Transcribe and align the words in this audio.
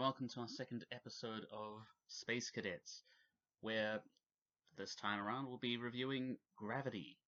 welcome 0.00 0.28
to 0.28 0.40
our 0.40 0.48
second 0.48 0.86
episode 0.92 1.44
of 1.52 1.82
Space 2.08 2.48
Cadets, 2.48 3.02
where 3.60 4.00
this 4.78 4.94
time 4.94 5.20
around 5.20 5.46
we'll 5.46 5.58
be 5.58 5.76
reviewing 5.76 6.38
Gravity. 6.56 7.18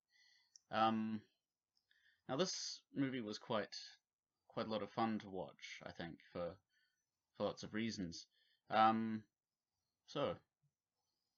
Um, 0.71 1.21
now 2.31 2.37
this 2.37 2.81
movie 2.97 3.21
was 3.21 3.37
quite 3.37 3.77
quite 4.49 4.69
a 4.69 4.71
lot 4.71 4.83
of 4.83 4.89
fun 4.89 5.19
to 5.19 5.29
watch, 5.29 5.83
I 5.85 5.91
think, 5.91 6.15
for 6.33 6.55
for 7.37 7.45
lots 7.45 7.63
of 7.63 7.75
reasons. 7.75 8.25
Um, 8.71 9.23
so, 10.07 10.35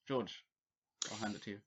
George, 0.07 0.45
I'll 1.11 1.19
hand 1.19 1.35
it 1.35 1.43
to 1.43 1.51
you. 1.51 1.59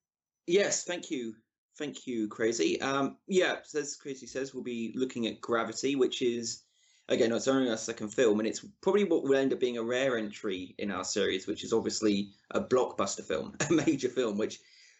Yes, 0.45 0.86
thank 0.86 1.11
you. 1.11 1.36
Thank 1.77 2.08
you, 2.08 2.30
Crazy. 2.30 2.80
Um, 2.80 3.17
yeah, 3.27 3.58
as 3.75 3.97
Crazy 3.97 4.27
says, 4.27 4.53
we'll 4.53 4.63
be 4.63 4.94
looking 4.95 5.27
at 5.27 5.41
Gravity, 5.41 5.97
which 5.97 6.22
is, 6.22 6.63
again, 7.09 7.31
it's 7.31 7.47
only 7.47 7.70
our 7.70 7.77
second 7.77 8.09
film, 8.09 8.39
and 8.39 8.47
it's 8.47 8.66
probably 8.81 9.03
what 9.03 9.23
will 9.23 9.35
end 9.35 9.53
up 9.53 9.59
being 9.59 9.77
a 9.77 9.84
rare 9.84 10.17
entry 10.17 10.75
in 10.77 10.91
our 10.91 11.03
series, 11.03 11.47
which 11.47 11.63
is 11.63 11.73
obviously 11.73 12.31
a 12.52 12.61
blockbuster 12.61 13.23
film, 13.23 13.55
a 13.70 13.73
major 13.73 14.09
film, 14.09 14.38
which, 14.38 14.59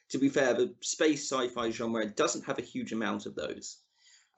to 0.10 0.18
be 0.18 0.30
fair, 0.30 0.54
the 0.54 0.74
space 0.82 1.30
sci 1.30 1.48
fi 1.50 1.70
genre 1.70 2.06
doesn't 2.06 2.46
have 2.46 2.60
a 2.60 2.64
huge 2.64 2.94
amount 2.94 3.26
of 3.26 3.36
those. 3.36 3.78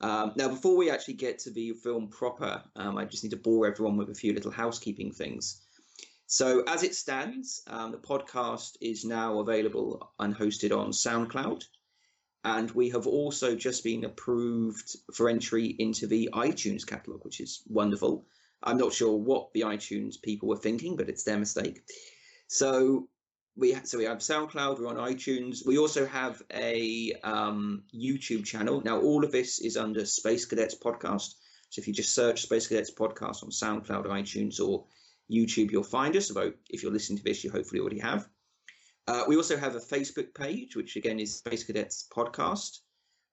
Um, 0.01 0.31
now, 0.35 0.47
before 0.47 0.77
we 0.77 0.89
actually 0.89 1.15
get 1.15 1.39
to 1.39 1.51
the 1.51 1.73
film 1.73 2.07
proper, 2.07 2.63
um, 2.75 2.97
I 2.97 3.05
just 3.05 3.23
need 3.23 3.31
to 3.31 3.37
bore 3.37 3.67
everyone 3.67 3.97
with 3.97 4.09
a 4.09 4.15
few 4.15 4.33
little 4.33 4.51
housekeeping 4.51 5.11
things. 5.11 5.61
So, 6.27 6.63
as 6.67 6.83
it 6.83 6.95
stands, 6.95 7.63
um, 7.67 7.91
the 7.91 7.97
podcast 7.97 8.77
is 8.81 9.03
now 9.03 9.39
available 9.39 10.13
and 10.19 10.35
hosted 10.35 10.75
on 10.75 10.91
SoundCloud. 10.91 11.63
And 12.43 12.71
we 12.71 12.89
have 12.89 13.05
also 13.05 13.55
just 13.55 13.83
been 13.83 14.05
approved 14.05 14.95
for 15.13 15.29
entry 15.29 15.75
into 15.77 16.07
the 16.07 16.29
iTunes 16.33 16.87
catalog, 16.87 17.25
which 17.25 17.41
is 17.41 17.61
wonderful. 17.67 18.25
I'm 18.63 18.77
not 18.77 18.93
sure 18.93 19.15
what 19.15 19.53
the 19.53 19.61
iTunes 19.61 20.21
people 20.21 20.47
were 20.47 20.57
thinking, 20.57 20.95
but 20.95 21.09
it's 21.09 21.23
their 21.23 21.37
mistake. 21.37 21.81
So 22.47 23.07
we 23.55 23.75
so 23.83 23.97
we 23.97 24.05
have 24.05 24.19
SoundCloud, 24.19 24.79
we're 24.79 24.87
on 24.87 24.95
iTunes. 24.95 25.65
We 25.65 25.77
also 25.77 26.05
have 26.05 26.41
a 26.53 27.13
um, 27.23 27.83
YouTube 27.93 28.45
channel. 28.45 28.81
Now 28.83 28.99
all 29.01 29.23
of 29.23 29.31
this 29.31 29.59
is 29.59 29.75
under 29.75 30.05
Space 30.05 30.45
Cadets 30.45 30.75
Podcast. 30.75 31.35
So 31.69 31.79
if 31.79 31.87
you 31.87 31.93
just 31.93 32.15
search 32.15 32.43
Space 32.43 32.67
Cadets 32.67 32.91
Podcast 32.91 33.43
on 33.43 33.49
SoundCloud, 33.49 34.05
iTunes, 34.05 34.59
or 34.59 34.85
YouTube, 35.29 35.71
you'll 35.71 35.83
find 35.83 36.15
us. 36.15 36.31
Although 36.31 36.53
if 36.69 36.83
you're 36.83 36.91
listening 36.91 37.19
to 37.19 37.23
this, 37.23 37.43
you 37.43 37.51
hopefully 37.51 37.81
already 37.81 37.99
have. 37.99 38.27
Uh, 39.09 39.23
we 39.27 39.35
also 39.35 39.57
have 39.57 39.75
a 39.75 39.79
Facebook 39.79 40.35
page, 40.35 40.75
which 40.75 40.95
again 40.95 41.19
is 41.19 41.35
Space 41.35 41.63
Cadets 41.63 42.07
Podcast. 42.15 42.81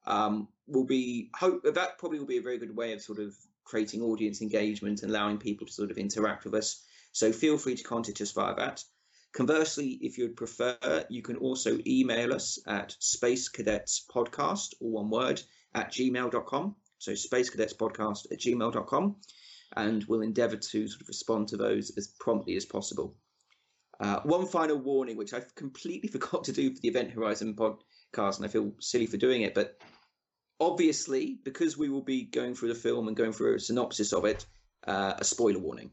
Um, 0.06 0.48
will 0.66 0.86
be 0.86 1.28
hope 1.36 1.64
that 1.64 1.98
probably 1.98 2.18
will 2.18 2.26
be 2.26 2.38
a 2.38 2.42
very 2.42 2.56
good 2.56 2.74
way 2.74 2.94
of 2.94 3.02
sort 3.02 3.18
of 3.18 3.34
creating 3.64 4.00
audience 4.00 4.40
engagement 4.40 5.02
and 5.02 5.10
allowing 5.10 5.36
people 5.36 5.66
to 5.66 5.72
sort 5.74 5.90
of 5.90 5.98
interact 5.98 6.46
with 6.46 6.54
us. 6.54 6.82
So 7.12 7.30
feel 7.30 7.58
free 7.58 7.74
to 7.74 7.82
contact 7.82 8.22
us 8.22 8.32
via 8.32 8.54
that. 8.54 8.82
Conversely, 9.34 9.98
if 10.00 10.16
you'd 10.16 10.34
prefer, 10.34 10.78
you 11.10 11.20
can 11.20 11.36
also 11.36 11.78
email 11.86 12.32
us 12.32 12.58
at 12.66 12.96
spacecadetspodcast, 12.98 14.76
all 14.80 14.92
one 14.92 15.10
word, 15.10 15.42
at 15.74 15.92
gmail.com. 15.92 16.74
So 16.96 17.12
spacecadetspodcast 17.12 18.32
at 18.32 18.40
gmail.com. 18.40 19.16
And 19.76 20.04
we'll 20.04 20.22
endeavour 20.22 20.56
to 20.56 20.88
sort 20.88 21.02
of 21.02 21.08
respond 21.08 21.48
to 21.48 21.58
those 21.58 21.94
as 21.98 22.08
promptly 22.18 22.56
as 22.56 22.64
possible. 22.64 23.14
Uh, 23.98 24.20
one 24.24 24.46
final 24.46 24.76
warning, 24.76 25.16
which 25.16 25.32
I 25.32 25.42
completely 25.54 26.08
forgot 26.18 26.44
to 26.44 26.52
do 26.52 26.74
for 26.74 26.80
the 26.80 26.88
Event 26.88 27.10
Horizon 27.10 27.54
podcast, 27.54 28.36
and 28.36 28.44
I 28.44 28.48
feel 28.48 28.72
silly 28.80 29.06
for 29.06 29.16
doing 29.16 29.42
it, 29.42 29.54
but 29.54 29.78
obviously, 30.60 31.38
because 31.44 31.76
we 31.76 31.88
will 31.88 32.02
be 32.02 32.24
going 32.24 32.54
through 32.54 32.68
the 32.68 32.74
film 32.74 33.08
and 33.08 33.16
going 33.16 33.32
through 33.32 33.56
a 33.56 33.60
synopsis 33.60 34.12
of 34.12 34.24
it, 34.24 34.46
uh, 34.86 35.14
a 35.18 35.24
spoiler 35.24 35.58
warning. 35.58 35.90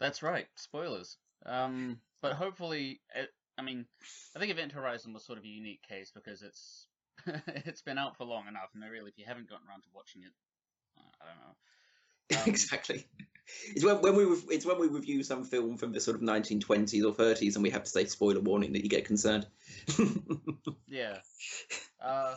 That's 0.00 0.22
right, 0.22 0.46
spoilers. 0.56 1.16
Um, 1.46 2.00
but 2.20 2.32
hopefully, 2.32 3.00
it, 3.14 3.30
I 3.58 3.62
mean, 3.62 3.86
I 4.34 4.38
think 4.38 4.50
Event 4.50 4.72
Horizon 4.72 5.12
was 5.12 5.24
sort 5.24 5.38
of 5.38 5.44
a 5.44 5.48
unique 5.48 5.82
case 5.82 6.10
because 6.14 6.42
it's 6.42 6.86
it's 7.46 7.82
been 7.82 7.98
out 7.98 8.16
for 8.16 8.24
long 8.24 8.46
enough, 8.48 8.70
and 8.74 8.84
I 8.84 8.88
really, 8.88 9.10
if 9.10 9.18
you 9.18 9.24
haven't 9.26 9.48
gotten 9.48 9.66
around 9.68 9.82
to 9.82 9.88
watching 9.94 10.22
it, 10.22 10.32
uh, 10.98 11.02
I 11.22 11.26
don't 11.28 11.38
know. 11.40 11.56
Um, 12.34 12.42
exactly. 12.46 13.06
It's 13.74 13.84
when, 13.84 14.00
when 14.00 14.16
we 14.16 14.24
re- 14.24 14.42
it's 14.50 14.66
when 14.66 14.78
we 14.78 14.88
review 14.88 15.22
some 15.22 15.44
film 15.44 15.76
from 15.76 15.92
the 15.92 16.00
sort 16.00 16.16
of 16.16 16.22
1920s 16.22 17.04
or 17.04 17.14
30s, 17.14 17.54
and 17.54 17.62
we 17.62 17.70
have 17.70 17.84
to 17.84 17.90
say 17.90 18.04
spoiler 18.04 18.40
warning 18.40 18.72
that 18.72 18.82
you 18.82 18.88
get 18.88 19.04
concerned. 19.04 19.46
yeah. 20.88 21.18
Uh, 22.00 22.34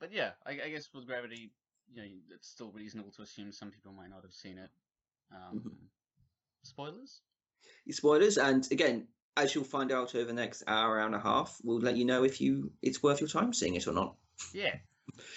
but 0.00 0.12
yeah, 0.12 0.30
I, 0.44 0.52
I, 0.52 0.68
guess 0.70 0.88
with 0.92 1.06
Gravity, 1.06 1.52
you 1.92 2.02
know, 2.02 2.08
it's 2.34 2.48
still 2.48 2.70
reasonable 2.72 3.10
to 3.12 3.22
assume 3.22 3.52
some 3.52 3.70
people 3.70 3.92
might 3.92 4.10
not 4.10 4.22
have 4.22 4.34
seen 4.34 4.58
it. 4.58 4.70
Um, 5.32 5.58
mm-hmm. 5.58 5.68
Spoilers. 6.62 7.20
Spoilers, 7.90 8.38
and 8.38 8.66
again, 8.70 9.06
as 9.36 9.54
you'll 9.54 9.64
find 9.64 9.92
out 9.92 10.14
over 10.14 10.24
the 10.24 10.32
next 10.32 10.62
hour, 10.66 10.98
hour 10.98 11.06
and 11.06 11.14
a 11.14 11.20
half, 11.20 11.58
we'll 11.62 11.80
let 11.80 11.96
you 11.96 12.04
know 12.04 12.24
if 12.24 12.40
you 12.40 12.72
it's 12.82 13.02
worth 13.02 13.20
your 13.20 13.28
time 13.28 13.52
seeing 13.52 13.74
it 13.74 13.86
or 13.86 13.92
not. 13.92 14.14
Yeah. 14.52 14.74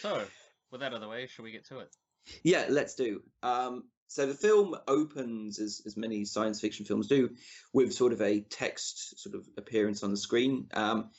So, 0.01 0.23
with 0.71 0.81
that 0.81 0.87
out 0.87 0.95
of 0.95 1.01
the 1.01 1.07
way, 1.07 1.27
shall 1.27 1.45
we 1.45 1.51
get 1.51 1.65
to 1.67 1.79
it? 1.79 1.95
Yeah, 2.43 2.65
let's 2.69 2.95
do. 2.95 3.21
Um, 3.43 3.83
so 4.07 4.25
the 4.25 4.33
film 4.33 4.75
opens, 4.87 5.59
as, 5.59 5.81
as 5.85 5.97
many 5.97 6.23
science 6.23 6.61
fiction 6.61 6.85
films 6.85 7.07
do, 7.07 7.29
with 7.73 7.93
sort 7.93 8.13
of 8.13 8.21
a 8.21 8.41
text 8.41 9.19
sort 9.19 9.35
of 9.35 9.45
appearance 9.57 10.03
on 10.03 10.11
the 10.11 10.17
screen, 10.17 10.67
um, 10.73 11.09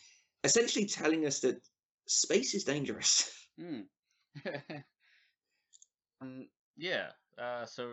essentially 0.43 0.87
telling 0.87 1.27
us 1.27 1.41
that 1.41 1.61
space 2.07 2.55
is 2.55 2.65
dangerous. 2.65 3.31
Mm. 3.61 3.85
um, 6.23 6.49
yeah. 6.77 7.09
Uh, 7.39 7.67
so 7.67 7.89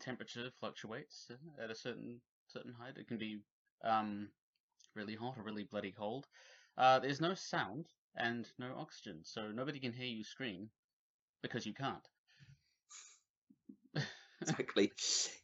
temperature 0.00 0.50
fluctuates 0.60 1.30
at 1.62 1.70
a 1.70 1.74
certain 1.74 2.20
certain 2.48 2.72
height. 2.72 2.96
It 2.96 3.08
can 3.08 3.18
be 3.18 3.40
um, 3.84 4.28
really 4.94 5.14
hot 5.14 5.36
or 5.38 5.42
really 5.42 5.64
bloody 5.64 5.92
cold. 5.92 6.26
Uh, 6.78 6.98
there's 6.98 7.20
no 7.20 7.34
sound 7.34 7.86
and 8.16 8.48
no 8.58 8.74
oxygen, 8.76 9.20
so 9.22 9.50
nobody 9.50 9.78
can 9.78 9.92
hear 9.92 10.06
you 10.06 10.24
scream 10.24 10.70
because 11.44 11.66
you 11.66 11.74
can't. 11.74 12.08
exactly. 14.40 14.90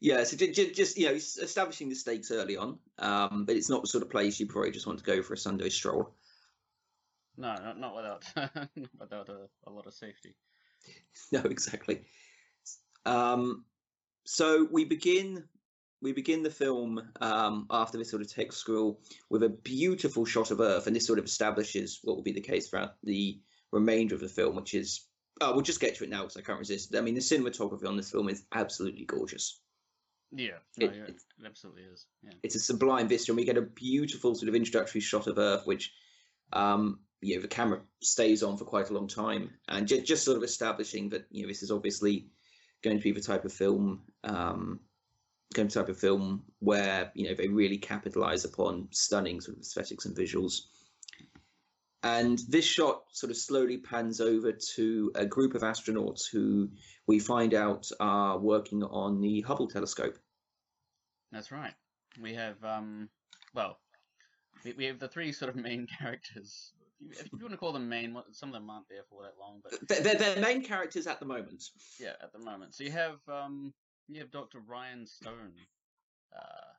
Yeah. 0.00 0.24
So 0.24 0.36
just 0.36 0.98
you 0.98 1.06
know, 1.06 1.12
establishing 1.12 1.90
the 1.90 1.94
stakes 1.94 2.30
early 2.30 2.56
on, 2.56 2.78
um, 2.98 3.44
but 3.46 3.54
it's 3.54 3.70
not 3.70 3.82
the 3.82 3.88
sort 3.88 4.02
of 4.02 4.10
place 4.10 4.40
you 4.40 4.46
probably 4.46 4.72
just 4.72 4.86
want 4.86 4.98
to 4.98 5.04
go 5.04 5.22
for 5.22 5.34
a 5.34 5.38
Sunday 5.38 5.68
stroll. 5.68 6.14
No, 7.36 7.54
not, 7.54 7.78
not 7.78 7.94
without 7.94 8.24
without 8.98 9.28
a, 9.28 9.46
a, 9.66 9.70
lot 9.70 9.86
of 9.86 9.94
safety. 9.94 10.34
No, 11.32 11.40
exactly. 11.40 12.00
Um, 13.04 13.66
so 14.24 14.66
we 14.72 14.86
begin 14.86 15.44
we 16.00 16.12
begin 16.12 16.42
the 16.42 16.50
film 16.50 17.02
um, 17.20 17.66
after 17.70 17.98
this 17.98 18.10
sort 18.10 18.22
of 18.22 18.32
text 18.32 18.58
scroll 18.58 19.00
with 19.28 19.42
a 19.42 19.50
beautiful 19.50 20.24
shot 20.24 20.50
of 20.50 20.60
Earth, 20.60 20.86
and 20.86 20.96
this 20.96 21.06
sort 21.06 21.18
of 21.18 21.26
establishes 21.26 22.00
what 22.02 22.16
will 22.16 22.22
be 22.22 22.32
the 22.32 22.40
case 22.40 22.70
throughout 22.70 22.94
the 23.04 23.38
remainder 23.70 24.14
of 24.14 24.22
the 24.22 24.28
film, 24.28 24.56
which 24.56 24.72
is 24.72 25.02
oh, 25.40 25.52
we'll 25.52 25.62
just 25.62 25.80
get 25.80 25.96
to 25.96 26.04
it 26.04 26.10
now 26.10 26.22
because 26.22 26.36
I 26.36 26.42
can't 26.42 26.58
resist. 26.58 26.94
I 26.94 27.00
mean, 27.00 27.14
the 27.14 27.20
cinematography 27.20 27.86
on 27.86 27.96
this 27.96 28.10
film 28.10 28.28
is 28.28 28.44
absolutely 28.52 29.04
gorgeous. 29.04 29.60
Yeah, 30.32 30.58
no, 30.78 30.86
it, 30.86 30.94
yeah, 30.94 31.02
it, 31.04 31.16
absolutely 31.44 31.82
is. 31.82 32.06
Yeah. 32.22 32.32
It's 32.42 32.54
a 32.54 32.60
sublime 32.60 33.08
vista, 33.08 33.32
and 33.32 33.36
we 33.36 33.44
get 33.44 33.56
a 33.56 33.62
beautiful 33.62 34.34
sort 34.34 34.48
of 34.48 34.54
introductory 34.54 35.00
shot 35.00 35.26
of 35.26 35.38
Earth, 35.38 35.66
which, 35.66 35.92
um, 36.52 37.00
you 37.20 37.34
know, 37.34 37.42
the 37.42 37.48
camera 37.48 37.80
stays 38.00 38.42
on 38.42 38.56
for 38.56 38.64
quite 38.64 38.90
a 38.90 38.92
long 38.92 39.08
time, 39.08 39.50
and 39.68 39.88
just, 39.88 40.06
just 40.06 40.24
sort 40.24 40.36
of 40.36 40.44
establishing 40.44 41.08
that 41.08 41.26
you 41.30 41.42
know 41.42 41.48
this 41.48 41.62
is 41.62 41.72
obviously 41.72 42.26
going 42.82 42.96
to 42.96 43.02
be 43.02 43.12
the 43.12 43.20
type 43.20 43.44
of 43.44 43.52
film, 43.52 44.02
um, 44.22 44.78
going 45.52 45.68
to 45.68 45.74
type 45.74 45.88
of 45.88 45.98
film 45.98 46.44
where 46.60 47.10
you 47.14 47.28
know 47.28 47.34
they 47.34 47.48
really 47.48 47.78
capitalize 47.78 48.44
upon 48.44 48.86
stunning 48.92 49.40
sort 49.40 49.56
of 49.56 49.62
aesthetics 49.62 50.04
and 50.04 50.16
visuals. 50.16 50.60
And 52.02 52.38
this 52.48 52.64
shot 52.64 53.02
sort 53.12 53.30
of 53.30 53.36
slowly 53.36 53.76
pans 53.76 54.20
over 54.20 54.52
to 54.74 55.12
a 55.14 55.26
group 55.26 55.54
of 55.54 55.62
astronauts 55.62 56.22
who 56.30 56.70
we 57.06 57.18
find 57.18 57.52
out 57.52 57.86
are 58.00 58.38
working 58.38 58.82
on 58.82 59.20
the 59.20 59.42
Hubble 59.42 59.68
telescope. 59.68 60.16
That's 61.30 61.52
right. 61.52 61.74
We 62.20 62.34
have, 62.34 62.62
um, 62.64 63.10
well, 63.54 63.78
we, 64.64 64.72
we 64.72 64.84
have 64.86 64.98
the 64.98 65.08
three 65.08 65.32
sort 65.32 65.50
of 65.50 65.56
main 65.56 65.86
characters. 65.98 66.72
If 67.02 67.30
you 67.32 67.38
want 67.38 67.52
to 67.52 67.56
call 67.56 67.72
them 67.72 67.88
main, 67.88 68.16
some 68.32 68.50
of 68.50 68.54
them 68.54 68.68
aren't 68.68 68.88
there 68.88 69.04
for 69.08 69.22
that 69.22 69.34
long, 69.38 69.60
but 69.62 70.02
they're, 70.02 70.16
they're 70.16 70.40
main 70.40 70.62
characters 70.62 71.06
at 71.06 71.18
the 71.18 71.24
moment. 71.24 71.64
Yeah, 71.98 72.12
at 72.22 72.32
the 72.32 72.38
moment. 72.38 72.74
So 72.74 72.84
you 72.84 72.90
have 72.90 73.20
um, 73.26 73.72
you 74.06 74.20
have 74.20 74.30
Dr. 74.30 74.60
Ryan 74.60 75.06
Stone, 75.06 75.54
uh, 76.36 76.72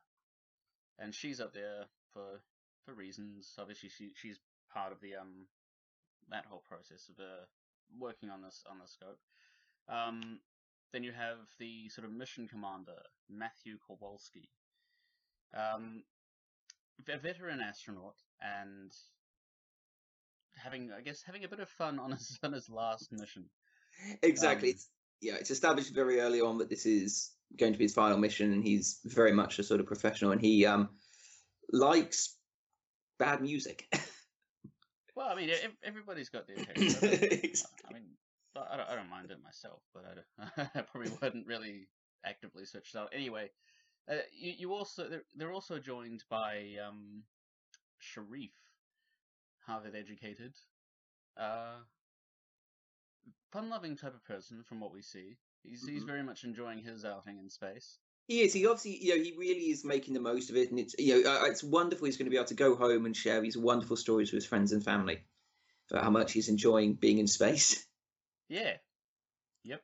and 1.00 1.12
she's 1.12 1.40
up 1.40 1.52
there 1.52 1.86
for 2.12 2.40
for 2.84 2.94
reasons. 2.94 3.52
Obviously, 3.58 3.88
she 3.88 4.12
she's 4.14 4.38
part 4.72 4.92
of 4.92 5.00
the 5.00 5.14
um 5.14 5.46
that 6.30 6.46
whole 6.48 6.62
process 6.68 7.08
of 7.08 7.20
uh, 7.20 7.44
working 7.98 8.30
on 8.30 8.42
this 8.42 8.64
on 8.70 8.78
the 8.78 8.86
scope. 8.86 9.18
Um, 9.88 10.40
then 10.92 11.02
you 11.02 11.12
have 11.12 11.38
the 11.58 11.88
sort 11.88 12.06
of 12.06 12.12
mission 12.12 12.48
commander 12.48 13.00
Matthew 13.30 13.76
Kowalski, 13.86 14.48
um, 15.56 16.02
a 17.08 17.18
veteran 17.18 17.60
astronaut, 17.60 18.16
and 18.40 18.92
having 20.56 20.90
I 20.96 21.00
guess 21.00 21.22
having 21.22 21.44
a 21.44 21.48
bit 21.48 21.60
of 21.60 21.68
fun 21.68 21.98
on 21.98 22.12
his 22.12 22.38
on 22.42 22.52
his 22.52 22.68
last 22.68 23.12
mission. 23.12 23.44
Exactly. 24.22 24.70
Um, 24.70 24.76
yeah, 25.20 25.34
it's 25.34 25.50
established 25.50 25.94
very 25.94 26.20
early 26.20 26.40
on 26.40 26.58
that 26.58 26.68
this 26.68 26.84
is 26.84 27.30
going 27.58 27.72
to 27.72 27.78
be 27.78 27.84
his 27.84 27.94
final 27.94 28.18
mission, 28.18 28.52
and 28.52 28.64
he's 28.64 29.00
very 29.04 29.32
much 29.32 29.58
a 29.58 29.62
sort 29.62 29.80
of 29.80 29.86
professional, 29.86 30.32
and 30.32 30.40
he 30.40 30.66
um 30.66 30.88
likes 31.72 32.36
bad 33.18 33.40
music. 33.40 33.86
Well, 35.14 35.28
I 35.28 35.34
mean, 35.34 35.50
everybody's 35.82 36.28
got 36.30 36.46
their 36.46 36.56
taste. 36.74 37.02
I, 37.04 37.08
Exactly. 37.08 37.60
I 37.88 37.92
mean, 37.92 38.04
I 38.56 38.76
don't, 38.76 38.88
I 38.88 38.94
don't 38.96 39.10
mind 39.10 39.30
it 39.30 39.42
myself, 39.42 39.82
but 39.94 40.04
I, 40.04 40.70
I 40.74 40.82
probably 40.82 41.10
wouldn't 41.20 41.46
really 41.46 41.88
actively 42.24 42.64
switch 42.64 42.94
it 42.94 42.98
out. 42.98 43.10
Anyway, 43.14 43.50
uh, 44.08 44.16
you, 44.32 44.52
you 44.58 44.72
also 44.72 45.08
they're, 45.08 45.22
they're 45.36 45.52
also 45.52 45.78
joined 45.78 46.24
by 46.28 46.76
um, 46.86 47.24
Sharif, 47.98 48.50
Harvard 49.66 49.94
educated, 49.94 50.54
uh, 51.36 51.76
fun-loving 53.52 53.96
type 53.96 54.14
of 54.14 54.24
person 54.24 54.62
from 54.64 54.80
what 54.80 54.92
we 54.92 55.02
see. 55.02 55.36
He's 55.62 55.86
he's 55.86 56.02
Mhm. 56.02 56.06
very 56.06 56.22
much 56.22 56.44
enjoying 56.44 56.78
his 56.82 57.04
outing 57.04 57.38
in 57.38 57.48
space. 57.50 57.98
He 58.32 58.40
is. 58.40 58.54
He 58.54 58.66
obviously, 58.66 58.96
you 58.96 59.14
know, 59.14 59.22
he 59.22 59.34
really 59.36 59.70
is 59.70 59.84
making 59.84 60.14
the 60.14 60.20
most 60.20 60.48
of 60.48 60.56
it, 60.56 60.70
and 60.70 60.80
it's 60.80 60.94
you 60.98 61.22
know, 61.22 61.30
uh, 61.30 61.44
it's 61.44 61.62
wonderful. 61.62 62.06
He's 62.06 62.16
going 62.16 62.24
to 62.24 62.30
be 62.30 62.36
able 62.36 62.46
to 62.46 62.54
go 62.54 62.74
home 62.74 63.04
and 63.04 63.14
share 63.14 63.42
these 63.42 63.58
wonderful 63.58 63.94
stories 63.94 64.32
with 64.32 64.42
his 64.42 64.46
friends 64.46 64.72
and 64.72 64.82
family 64.82 65.22
about 65.90 66.02
how 66.02 66.08
much 66.08 66.32
he's 66.32 66.48
enjoying 66.48 66.94
being 66.94 67.18
in 67.18 67.26
space. 67.26 67.86
Yeah. 68.48 68.74
Yep. 69.64 69.82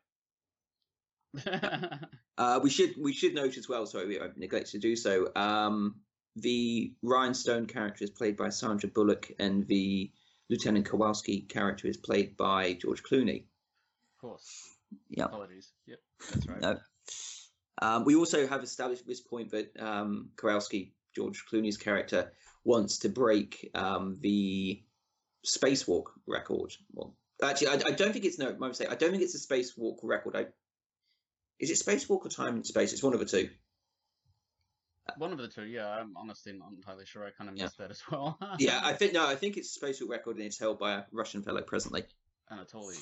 Uh, 2.38 2.60
we 2.62 2.70
should 2.70 2.94
we 2.96 3.12
should 3.12 3.34
note 3.34 3.56
as 3.56 3.68
well. 3.68 3.84
Sorry, 3.84 4.20
I 4.20 4.28
neglected 4.36 4.70
to 4.72 4.78
do 4.78 4.94
so. 4.94 5.32
Um, 5.34 5.96
the 6.36 6.92
Ryan 7.02 7.34
Stone 7.34 7.66
character 7.66 8.04
is 8.04 8.10
played 8.10 8.36
by 8.36 8.50
Sandra 8.50 8.88
Bullock, 8.88 9.32
and 9.40 9.66
the 9.66 10.12
Lieutenant 10.48 10.86
Kowalski 10.86 11.40
character 11.40 11.88
is 11.88 11.96
played 11.96 12.36
by 12.36 12.74
George 12.74 13.02
Clooney. 13.02 13.46
of 14.14 14.20
course. 14.20 14.68
Yeah. 15.08 15.24
Apologies. 15.24 15.72
Yep. 15.88 15.98
That's 16.30 16.46
right. 16.46 16.60
No. 16.60 16.78
Um, 17.80 18.04
we 18.04 18.16
also 18.16 18.46
have 18.46 18.62
established 18.62 19.02
at 19.02 19.06
this 19.08 19.20
point 19.20 19.50
that 19.52 19.70
um, 19.78 20.30
Kowalski, 20.36 20.94
George 21.14 21.44
Clooney's 21.50 21.76
character, 21.76 22.32
wants 22.64 22.98
to 23.00 23.08
break 23.08 23.70
um, 23.74 24.18
the 24.20 24.82
spacewalk 25.46 26.04
record. 26.26 26.72
Well, 26.92 27.14
actually, 27.42 27.68
I, 27.68 27.72
I 27.74 27.90
don't 27.92 28.12
think 28.12 28.24
it's 28.24 28.38
no. 28.38 28.54
My 28.58 28.68
mistake. 28.68 28.88
I 28.90 28.94
don't 28.96 29.10
think 29.10 29.22
it's 29.22 29.34
a 29.34 29.46
spacewalk 29.46 29.98
record. 30.02 30.36
I 30.36 30.46
is 31.60 31.70
it 31.70 31.84
spacewalk 31.84 32.24
or 32.24 32.28
time 32.28 32.56
in 32.56 32.64
space? 32.64 32.92
It's 32.92 33.02
one 33.02 33.14
of 33.14 33.20
the 33.20 33.26
two. 33.26 33.48
One 35.16 35.32
of 35.32 35.38
the 35.38 35.48
two, 35.48 35.64
yeah. 35.64 35.88
I'm 35.88 36.14
honestly 36.16 36.52
not 36.52 36.70
entirely 36.70 37.06
sure. 37.06 37.24
I 37.24 37.30
kind 37.30 37.48
of 37.48 37.56
Yeah. 37.56 37.64
missed 37.64 37.78
that 37.78 37.90
as 37.90 38.02
well. 38.10 38.38
Yeah, 38.58 38.78
I 38.82 38.92
think 38.92 39.14
no. 39.14 39.26
I 39.26 39.36
think 39.36 39.56
it's 39.56 39.74
a 39.76 39.80
spacewalk 39.80 40.08
record, 40.10 40.36
and 40.36 40.44
it's 40.44 40.58
held 40.58 40.78
by 40.78 40.92
a 40.94 41.02
Russian 41.12 41.42
fellow 41.42 41.62
presently. 41.62 42.04
Anatoly. 42.52 42.98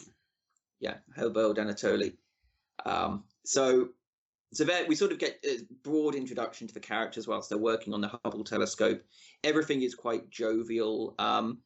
yeah, 0.80 0.98
Hellbold 1.18 1.56
Anatoly. 1.56 2.14
Um, 2.84 3.24
so, 3.44 3.88
so 4.52 4.64
there 4.64 4.86
we 4.86 4.94
sort 4.94 5.12
of 5.12 5.18
get 5.18 5.38
a 5.44 5.58
broad 5.82 6.14
introduction 6.14 6.66
to 6.66 6.74
the 6.74 6.80
characters 6.80 7.26
whilst 7.26 7.48
they're 7.48 7.58
working 7.58 7.92
on 7.92 8.00
the 8.00 8.18
Hubble 8.24 8.44
telescope. 8.44 9.02
Everything 9.44 9.82
is 9.82 9.94
quite 9.94 10.30
jovial. 10.30 11.14
Um, 11.18 11.58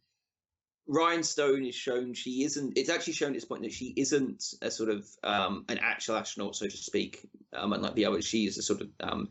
Ryan 0.87 1.23
Stone 1.23 1.65
is 1.65 1.75
shown 1.75 2.15
she 2.15 2.43
isn't. 2.45 2.77
It's 2.77 2.91
actually 2.91 3.13
shown 3.13 3.29
at 3.29 3.35
this 3.35 3.45
point 3.45 3.63
that 3.63 3.73
she 3.73 3.95
isn't 3.97 4.55
a 4.63 4.71
sort 4.71 4.91
of 4.91 5.07
um, 5.23 5.65
an 5.69 5.79
actual 5.79 6.17
astronaut, 6.17 6.57
so 6.57 6.67
to 6.67 6.77
speak. 6.77 7.29
Um, 7.53 7.73
unlike 7.73 7.95
the 7.95 8.07
others, 8.07 8.27
she 8.27 8.47
is 8.47 8.59
a 8.59 8.63
sort 8.63 8.81
of 8.81 8.89
um, 9.01 9.29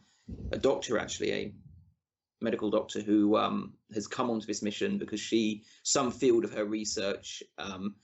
a 0.51 0.57
doctor, 0.57 0.97
actually 0.97 1.31
a 1.31 1.53
medical 2.41 2.69
doctor 2.69 3.01
who 3.01 3.35
um, 3.35 3.73
has 3.93 4.07
come 4.07 4.29
onto 4.29 4.45
this 4.45 4.61
mission 4.61 4.97
because 4.97 5.19
she 5.19 5.63
some 5.83 6.11
field 6.11 6.45
of 6.45 6.53
her 6.53 6.63
research 6.63 7.43
um, 7.57 7.95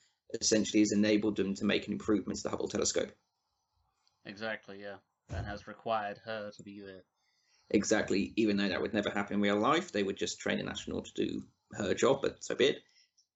essentially 0.42 0.80
has 0.82 0.92
enabled 0.92 1.38
them 1.38 1.54
to 1.56 1.66
make 1.66 1.88
an 1.88 1.94
improvement 1.94 2.38
to 2.38 2.44
the 2.44 2.50
Hubble 2.50 2.68
telescope. 2.68 3.12
Exactly, 4.26 4.82
yeah. 4.82 4.96
That 5.30 5.45
has 5.45 5.68
required 5.68 6.19
her 6.25 6.51
to 6.51 6.63
be 6.63 6.81
there. 6.81 7.04
Exactly, 7.72 8.31
even 8.36 8.57
though 8.57 8.69
that 8.69 8.81
would 8.81 8.94
never 8.94 9.10
happen 9.10 9.36
in 9.36 9.42
real 9.42 9.57
life, 9.57 9.92
they 9.92 10.04
would 10.04 10.18
just 10.18 10.39
train 10.39 10.60
an 10.60 10.69
astronaut 10.69 11.06
to 11.06 11.25
do 11.25 11.44
her 11.74 11.94
job, 11.94 12.19
but 12.22 12.44
so 12.44 12.54
be 12.56 12.66
it. 12.66 12.83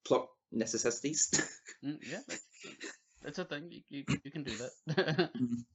Plot 0.06 0.28
necessities. 0.52 1.30
Mm, 1.82 1.98
yeah, 2.12 2.20
that's, 2.28 2.44
that's 3.24 3.40
a 3.40 3.46
thing. 3.46 3.72
You, 3.72 3.82
you, 3.90 4.04
you 4.26 4.32
can 4.32 4.44
do 4.44 4.52
that. 4.58 5.30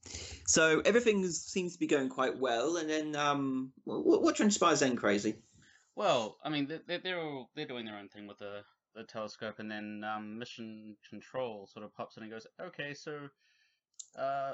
so 0.45 0.83
everything 0.85 1.27
seems 1.27 1.73
to 1.73 1.79
be 1.79 1.87
going 1.87 2.09
quite 2.09 2.37
well, 2.37 2.77
and 2.77 2.87
then 2.87 3.15
um, 3.15 3.71
what, 3.85 4.21
what 4.21 4.35
transpires 4.35 4.81
then, 4.81 4.95
crazy? 4.95 5.37
well, 5.95 6.37
I 6.43 6.49
mean, 6.49 6.67
they're, 6.67 6.99
they're 6.99 7.19
all 7.21 7.49
they're 7.55 7.65
doing 7.65 7.85
their 7.85 7.97
own 7.97 8.09
thing 8.09 8.27
with 8.27 8.37
the 8.37 8.61
the 8.93 9.03
telescope, 9.03 9.55
and 9.59 9.71
then 9.71 10.03
um, 10.03 10.37
mission 10.37 10.95
control 11.09 11.67
sort 11.67 11.85
of 11.85 11.95
pops 11.95 12.17
in 12.17 12.23
and 12.23 12.31
goes, 12.31 12.45
"Okay, 12.61 12.93
so 12.93 13.29
uh, 14.17 14.53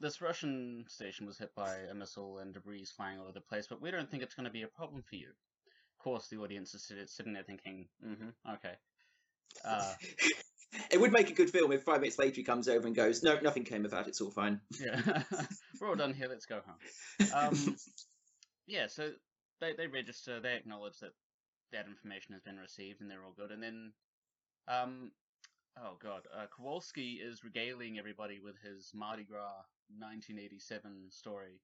this 0.00 0.20
Russian 0.20 0.84
station 0.88 1.26
was 1.26 1.38
hit 1.38 1.54
by 1.54 1.74
a 1.90 1.94
missile 1.94 2.38
and 2.38 2.52
debris 2.52 2.82
is 2.82 2.90
flying 2.90 3.18
all 3.18 3.24
over 3.24 3.32
the 3.32 3.40
place, 3.40 3.66
but 3.68 3.80
we 3.80 3.90
don't 3.90 4.10
think 4.10 4.22
it's 4.22 4.34
going 4.34 4.46
to 4.46 4.50
be 4.50 4.62
a 4.62 4.68
problem 4.68 5.02
for 5.02 5.16
you." 5.16 5.28
Of 5.28 6.04
course, 6.04 6.28
the 6.28 6.38
audience 6.38 6.74
is 6.74 6.90
sitting 7.06 7.32
there 7.32 7.44
thinking, 7.44 7.88
"Mm-hmm, 8.04 8.54
okay." 8.54 8.74
Uh, 9.64 9.94
it 10.90 11.00
would 11.00 11.12
make 11.12 11.30
a 11.30 11.34
good 11.34 11.50
film 11.50 11.72
if 11.72 11.82
five 11.82 12.00
minutes 12.00 12.18
later 12.18 12.36
he 12.36 12.42
comes 12.42 12.68
over 12.68 12.86
and 12.86 12.96
goes, 12.96 13.22
"No, 13.22 13.38
nothing 13.40 13.64
came 13.64 13.84
of 13.84 13.90
that. 13.90 14.08
It's 14.08 14.20
all 14.20 14.30
fine." 14.30 14.60
yeah, 14.80 15.22
we're 15.80 15.88
all 15.88 15.96
done 15.96 16.14
here. 16.14 16.28
Let's 16.28 16.46
go 16.46 16.60
home. 16.66 17.30
Um, 17.34 17.76
yeah, 18.66 18.86
so 18.86 19.12
they 19.60 19.74
they 19.74 19.86
register, 19.86 20.40
they 20.40 20.56
acknowledge 20.56 20.98
that 21.00 21.12
that 21.72 21.86
information 21.86 22.34
has 22.34 22.42
been 22.42 22.58
received, 22.58 23.00
and 23.00 23.10
they're 23.10 23.24
all 23.24 23.34
good. 23.36 23.50
And 23.50 23.62
then, 23.62 23.92
um, 24.68 25.10
oh 25.78 25.96
god, 26.02 26.22
uh, 26.36 26.46
Kowalski 26.54 27.20
is 27.22 27.44
regaling 27.44 27.98
everybody 27.98 28.38
with 28.40 28.56
his 28.62 28.90
Mardi 28.94 29.24
Gras 29.24 29.64
1987 29.98 31.10
story 31.10 31.60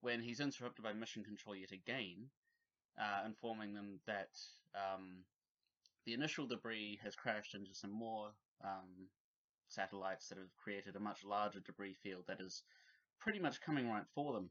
when 0.00 0.20
he's 0.20 0.40
interrupted 0.40 0.82
by 0.84 0.92
mission 0.92 1.22
control 1.24 1.54
yet 1.54 1.72
again, 1.72 2.30
uh, 2.98 3.22
informing 3.26 3.74
them 3.74 4.00
that 4.06 4.30
um, 4.74 5.24
the 6.06 6.14
initial 6.14 6.46
debris 6.46 6.98
has 7.02 7.14
crashed 7.14 7.54
into 7.54 7.74
some 7.74 7.90
more 7.92 8.30
um, 8.64 9.08
satellites 9.68 10.28
that 10.28 10.38
have 10.38 10.56
created 10.56 10.96
a 10.96 11.00
much 11.00 11.22
larger 11.24 11.60
debris 11.60 11.94
field 12.02 12.24
that 12.26 12.40
is 12.40 12.62
pretty 13.20 13.38
much 13.38 13.60
coming 13.60 13.88
right 13.88 14.06
for 14.14 14.32
them. 14.32 14.50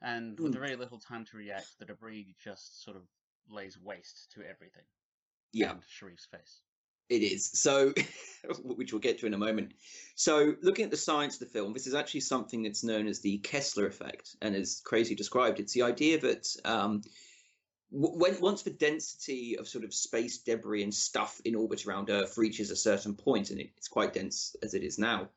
And 0.00 0.38
with 0.40 0.54
Hmm. 0.54 0.60
very 0.60 0.76
little 0.76 0.98
time 0.98 1.24
to 1.26 1.36
react, 1.36 1.78
the 1.78 1.84
debris 1.84 2.34
just 2.42 2.82
sort 2.82 2.96
of 2.96 3.04
lays 3.48 3.78
waste 3.78 4.32
to 4.32 4.42
everything. 4.42 4.84
Yeah. 5.52 5.70
And 5.70 5.82
Sharif's 5.84 6.26
face. 6.26 6.60
It 7.08 7.22
is. 7.22 7.50
So, 7.52 7.92
which 8.62 8.92
we'll 8.92 9.00
get 9.00 9.18
to 9.20 9.26
in 9.26 9.34
a 9.34 9.38
moment. 9.38 9.72
So, 10.14 10.54
looking 10.62 10.84
at 10.84 10.90
the 10.90 10.96
science 10.96 11.34
of 11.34 11.40
the 11.40 11.58
film, 11.58 11.72
this 11.72 11.86
is 11.86 11.94
actually 11.94 12.20
something 12.20 12.62
that's 12.62 12.84
known 12.84 13.06
as 13.06 13.20
the 13.20 13.38
Kessler 13.38 13.86
effect. 13.86 14.36
And 14.40 14.54
as 14.54 14.80
Crazy 14.84 15.14
described, 15.14 15.60
it's 15.60 15.72
the 15.72 15.82
idea 15.82 16.18
that 16.20 16.48
um, 16.64 17.02
when 17.90 18.40
once 18.40 18.62
the 18.62 18.70
density 18.70 19.56
of 19.58 19.68
sort 19.68 19.84
of 19.84 19.92
space 19.92 20.38
debris 20.38 20.82
and 20.82 20.94
stuff 20.94 21.40
in 21.44 21.54
orbit 21.54 21.86
around 21.86 22.08
Earth 22.08 22.38
reaches 22.38 22.70
a 22.70 22.76
certain 22.76 23.14
point, 23.14 23.50
and 23.50 23.60
it, 23.60 23.70
it's 23.76 23.88
quite 23.88 24.14
dense 24.14 24.56
as 24.62 24.74
it 24.74 24.82
is 24.82 24.98
now, 24.98 25.28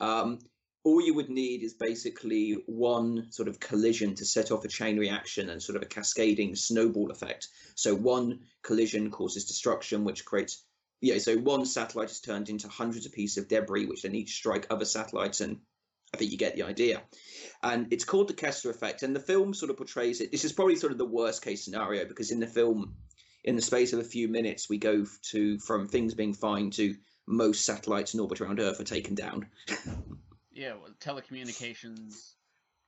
um, 0.00 0.38
all 0.84 1.02
you 1.02 1.14
would 1.14 1.28
need 1.28 1.62
is 1.62 1.74
basically 1.74 2.56
one 2.66 3.30
sort 3.30 3.48
of 3.48 3.58
collision 3.58 4.14
to 4.14 4.24
set 4.24 4.52
off 4.52 4.64
a 4.64 4.68
chain 4.68 4.96
reaction 4.96 5.50
and 5.50 5.62
sort 5.62 5.76
of 5.76 5.82
a 5.82 5.86
cascading 5.86 6.54
snowball 6.54 7.10
effect. 7.10 7.48
So, 7.74 7.94
one 7.94 8.40
collision 8.62 9.10
causes 9.10 9.44
destruction, 9.44 10.04
which 10.04 10.24
creates 10.24 10.64
yeah, 11.00 11.18
so 11.18 11.36
one 11.36 11.64
satellite 11.66 12.10
is 12.10 12.20
turned 12.20 12.48
into 12.48 12.68
hundreds 12.68 13.06
of 13.06 13.12
pieces 13.12 13.38
of 13.38 13.48
debris, 13.48 13.86
which 13.86 14.02
then 14.02 14.14
each 14.14 14.34
strike 14.34 14.66
other 14.70 14.84
satellites, 14.84 15.40
and 15.40 15.58
I 16.12 16.16
think 16.16 16.32
you 16.32 16.38
get 16.38 16.56
the 16.56 16.62
idea. 16.64 17.02
And 17.62 17.92
it's 17.92 18.04
called 18.04 18.28
the 18.28 18.34
Kessler 18.34 18.70
effect, 18.70 19.02
and 19.02 19.14
the 19.14 19.20
film 19.20 19.54
sort 19.54 19.70
of 19.70 19.76
portrays 19.76 20.20
it. 20.20 20.32
This 20.32 20.44
is 20.44 20.52
probably 20.52 20.76
sort 20.76 20.92
of 20.92 20.98
the 20.98 21.04
worst 21.06 21.42
case 21.42 21.64
scenario 21.64 22.04
because 22.06 22.30
in 22.30 22.40
the 22.40 22.46
film, 22.46 22.94
in 23.44 23.56
the 23.56 23.62
space 23.62 23.92
of 23.92 23.98
a 24.00 24.04
few 24.04 24.28
minutes, 24.28 24.68
we 24.68 24.78
go 24.78 25.04
to 25.30 25.58
from 25.58 25.86
things 25.86 26.14
being 26.14 26.34
fine 26.34 26.70
to 26.72 26.96
most 27.26 27.64
satellites 27.64 28.14
in 28.14 28.20
orbit 28.20 28.40
around 28.40 28.58
Earth 28.58 28.80
are 28.80 28.84
taken 28.84 29.14
down. 29.14 29.46
Yeah, 30.50 30.72
well, 30.74 30.92
telecommunications, 31.00 32.32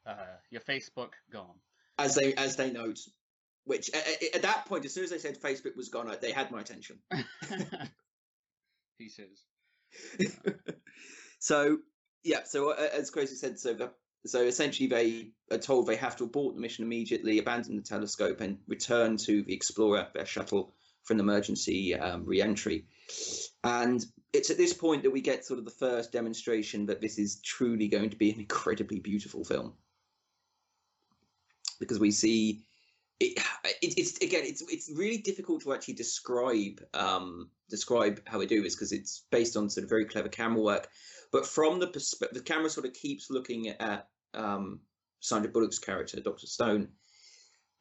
uh, 0.04 0.16
your 0.50 0.60
Facebook 0.62 1.10
gone. 1.30 1.54
as 2.00 2.16
they 2.16 2.34
as 2.34 2.56
they 2.56 2.72
note. 2.72 2.98
Which 3.64 3.90
at, 3.94 4.04
at- 4.08 4.34
at 4.36 4.42
that 4.42 4.66
point, 4.66 4.84
as 4.86 4.92
soon 4.92 5.04
as 5.04 5.10
they 5.10 5.18
said 5.18 5.40
Facebook 5.40 5.76
was 5.76 5.88
gone, 5.88 6.12
they 6.20 6.32
had 6.32 6.50
my 6.50 6.60
attention. 6.60 6.98
says. 9.08 10.28
so 11.38 11.78
yeah, 12.22 12.44
so 12.44 12.72
uh, 12.72 12.88
as 12.92 13.10
Crazy 13.10 13.34
said, 13.34 13.58
so 13.58 13.74
the, 13.74 13.90
so 14.26 14.42
essentially 14.42 14.88
they 14.88 15.30
are 15.50 15.58
told 15.58 15.86
they 15.86 15.96
have 15.96 16.16
to 16.16 16.24
abort 16.24 16.54
the 16.54 16.60
mission 16.60 16.84
immediately, 16.84 17.38
abandon 17.38 17.76
the 17.76 17.82
telescope, 17.82 18.40
and 18.40 18.58
return 18.68 19.16
to 19.18 19.42
the 19.42 19.54
Explorer, 19.54 20.08
their 20.14 20.26
shuttle, 20.26 20.74
for 21.02 21.14
an 21.14 21.20
emergency 21.20 21.94
um, 21.94 22.24
re-entry. 22.26 22.86
And 23.64 24.04
it's 24.32 24.50
at 24.50 24.58
this 24.58 24.74
point 24.74 25.02
that 25.02 25.10
we 25.10 25.22
get 25.22 25.44
sort 25.44 25.58
of 25.58 25.64
the 25.64 25.70
first 25.70 26.12
demonstration 26.12 26.86
that 26.86 27.00
this 27.00 27.18
is 27.18 27.40
truly 27.40 27.88
going 27.88 28.10
to 28.10 28.16
be 28.16 28.30
an 28.30 28.40
incredibly 28.40 29.00
beautiful 29.00 29.44
film, 29.44 29.72
because 31.78 31.98
we 31.98 32.10
see 32.10 32.62
it, 33.20 33.38
it, 33.82 33.94
it's 33.98 34.16
again, 34.18 34.42
it's 34.44 34.62
it's 34.62 34.90
really 34.94 35.18
difficult 35.18 35.62
to 35.62 35.74
actually 35.74 35.94
describe 35.94 36.80
um, 36.94 37.50
describe 37.68 38.20
how 38.26 38.38
we 38.38 38.46
do 38.46 38.62
this 38.62 38.74
because 38.74 38.92
it's 38.92 39.24
based 39.30 39.56
on 39.56 39.68
sort 39.68 39.84
of 39.84 39.90
very 39.90 40.06
clever 40.06 40.28
camera 40.28 40.60
work. 40.60 40.88
But 41.30 41.46
from 41.46 41.78
the 41.78 41.86
perspective, 41.86 42.38
the 42.38 42.44
camera 42.44 42.70
sort 42.70 42.86
of 42.86 42.94
keeps 42.94 43.30
looking 43.30 43.68
at 43.68 44.08
um, 44.34 44.80
Sandra 45.20 45.50
Bullock's 45.50 45.78
character, 45.78 46.20
Doctor 46.20 46.46
Stone, 46.46 46.88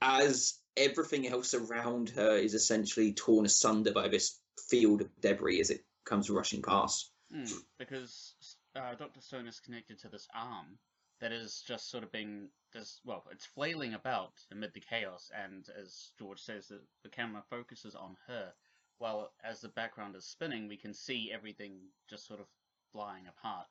as 0.01 0.59
everything 0.77 1.27
else 1.27 1.53
around 1.53 2.09
her 2.09 2.37
is 2.37 2.53
essentially 2.53 3.13
torn 3.13 3.45
asunder 3.45 3.91
by 3.91 4.09
this 4.09 4.39
field 4.69 5.01
of 5.01 5.09
debris 5.21 5.61
as 5.61 5.69
it 5.69 5.85
comes 6.05 6.29
rushing 6.29 6.61
past. 6.61 7.11
Mm, 7.33 7.51
because 7.77 8.35
uh, 8.75 8.95
Doctor 8.95 9.21
Stone 9.21 9.47
is 9.47 9.59
connected 9.59 9.99
to 9.99 10.09
this 10.09 10.27
arm 10.35 10.77
that 11.19 11.31
is 11.31 11.63
just 11.67 11.89
sort 11.89 12.03
of 12.03 12.11
being 12.11 12.49
this 12.73 12.99
well, 13.03 13.23
it's 13.31 13.45
flailing 13.45 13.93
about 13.93 14.33
amid 14.51 14.73
the 14.73 14.79
chaos, 14.79 15.31
and 15.35 15.67
as 15.81 16.11
George 16.17 16.39
says, 16.39 16.67
that 16.67 16.81
the 17.03 17.09
camera 17.09 17.43
focuses 17.49 17.95
on 17.95 18.15
her, 18.27 18.53
while 18.99 19.31
as 19.43 19.61
the 19.61 19.69
background 19.69 20.15
is 20.15 20.25
spinning, 20.25 20.67
we 20.67 20.77
can 20.77 20.93
see 20.93 21.31
everything 21.33 21.73
just 22.09 22.27
sort 22.27 22.39
of 22.39 22.45
flying 22.91 23.25
apart. 23.27 23.67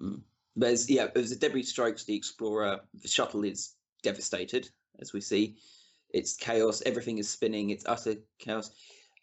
Mm. 0.00 0.22
There's 0.56 0.88
yeah, 0.88 1.08
as 1.14 1.30
the 1.30 1.36
debris 1.36 1.64
strikes 1.64 2.04
the 2.04 2.16
Explorer, 2.16 2.80
the 3.02 3.08
shuttle 3.08 3.44
is 3.44 3.74
devastated, 4.02 4.68
as 5.00 5.12
we 5.12 5.20
see. 5.20 5.56
It's 6.10 6.36
chaos. 6.36 6.82
Everything 6.86 7.18
is 7.18 7.28
spinning. 7.28 7.70
It's 7.70 7.84
utter 7.86 8.14
chaos, 8.38 8.70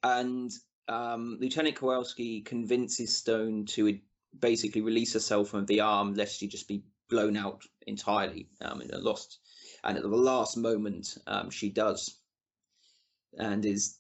and 0.04 0.52
um, 0.88 1.38
Lieutenant 1.40 1.78
Kowalski 1.78 2.42
convinces 2.42 3.16
Stone 3.16 3.66
to 3.68 3.98
basically 4.40 4.82
release 4.82 5.14
herself 5.14 5.50
from 5.50 5.66
the 5.66 5.82
arm, 5.82 6.14
lest 6.14 6.40
she 6.40 6.48
just 6.48 6.68
be 6.68 6.84
blown 7.10 7.36
out 7.36 7.64
entirely 7.86 8.48
um, 8.62 8.82
and 8.82 8.92
lost. 9.04 9.40
And 9.84 9.98
at 9.98 10.04
the 10.04 10.10
last 10.10 10.58
moment, 10.58 11.18
um, 11.28 11.50
she 11.50 11.70
does, 11.70 12.18
and 13.38 13.66
is, 13.66 13.98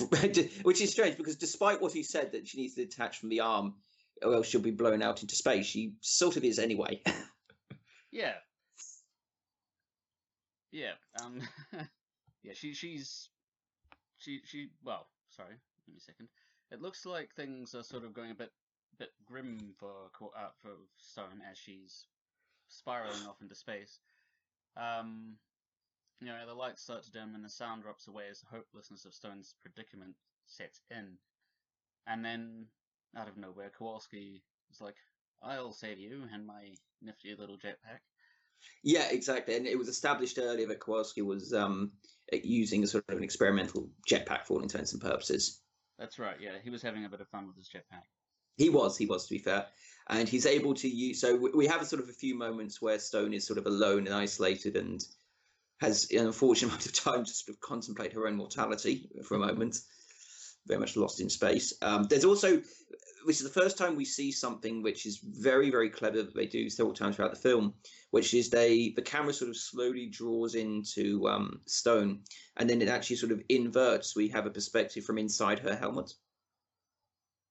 which 0.62 0.80
is 0.80 0.92
strange 0.92 1.16
because 1.16 1.36
despite 1.36 1.80
what 1.80 1.92
he 1.92 2.02
said 2.02 2.32
that 2.32 2.46
she 2.46 2.60
needs 2.60 2.74
to 2.74 2.84
detach 2.84 3.18
from 3.18 3.30
the 3.30 3.40
arm, 3.40 3.74
or 4.22 4.34
else 4.34 4.48
she'll 4.48 4.60
be 4.60 4.70
blown 4.70 5.02
out 5.02 5.22
into 5.22 5.34
space, 5.34 5.66
she 5.66 5.94
sort 6.00 6.36
of 6.36 6.44
is 6.44 6.58
anyway. 6.58 7.02
yeah. 8.12 8.34
Yeah. 10.70 10.92
Um. 11.22 11.40
yeah. 12.42 12.52
She. 12.54 12.74
She's. 12.74 13.28
She. 14.18 14.40
She. 14.44 14.68
Well. 14.82 15.06
Sorry. 15.30 15.54
Give 15.86 15.94
me 15.94 15.98
a 15.98 16.00
second. 16.00 16.28
It 16.70 16.80
looks 16.80 17.06
like 17.06 17.34
things 17.34 17.74
are 17.74 17.82
sort 17.82 18.04
of 18.04 18.14
going 18.14 18.30
a 18.30 18.34
bit 18.34 18.50
bit 18.98 19.10
grim 19.26 19.74
for 19.78 20.10
uh, 20.36 20.50
for 20.62 20.70
Stone 20.96 21.42
as 21.50 21.58
she's 21.58 22.06
spiraling 22.68 23.26
off 23.28 23.40
into 23.40 23.54
space. 23.54 23.98
Um, 24.76 25.36
you 26.20 26.28
know, 26.28 26.46
the 26.46 26.54
lights 26.54 26.82
start 26.82 27.02
to 27.04 27.10
dim 27.10 27.34
and 27.34 27.44
the 27.44 27.48
sound 27.48 27.82
drops 27.82 28.08
away 28.08 28.24
as 28.30 28.40
the 28.40 28.56
hopelessness 28.56 29.04
of 29.04 29.14
Stone's 29.14 29.54
predicament 29.62 30.14
sets 30.46 30.80
in. 30.90 31.18
And 32.06 32.24
then, 32.24 32.66
out 33.16 33.28
of 33.28 33.36
nowhere, 33.36 33.70
Kowalski 33.76 34.42
is 34.70 34.80
like, 34.80 34.96
I'll 35.42 35.72
save 35.72 35.98
you 35.98 36.22
and 36.32 36.46
my 36.46 36.74
nifty 37.02 37.34
little 37.38 37.56
jetpack. 37.56 38.00
Yeah, 38.82 39.08
exactly. 39.10 39.56
And 39.56 39.66
it 39.66 39.78
was 39.78 39.88
established 39.88 40.38
earlier 40.38 40.66
that 40.68 40.80
Kowalski 40.80 41.22
was 41.22 41.52
um, 41.52 41.92
using 42.32 42.82
a 42.82 42.86
sort 42.86 43.04
of 43.08 43.18
an 43.18 43.24
experimental 43.24 43.88
jetpack 44.10 44.46
for 44.46 44.54
all 44.54 44.62
intents 44.62 44.92
and 44.92 45.02
purposes. 45.02 45.60
That's 45.98 46.18
right, 46.18 46.36
yeah. 46.40 46.52
He 46.62 46.70
was 46.70 46.82
having 46.82 47.04
a 47.04 47.08
bit 47.08 47.20
of 47.20 47.28
fun 47.28 47.46
with 47.46 47.56
his 47.56 47.68
jetpack. 47.68 48.04
He 48.56 48.70
was, 48.70 48.96
he 48.96 49.06
was, 49.06 49.26
to 49.26 49.34
be 49.34 49.38
fair. 49.38 49.66
And 50.08 50.28
he's 50.28 50.46
able 50.46 50.74
to 50.74 50.88
use. 50.88 51.20
So 51.20 51.36
we 51.54 51.66
have 51.66 51.80
a 51.80 51.86
sort 51.86 52.02
of 52.02 52.08
a 52.08 52.12
few 52.12 52.36
moments 52.36 52.82
where 52.82 52.98
Stone 52.98 53.32
is 53.32 53.46
sort 53.46 53.58
of 53.58 53.66
alone 53.66 54.06
and 54.06 54.14
isolated 54.14 54.76
and 54.76 55.04
has 55.80 56.08
an 56.10 56.26
unfortunate 56.26 56.68
amount 56.72 56.86
of 56.86 56.92
time 56.92 57.24
to 57.24 57.30
sort 57.30 57.54
of 57.54 57.60
contemplate 57.60 58.12
her 58.12 58.26
own 58.26 58.36
mortality 58.36 59.08
for 59.26 59.36
a 59.36 59.38
moment. 59.38 59.80
Very 60.66 60.80
much 60.80 60.96
lost 60.96 61.20
in 61.20 61.28
space. 61.28 61.74
Um, 61.82 62.04
there's 62.04 62.24
also, 62.24 62.60
which 63.24 63.36
is 63.36 63.42
the 63.42 63.60
first 63.60 63.76
time 63.76 63.96
we 63.96 64.04
see 64.04 64.30
something 64.30 64.82
which 64.82 65.04
is 65.04 65.18
very, 65.18 65.70
very 65.70 65.90
clever 65.90 66.22
that 66.22 66.34
they 66.34 66.46
do 66.46 66.70
several 66.70 66.94
times 66.94 67.16
throughout 67.16 67.34
the 67.34 67.40
film, 67.40 67.74
which 68.10 68.34
is 68.34 68.50
they 68.50 68.90
the 68.96 69.02
camera 69.02 69.32
sort 69.32 69.50
of 69.50 69.56
slowly 69.56 70.06
draws 70.06 70.54
into 70.54 71.26
um, 71.28 71.60
Stone, 71.66 72.20
and 72.56 72.68
then 72.68 72.80
it 72.80 72.88
actually 72.88 73.16
sort 73.16 73.32
of 73.32 73.42
inverts. 73.48 74.16
We 74.16 74.28
have 74.28 74.46
a 74.46 74.50
perspective 74.50 75.04
from 75.04 75.18
inside 75.18 75.58
her 75.58 75.74
helmet. 75.74 76.12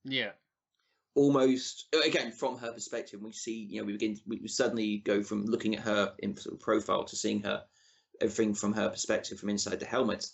Yeah 0.06 0.32
almost 1.16 1.88
again 2.06 2.32
from 2.32 2.58
her 2.58 2.72
perspective 2.72 3.22
we 3.22 3.32
see 3.32 3.68
you 3.70 3.80
know 3.80 3.86
we 3.86 3.94
begin 3.94 4.18
we 4.26 4.48
suddenly 4.48 4.98
go 5.06 5.22
from 5.22 5.46
looking 5.46 5.76
at 5.76 5.84
her 5.84 6.14
in 6.20 6.36
profile 6.60 7.04
to 7.04 7.16
seeing 7.16 7.42
her 7.42 7.64
everything 8.22 8.54
from 8.54 8.74
her 8.74 8.90
perspective 8.90 9.40
from 9.40 9.50
inside 9.50 9.80
the 9.80 9.86
helmet. 9.86 10.28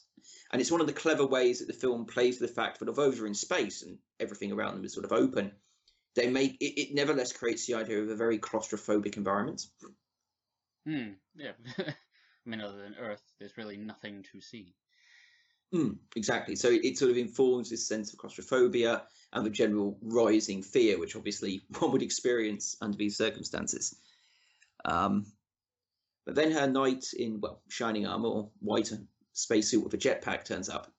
And 0.51 0.61
it's 0.61 0.71
one 0.71 0.81
of 0.81 0.87
the 0.87 0.93
clever 0.93 1.25
ways 1.25 1.59
that 1.59 1.67
the 1.67 1.73
film 1.73 2.05
plays 2.05 2.39
with 2.39 2.49
the 2.49 2.55
fact 2.55 2.79
that 2.79 2.87
although 2.87 3.11
they're 3.11 3.25
in 3.25 3.33
space 3.33 3.83
and 3.83 3.97
everything 4.19 4.51
around 4.51 4.75
them 4.75 4.85
is 4.85 4.93
sort 4.93 5.05
of 5.05 5.11
open 5.11 5.51
they 6.15 6.29
make 6.29 6.57
it, 6.59 6.79
it 6.79 6.93
nevertheless 6.93 7.31
creates 7.31 7.67
the 7.67 7.75
idea 7.75 8.01
of 8.01 8.09
a 8.09 8.15
very 8.15 8.39
claustrophobic 8.39 9.15
environment. 9.15 9.61
Hmm 10.87 11.11
yeah. 11.35 11.51
I 11.77 11.93
mean 12.45 12.61
other 12.61 12.77
than 12.77 12.95
earth 12.99 13.21
there's 13.39 13.57
really 13.57 13.77
nothing 13.77 14.25
to 14.31 14.41
see 14.41 14.73
Mm, 15.73 15.97
exactly. 16.15 16.55
So 16.55 16.69
it 16.69 16.97
sort 16.97 17.11
of 17.11 17.17
informs 17.17 17.69
this 17.69 17.87
sense 17.87 18.11
of 18.11 18.19
claustrophobia 18.19 19.03
and 19.33 19.45
the 19.45 19.51
general 19.51 19.97
rising 20.01 20.63
fear, 20.63 20.99
which 20.99 21.15
obviously 21.15 21.61
one 21.79 21.91
would 21.91 22.01
experience 22.01 22.75
under 22.81 22.97
these 22.97 23.17
circumstances. 23.17 23.95
Um, 24.85 25.25
but 26.25 26.35
then 26.35 26.51
her 26.51 26.67
knight 26.67 27.05
in 27.17 27.39
well 27.41 27.61
shining 27.69 28.05
armor 28.05 28.29
or 28.29 28.49
white 28.59 28.91
spacesuit 29.33 29.83
with 29.83 29.93
a 29.93 29.97
jetpack 29.97 30.45
turns 30.45 30.69
up. 30.69 30.91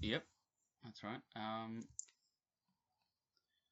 Yep, 0.00 0.24
that's 0.84 1.02
right. 1.02 1.20
Um, 1.34 1.84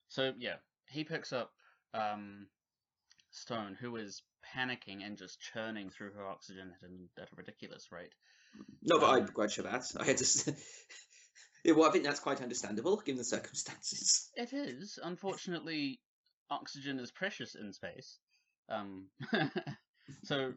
so 0.08 0.32
yeah, 0.38 0.56
he 0.88 1.04
picks 1.04 1.32
up 1.32 1.52
um, 1.92 2.46
Stone, 3.30 3.76
who 3.80 3.96
is 3.96 4.22
panicking 4.44 5.04
and 5.04 5.16
just 5.16 5.40
churning 5.40 5.90
through 5.90 6.12
her 6.12 6.26
oxygen 6.26 6.72
at, 6.82 7.22
at 7.22 7.28
a 7.32 7.36
ridiculous 7.36 7.90
rate. 7.90 8.14
No, 8.82 8.98
but 8.98 9.10
I 9.10 9.20
begrudge 9.20 9.56
her 9.56 9.62
that. 9.62 9.84
I 9.98 10.04
had 10.04 10.18
to. 10.18 10.54
yeah, 11.64 11.72
well, 11.72 11.88
I 11.88 11.92
think 11.92 12.04
that's 12.04 12.20
quite 12.20 12.42
understandable 12.42 12.96
given 12.98 13.18
the 13.18 13.24
circumstances. 13.24 14.30
It 14.36 14.52
is. 14.52 14.98
Unfortunately, 15.02 16.00
oxygen 16.50 16.98
is 17.00 17.10
precious 17.10 17.54
in 17.54 17.72
space. 17.72 18.18
Um, 18.68 19.06
so 20.24 20.52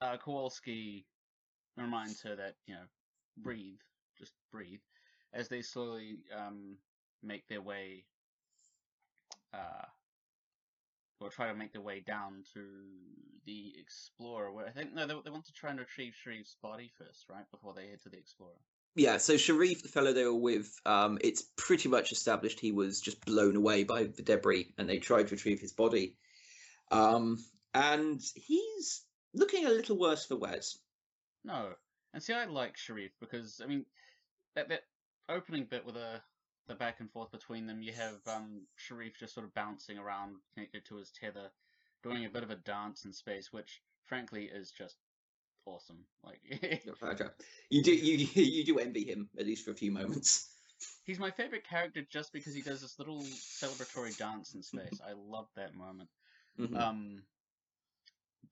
uh, 0.00 0.16
Kowalski 0.18 1.06
reminds 1.76 2.22
her 2.22 2.36
that 2.36 2.54
you 2.66 2.74
know, 2.74 2.84
breathe, 3.38 3.78
just 4.18 4.32
breathe, 4.52 4.80
as 5.34 5.48
they 5.48 5.62
slowly 5.62 6.18
um, 6.34 6.78
make 7.22 7.46
their 7.48 7.62
way 7.62 8.04
uh, 9.52 9.84
or 11.20 11.30
try 11.30 11.48
to 11.48 11.54
make 11.54 11.72
their 11.72 11.82
way 11.82 12.00
down 12.06 12.44
to 12.54 12.64
the 13.46 13.74
Explorer. 13.80 14.52
Where 14.52 14.66
I 14.66 14.70
think 14.70 14.94
no, 14.94 15.06
they, 15.06 15.14
they 15.24 15.30
want 15.30 15.46
to 15.46 15.52
try 15.52 15.70
and 15.70 15.78
retrieve 15.78 16.14
Sharif's 16.14 16.56
body 16.62 16.90
first, 16.98 17.26
right, 17.30 17.50
before 17.50 17.74
they 17.74 17.88
head 17.88 18.02
to 18.02 18.08
the 18.08 18.18
Explorer. 18.18 18.58
Yeah, 18.94 19.18
so 19.18 19.36
Sharif, 19.36 19.82
the 19.82 19.88
fellow 19.88 20.14
they 20.14 20.24
were 20.24 20.34
with, 20.34 20.74
um, 20.86 21.18
it's 21.20 21.44
pretty 21.58 21.88
much 21.88 22.12
established 22.12 22.60
he 22.60 22.72
was 22.72 23.00
just 23.00 23.22
blown 23.26 23.54
away 23.54 23.84
by 23.84 24.04
the 24.04 24.22
debris, 24.22 24.72
and 24.78 24.88
they 24.88 24.98
tried 24.98 25.28
to 25.28 25.34
retrieve 25.34 25.60
his 25.60 25.72
body. 25.72 26.16
Um, 26.90 27.38
and 27.74 28.22
he's 28.34 29.04
looking 29.34 29.66
a 29.66 29.70
little 29.70 29.98
worse 29.98 30.24
for 30.24 30.36
wear. 30.36 30.60
No, 31.44 31.74
and 32.14 32.22
see, 32.22 32.32
I 32.32 32.46
like 32.46 32.78
Sharif 32.78 33.12
because 33.20 33.60
I 33.62 33.66
mean 33.66 33.84
that 34.54 34.70
that 34.70 34.84
opening 35.28 35.66
bit 35.70 35.84
with 35.84 35.96
a 35.96 36.22
the 36.66 36.74
back 36.74 37.00
and 37.00 37.10
forth 37.10 37.30
between 37.30 37.66
them. 37.66 37.82
You 37.82 37.92
have 37.92 38.18
um, 38.26 38.62
Sharif 38.76 39.18
just 39.18 39.34
sort 39.34 39.46
of 39.46 39.54
bouncing 39.54 39.98
around, 39.98 40.36
connected 40.54 40.84
to 40.86 40.96
his 40.96 41.10
tether, 41.10 41.50
doing 42.02 42.24
a 42.24 42.30
bit 42.30 42.42
of 42.42 42.50
a 42.50 42.56
dance 42.56 43.04
in 43.04 43.12
space, 43.12 43.52
which 43.52 43.82
frankly 44.04 44.44
is 44.44 44.70
just 44.70 44.96
awesome. 45.64 46.04
Like 46.24 46.40
you 47.70 47.82
do 47.82 47.92
you 47.92 48.28
you 48.42 48.64
do 48.64 48.78
envy 48.78 49.04
him 49.04 49.28
at 49.38 49.46
least 49.46 49.64
for 49.64 49.72
a 49.72 49.76
few 49.76 49.92
moments. 49.92 50.48
He's 51.04 51.18
my 51.18 51.30
favorite 51.30 51.66
character 51.66 52.02
just 52.10 52.32
because 52.32 52.54
he 52.54 52.60
does 52.60 52.82
this 52.82 52.98
little 52.98 53.22
celebratory 53.22 54.16
dance 54.16 54.54
in 54.54 54.62
space. 54.62 55.00
I 55.02 55.12
love 55.12 55.46
that 55.56 55.74
moment. 55.74 56.10
Mm-hmm. 56.60 56.76
Um, 56.76 57.22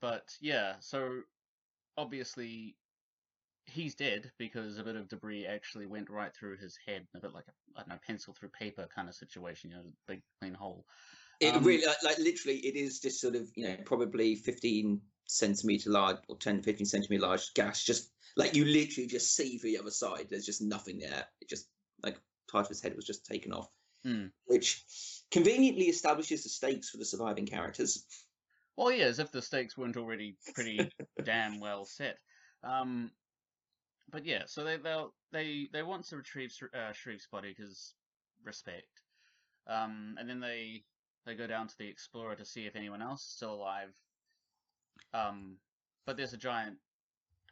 but 0.00 0.34
yeah, 0.40 0.74
so 0.80 1.20
obviously 1.96 2.76
he's 3.66 3.94
dead 3.94 4.30
because 4.38 4.78
a 4.78 4.84
bit 4.84 4.96
of 4.96 5.08
debris 5.08 5.46
actually 5.46 5.86
went 5.86 6.10
right 6.10 6.34
through 6.34 6.58
his 6.58 6.78
head, 6.86 7.06
a 7.14 7.20
bit 7.20 7.34
like 7.34 7.46
a 7.48 7.78
I 7.78 7.80
don't 7.80 7.88
know 7.90 7.98
pencil 8.06 8.34
through 8.34 8.50
paper 8.50 8.86
kind 8.94 9.08
of 9.08 9.14
situation, 9.14 9.70
you 9.70 9.76
know, 9.76 9.82
big 10.06 10.22
clean 10.40 10.54
hole. 10.54 10.84
It 11.40 11.54
um, 11.54 11.64
really, 11.64 11.84
like, 11.84 12.02
like, 12.04 12.18
literally, 12.18 12.58
it 12.58 12.76
is 12.76 13.00
just 13.00 13.20
sort 13.20 13.34
of 13.34 13.48
you 13.56 13.68
know 13.68 13.76
probably 13.84 14.36
fifteen 14.36 15.00
centimeter 15.26 15.90
large 15.90 16.18
or 16.28 16.36
10, 16.36 16.62
15 16.62 16.86
centimeter 16.86 17.22
large 17.22 17.54
gas. 17.54 17.82
Just 17.82 18.10
like 18.36 18.54
you 18.54 18.64
literally 18.64 19.08
just 19.08 19.34
see 19.34 19.58
for 19.58 19.66
the 19.66 19.78
other 19.78 19.90
side. 19.90 20.26
There's 20.30 20.46
just 20.46 20.62
nothing 20.62 20.98
there. 20.98 21.24
It 21.40 21.48
just 21.48 21.66
like 22.02 22.18
part 22.50 22.66
of 22.66 22.68
his 22.68 22.82
head 22.82 22.94
was 22.96 23.06
just 23.06 23.26
taken 23.26 23.52
off, 23.52 23.68
mm. 24.06 24.30
which 24.46 24.84
conveniently 25.30 25.86
establishes 25.86 26.42
the 26.42 26.48
stakes 26.48 26.90
for 26.90 26.98
the 26.98 27.04
surviving 27.04 27.46
characters. 27.46 28.04
Well, 28.76 28.90
yeah, 28.90 29.06
as 29.06 29.20
if 29.20 29.30
the 29.30 29.42
stakes 29.42 29.76
weren't 29.76 29.96
already 29.96 30.36
pretty 30.54 30.90
damn 31.24 31.60
well 31.60 31.84
set. 31.84 32.18
Um, 32.64 33.10
but 34.14 34.24
yeah, 34.24 34.42
so 34.46 34.62
they 34.62 34.76
they 34.76 35.04
they 35.32 35.68
they 35.72 35.82
want 35.82 36.04
to 36.06 36.16
retrieve 36.16 36.52
uh, 36.72 36.92
Sharif's 36.92 37.26
body 37.26 37.52
because 37.54 37.94
respect. 38.44 39.02
Um, 39.66 40.14
and 40.18 40.30
then 40.30 40.38
they 40.38 40.84
they 41.26 41.34
go 41.34 41.48
down 41.48 41.66
to 41.66 41.74
the 41.78 41.88
explorer 41.88 42.36
to 42.36 42.44
see 42.44 42.64
if 42.64 42.76
anyone 42.76 43.02
else 43.02 43.22
is 43.22 43.32
still 43.34 43.54
alive. 43.54 43.92
Um, 45.12 45.56
but 46.06 46.16
there's 46.16 46.32
a 46.32 46.38
giant 46.38 46.76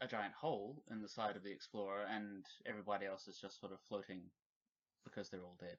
a 0.01 0.07
giant 0.07 0.35
hole 0.35 0.85
in 0.89 1.03
the 1.03 1.09
side 1.09 1.35
of 1.35 1.43
the 1.43 1.51
explorer, 1.51 2.07
and 2.09 2.45
everybody 2.65 3.07
else 3.07 3.27
is 3.27 3.39
just 3.39 3.59
sort 3.59 3.73
of 3.73 3.81
floating 3.89 4.21
because 5.03 5.31
they're 5.31 5.43
all 5.43 5.59
dead. 5.59 5.79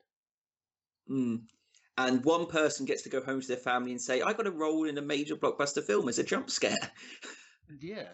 Mm. 1.10 1.44
And 1.98 2.26
one 2.26 2.48
person 2.48 2.86
gets 2.86 3.04
to 3.04 3.10
go 3.10 3.22
home 3.22 3.40
to 3.40 3.48
their 3.48 3.56
family 3.56 3.92
and 3.92 4.02
say, 4.02 4.22
"I 4.22 4.34
got 4.34 4.48
a 4.48 4.52
role 4.52 4.84
in 4.84 4.98
a 4.98 5.02
major 5.02 5.38
blockbuster 5.38 5.82
film 5.84 6.10
as 6.10 6.20
a 6.20 6.24
jump 6.24 6.50
scare." 6.50 6.92
Yeah. 7.80 8.10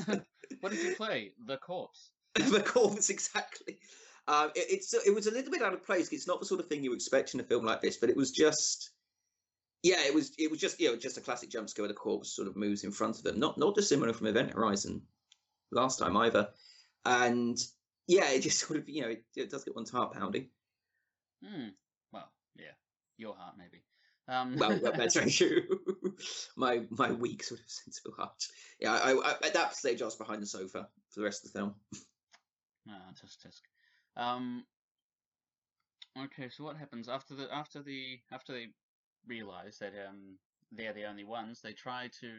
what 0.60 0.72
did 0.72 0.82
you 0.82 0.94
play? 0.94 1.32
The 1.46 1.56
corpse. 1.56 2.10
the 2.34 2.60
corpse, 2.60 3.10
exactly. 3.10 3.78
Um, 4.26 4.50
it, 4.54 4.66
it's 4.70 4.94
it 4.94 5.14
was 5.14 5.26
a 5.26 5.30
little 5.30 5.50
bit 5.50 5.62
out 5.62 5.72
of 5.72 5.84
place. 5.84 6.12
It's 6.12 6.26
not 6.26 6.40
the 6.40 6.46
sort 6.46 6.60
of 6.60 6.66
thing 6.66 6.84
you 6.84 6.92
expect 6.92 7.34
in 7.34 7.40
a 7.40 7.44
film 7.44 7.64
like 7.64 7.80
this, 7.80 7.96
but 7.96 8.10
it 8.10 8.16
was 8.16 8.30
just, 8.30 8.90
yeah, 9.82 10.04
it 10.06 10.14
was 10.14 10.32
it 10.38 10.50
was 10.50 10.60
just 10.60 10.78
you 10.80 10.90
know 10.90 10.96
just 10.96 11.16
a 11.16 11.22
classic 11.22 11.50
jump 11.50 11.68
scare 11.70 11.84
where 11.84 11.88
the 11.88 11.94
corpse 11.94 12.34
sort 12.34 12.48
of 12.48 12.56
moves 12.56 12.84
in 12.84 12.92
front 12.92 13.16
of 13.16 13.24
them. 13.24 13.40
Not 13.40 13.56
not 13.56 13.74
dissimilar 13.74 14.12
from 14.12 14.26
Event 14.26 14.52
Horizon 14.52 15.02
last 15.72 15.98
time 15.98 16.16
either, 16.16 16.48
and 17.04 17.58
yeah, 18.06 18.30
it 18.30 18.42
just 18.42 18.58
sort 18.66 18.78
of 18.78 18.88
you 18.88 19.02
know 19.02 19.08
it, 19.08 19.24
it 19.34 19.50
does 19.50 19.64
get 19.64 19.74
one's 19.74 19.90
heart 19.90 20.12
pounding. 20.12 20.48
Hmm. 21.44 21.68
Well, 22.12 22.30
yeah, 22.56 22.76
your 23.16 23.34
heart 23.34 23.54
maybe. 23.56 23.82
Um... 24.28 24.56
well, 24.56 24.78
that's 24.78 25.14
very 25.14 25.30
true. 25.40 25.62
my 26.56 26.82
my 26.90 27.12
weak 27.12 27.42
sort 27.42 27.60
of 27.60 27.66
sensible 27.68 28.12
heart. 28.16 28.46
Yeah, 28.80 28.92
I, 28.92 29.12
I, 29.12 29.30
at 29.44 29.54
that 29.54 29.74
stage 29.74 30.02
I 30.02 30.04
was 30.04 30.16
behind 30.16 30.42
the 30.42 30.46
sofa 30.46 30.88
for 31.10 31.20
the 31.20 31.24
rest 31.24 31.44
of 31.44 31.52
the 31.52 31.58
film. 31.58 31.74
Ah, 32.88 33.12
tisk 33.14 33.38
tisk. 33.46 34.22
Um. 34.22 34.64
Okay, 36.18 36.48
so 36.48 36.64
what 36.64 36.76
happens 36.76 37.08
after 37.08 37.34
the 37.34 37.52
after 37.52 37.82
the 37.82 38.18
after 38.32 38.52
they 38.52 38.66
realize 39.26 39.78
that 39.78 39.92
um 40.08 40.38
they're 40.72 40.92
the 40.92 41.06
only 41.06 41.24
ones? 41.24 41.60
They 41.62 41.72
try 41.72 42.10
to 42.20 42.30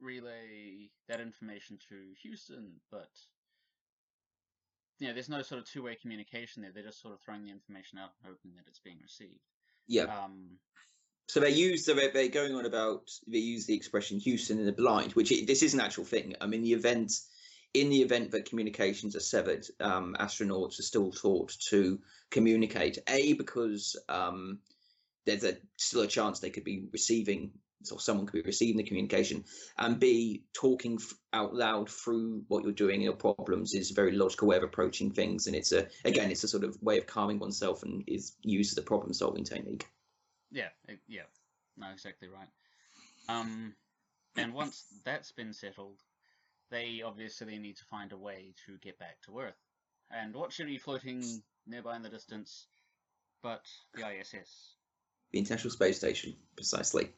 relay 0.00 0.88
that 1.08 1.20
information 1.20 1.78
to 1.88 1.96
Houston, 2.22 2.80
but 2.90 3.10
you 4.98 5.08
know, 5.08 5.14
there's 5.14 5.28
no 5.28 5.42
sort 5.42 5.60
of 5.60 5.68
two-way 5.68 5.96
communication 6.00 6.62
there. 6.62 6.70
They're 6.72 6.84
just 6.84 7.00
sort 7.00 7.14
of 7.14 7.20
throwing 7.20 7.44
the 7.44 7.50
information 7.50 7.98
out, 7.98 8.10
hoping 8.22 8.52
that 8.56 8.64
it's 8.68 8.80
being 8.80 8.98
received. 9.02 9.40
Yeah. 9.86 10.04
Um, 10.04 10.58
so 11.28 11.38
they 11.40 11.50
use 11.50 11.84
the 11.84 11.94
they're 12.12 12.28
going 12.28 12.54
on 12.54 12.66
about 12.66 13.08
they 13.28 13.38
use 13.38 13.66
the 13.66 13.74
expression 13.74 14.18
Houston 14.18 14.58
in 14.58 14.66
the 14.66 14.72
blind, 14.72 15.12
which 15.12 15.30
it, 15.30 15.46
this 15.46 15.62
is 15.62 15.74
an 15.74 15.80
actual 15.80 16.04
thing. 16.04 16.34
I 16.40 16.46
mean, 16.46 16.62
the 16.62 16.72
event 16.72 17.12
in 17.72 17.88
the 17.88 18.02
event 18.02 18.32
that 18.32 18.48
communications 18.48 19.14
are 19.14 19.20
severed, 19.20 19.64
um, 19.78 20.16
astronauts 20.18 20.80
are 20.80 20.84
still 20.84 21.12
taught 21.12 21.54
to 21.68 22.00
communicate. 22.30 22.98
A 23.08 23.34
because 23.34 23.96
um, 24.08 24.58
there's 25.24 25.44
a 25.44 25.56
still 25.76 26.02
a 26.02 26.08
chance 26.08 26.40
they 26.40 26.50
could 26.50 26.64
be 26.64 26.88
receiving 26.92 27.52
or 27.90 28.00
someone 28.00 28.26
could 28.26 28.42
be 28.42 28.46
receiving 28.46 28.76
the 28.76 28.82
communication, 28.82 29.44
and 29.78 29.98
B, 29.98 30.44
talking 30.52 30.98
f- 31.00 31.14
out 31.32 31.54
loud 31.54 31.88
through 31.88 32.44
what 32.48 32.64
you're 32.64 32.72
doing, 32.72 33.00
your 33.00 33.14
problems, 33.14 33.74
is 33.74 33.90
a 33.90 33.94
very 33.94 34.12
logical 34.12 34.48
way 34.48 34.56
of 34.56 34.62
approaching 34.62 35.10
things, 35.10 35.46
and 35.46 35.56
it's 35.56 35.72
a 35.72 35.88
again, 36.04 36.30
it's 36.30 36.44
a 36.44 36.48
sort 36.48 36.64
of 36.64 36.76
way 36.82 36.98
of 36.98 37.06
calming 37.06 37.38
oneself, 37.38 37.82
and 37.82 38.04
is 38.06 38.36
used 38.42 38.72
as 38.72 38.82
a 38.82 38.86
problem 38.86 39.12
solving 39.12 39.44
technique. 39.44 39.86
Yeah, 40.50 40.68
yeah, 41.08 41.22
no, 41.76 41.86
exactly 41.92 42.28
right. 42.28 42.48
Um, 43.28 43.74
and 44.36 44.52
once 44.52 44.84
that's 45.04 45.32
been 45.32 45.52
settled, 45.52 46.00
they 46.70 47.02
obviously 47.04 47.58
need 47.58 47.76
to 47.76 47.84
find 47.84 48.12
a 48.12 48.16
way 48.16 48.54
to 48.66 48.78
get 48.78 48.98
back 48.98 49.20
to 49.26 49.40
Earth. 49.40 49.60
And 50.10 50.34
what 50.34 50.52
should 50.52 50.66
be 50.66 50.78
floating 50.78 51.42
nearby 51.66 51.96
in 51.96 52.02
the 52.02 52.08
distance 52.08 52.66
but 53.42 53.64
the 53.94 54.06
ISS? 54.06 54.74
The 55.32 55.38
International 55.38 55.70
Space 55.70 55.98
Station, 55.98 56.34
precisely. 56.56 57.10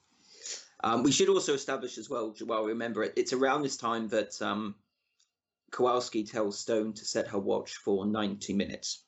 Um, 0.85 1.03
we 1.03 1.13
should 1.13 1.29
also 1.29 1.55
establish 1.55 1.97
as 1.99 2.11
well, 2.11 2.35
well, 2.45 2.65
remember 2.65 3.05
it, 3.05 3.13
it's 3.17 3.33
around 3.33 3.63
this 3.63 3.77
time 3.77 4.09
that 4.09 4.41
um, 4.43 4.75
Kowalski 5.71 6.25
tells 6.25 6.59
Stone 6.59 6.95
to 6.95 7.05
set 7.05 7.29
her 7.29 7.39
watch 7.39 7.77
for 7.77 8.05
90 8.07 8.53
minutes. 8.55 9.05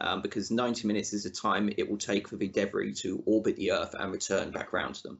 Um, 0.00 0.22
because 0.22 0.50
90 0.50 0.88
minutes 0.88 1.12
is 1.12 1.22
the 1.22 1.30
time 1.30 1.70
it 1.76 1.88
will 1.88 1.98
take 1.98 2.26
for 2.28 2.36
the 2.36 2.48
debris 2.48 2.94
to 2.94 3.22
orbit 3.26 3.54
the 3.56 3.70
Earth 3.70 3.94
and 3.96 4.10
return 4.10 4.50
back 4.50 4.74
around 4.74 4.94
to 4.96 5.02
them. 5.04 5.18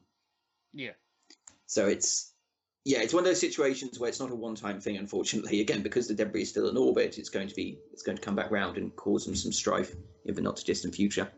Yeah. 0.72 0.90
So 1.66 1.86
it's 1.86 2.32
yeah, 2.84 3.00
it's 3.00 3.14
one 3.14 3.22
of 3.22 3.26
those 3.26 3.40
situations 3.40 3.98
where 3.98 4.08
it's 4.10 4.20
not 4.20 4.30
a 4.32 4.34
one-time 4.34 4.80
thing. 4.80 4.96
Unfortunately, 4.96 5.60
again, 5.60 5.82
because 5.82 6.08
the 6.08 6.14
debris 6.14 6.42
is 6.42 6.50
still 6.50 6.68
in 6.68 6.76
orbit, 6.76 7.18
it's 7.18 7.28
going 7.30 7.48
to 7.48 7.54
be 7.54 7.78
it's 7.92 8.02
going 8.02 8.18
to 8.18 8.22
come 8.22 8.34
back 8.34 8.50
round 8.50 8.76
and 8.76 8.94
cause 8.96 9.24
them 9.24 9.36
some 9.36 9.52
strife 9.52 9.94
in 10.26 10.34
the 10.34 10.42
not 10.42 10.56
too 10.56 10.64
distant 10.64 10.94
future. 10.94 11.30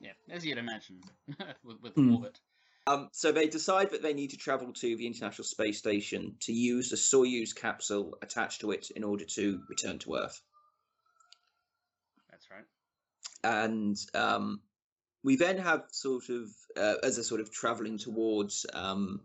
Yeah, 0.00 0.12
as 0.28 0.44
you'd 0.44 0.58
imagine 0.58 1.00
with, 1.64 1.80
with 1.80 1.94
Mm. 1.94 2.14
orbit. 2.14 2.40
Um, 2.86 3.08
so 3.12 3.30
they 3.30 3.46
decide 3.46 3.90
that 3.90 4.02
they 4.02 4.12
need 4.12 4.30
to 4.30 4.36
travel 4.36 4.72
to 4.72 4.96
the 4.96 5.06
International 5.06 5.44
Space 5.44 5.78
Station 5.78 6.34
to 6.40 6.52
use 6.52 6.90
the 6.90 6.96
Soyuz 6.96 7.54
capsule 7.54 8.18
attached 8.22 8.60
to 8.62 8.72
it 8.72 8.90
in 8.94 9.04
order 9.04 9.24
to 9.24 9.60
return 9.68 9.98
to 10.00 10.16
Earth. 10.16 10.40
That's 12.30 12.48
right. 12.50 12.64
And 13.44 13.96
um, 14.14 14.62
we 15.22 15.36
then 15.36 15.58
have 15.58 15.84
sort 15.90 16.28
of, 16.28 16.48
uh, 16.76 16.96
as 17.04 17.18
a 17.18 17.24
sort 17.24 17.40
of 17.40 17.52
traveling 17.52 17.98
towards 17.98 18.66
um, 18.74 19.20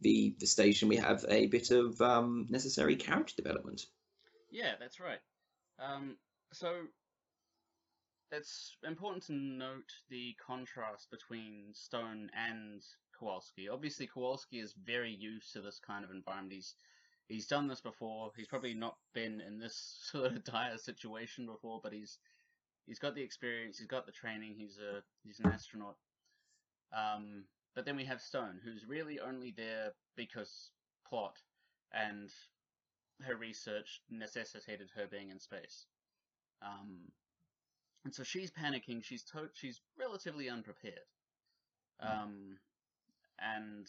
the 0.00 0.34
the 0.38 0.46
station, 0.46 0.88
we 0.88 0.96
have 0.96 1.24
a 1.28 1.46
bit 1.46 1.70
of 1.70 2.00
um, 2.00 2.46
necessary 2.48 2.96
character 2.96 3.34
development. 3.36 3.82
Yeah, 4.50 4.72
that's 4.80 5.00
right. 5.00 5.18
Um, 5.78 6.16
so 6.52 6.72
it's 8.30 8.76
important 8.86 9.24
to 9.26 9.32
note 9.32 9.92
the 10.10 10.36
contrast 10.44 11.10
between 11.10 11.72
Stone 11.72 12.30
and 12.34 12.82
Kowalski. 13.18 13.68
Obviously, 13.68 14.06
Kowalski 14.06 14.60
is 14.60 14.74
very 14.84 15.12
used 15.12 15.52
to 15.52 15.60
this 15.60 15.80
kind 15.84 16.04
of 16.04 16.10
environment. 16.10 16.52
He's 16.52 16.74
he's 17.28 17.46
done 17.46 17.68
this 17.68 17.80
before. 17.80 18.30
He's 18.36 18.48
probably 18.48 18.74
not 18.74 18.96
been 19.14 19.40
in 19.40 19.58
this 19.58 19.98
sort 20.10 20.32
of 20.32 20.44
dire 20.44 20.78
situation 20.78 21.46
before, 21.46 21.80
but 21.82 21.92
he's 21.92 22.18
he's 22.86 22.98
got 22.98 23.14
the 23.14 23.22
experience. 23.22 23.78
He's 23.78 23.86
got 23.86 24.06
the 24.06 24.12
training. 24.12 24.54
He's 24.56 24.78
a 24.78 25.02
he's 25.24 25.40
an 25.40 25.50
astronaut. 25.50 25.96
Um, 26.92 27.44
but 27.74 27.84
then 27.84 27.96
we 27.96 28.04
have 28.04 28.20
Stone, 28.20 28.60
who's 28.64 28.86
really 28.88 29.20
only 29.20 29.54
there 29.56 29.92
because 30.16 30.70
plot 31.08 31.36
and 31.92 32.30
her 33.22 33.36
research 33.36 34.00
necessitated 34.10 34.90
her 34.96 35.06
being 35.06 35.30
in 35.30 35.38
space. 35.38 35.86
Um, 36.62 37.12
and 38.08 38.14
so 38.14 38.22
she's 38.22 38.50
panicking. 38.50 39.04
She's 39.04 39.22
to- 39.24 39.50
she's 39.52 39.82
relatively 39.98 40.48
unprepared, 40.48 41.04
um, 42.00 42.58
and 43.38 43.86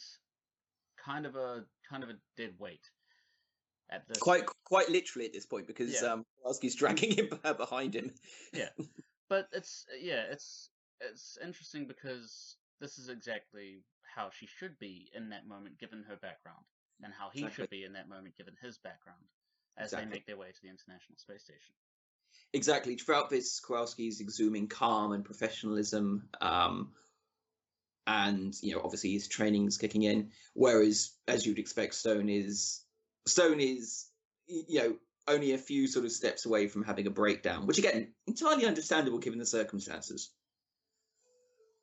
kind 0.98 1.26
of 1.26 1.38
a 1.38 1.66
kind 1.90 2.04
of 2.04 2.10
a 2.10 2.18
dead 2.36 2.54
weight 2.60 2.92
at 3.90 4.06
this. 4.10 4.18
Quite 4.18 4.46
quite 4.66 4.90
literally 4.90 5.26
at 5.26 5.32
this 5.32 5.46
point, 5.46 5.68
because 5.68 5.94
Yeah. 6.02 6.10
um, 6.10 6.26
Kowalski's 6.44 6.76
dragging 6.76 7.12
him 7.18 7.30
behind 7.56 7.96
him. 7.96 8.14
Yeah, 8.52 8.68
but 9.30 9.48
it's 9.54 9.86
yeah, 9.98 10.24
it's 10.30 10.70
it's 11.00 11.38
interesting 11.42 11.88
because 11.88 12.58
this 12.82 13.00
is 13.00 13.08
exactly 13.08 13.86
how 14.04 14.32
she 14.32 14.48
should 14.48 14.78
be 14.80 15.10
in 15.16 15.30
that 15.30 15.48
moment, 15.48 15.80
given 15.80 16.04
her 16.10 16.18
background, 16.18 16.66
and 17.02 17.14
how 17.14 17.30
he 17.30 17.40
Exactly. 17.40 17.64
should 17.64 17.70
be 17.70 17.84
in 17.86 17.94
that 17.94 18.10
moment, 18.10 18.36
given 18.36 18.58
his 18.62 18.78
background, 18.80 19.24
as 19.78 19.94
Exactly. 19.94 20.06
they 20.06 20.12
make 20.12 20.26
their 20.26 20.36
way 20.36 20.52
to 20.52 20.62
the 20.62 20.68
International 20.68 21.16
Space 21.18 21.44
Station. 21.46 21.74
Exactly. 22.54 22.96
Throughout 22.96 23.30
this, 23.30 23.60
Kowalski 23.60 24.08
is 24.08 24.22
exhuming 24.22 24.68
calm 24.68 25.12
and 25.12 25.24
professionalism, 25.24 26.28
um, 26.42 26.92
and 28.08 28.56
you 28.64 28.74
know, 28.74 28.82
obviously 28.84 29.12
his 29.12 29.28
training 29.28 29.68
is 29.68 29.78
kicking 29.78 30.04
in. 30.04 30.32
Whereas, 30.54 31.14
as 31.28 31.46
you'd 31.46 31.60
expect, 31.60 31.94
Stone 31.94 32.28
is 32.28 32.82
Stone 33.28 33.60
is 33.60 34.08
you 34.48 34.80
know 34.80 34.96
only 35.28 35.54
a 35.54 35.60
few 35.60 35.88
sort 35.88 36.06
of 36.06 36.12
steps 36.12 36.48
away 36.48 36.68
from 36.68 36.84
having 36.84 37.06
a 37.06 37.12
breakdown, 37.12 37.68
which 37.68 37.78
again 37.78 38.14
entirely 38.26 38.66
understandable 38.66 39.20
given 39.20 39.38
the 39.38 39.46
circumstances. 39.46 40.32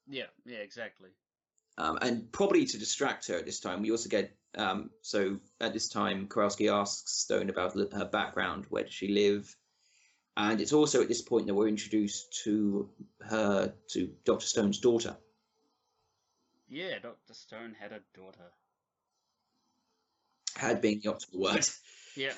Yeah, 0.09 0.27
yeah, 0.45 0.59
exactly. 0.59 1.11
Um, 1.79 1.99
and 2.01 2.33
probably 2.33 2.65
to 2.65 2.79
distract 2.79 3.29
her 3.29 3.37
at 3.37 3.45
this 3.45 3.61
time, 3.61 3.83
we 3.83 3.93
also 3.93 4.09
get 4.09 4.35
um, 4.57 4.91
so 5.03 5.39
at 5.61 5.73
this 5.73 5.89
time 5.89 6.27
Kowalski 6.27 6.69
asks 6.69 7.13
Stone 7.13 7.51
about 7.51 7.75
her 7.75 8.09
background, 8.11 8.67
where 8.69 8.85
does 8.85 8.93
she 8.93 9.09
live, 9.09 9.55
and 10.37 10.61
it's 10.61 10.73
also 10.73 11.01
at 11.01 11.09
this 11.09 11.23
point 11.23 11.47
that 11.47 11.55
we're 11.55 11.69
introduced 11.69 12.43
to 12.45 12.89
her 13.29 13.73
to 13.91 14.11
Doctor 14.25 14.47
Stone's 14.47 14.79
daughter. 14.79 15.17
Yeah, 16.69 16.99
Doctor 16.99 17.35
Stone 17.35 17.75
had 17.79 17.93
a 17.93 18.01
daughter. 18.15 18.51
Had 20.57 20.81
being 20.81 21.01
the 21.03 21.11
optimal 21.11 21.41
word. 21.41 21.67
Yeah, 22.19 22.33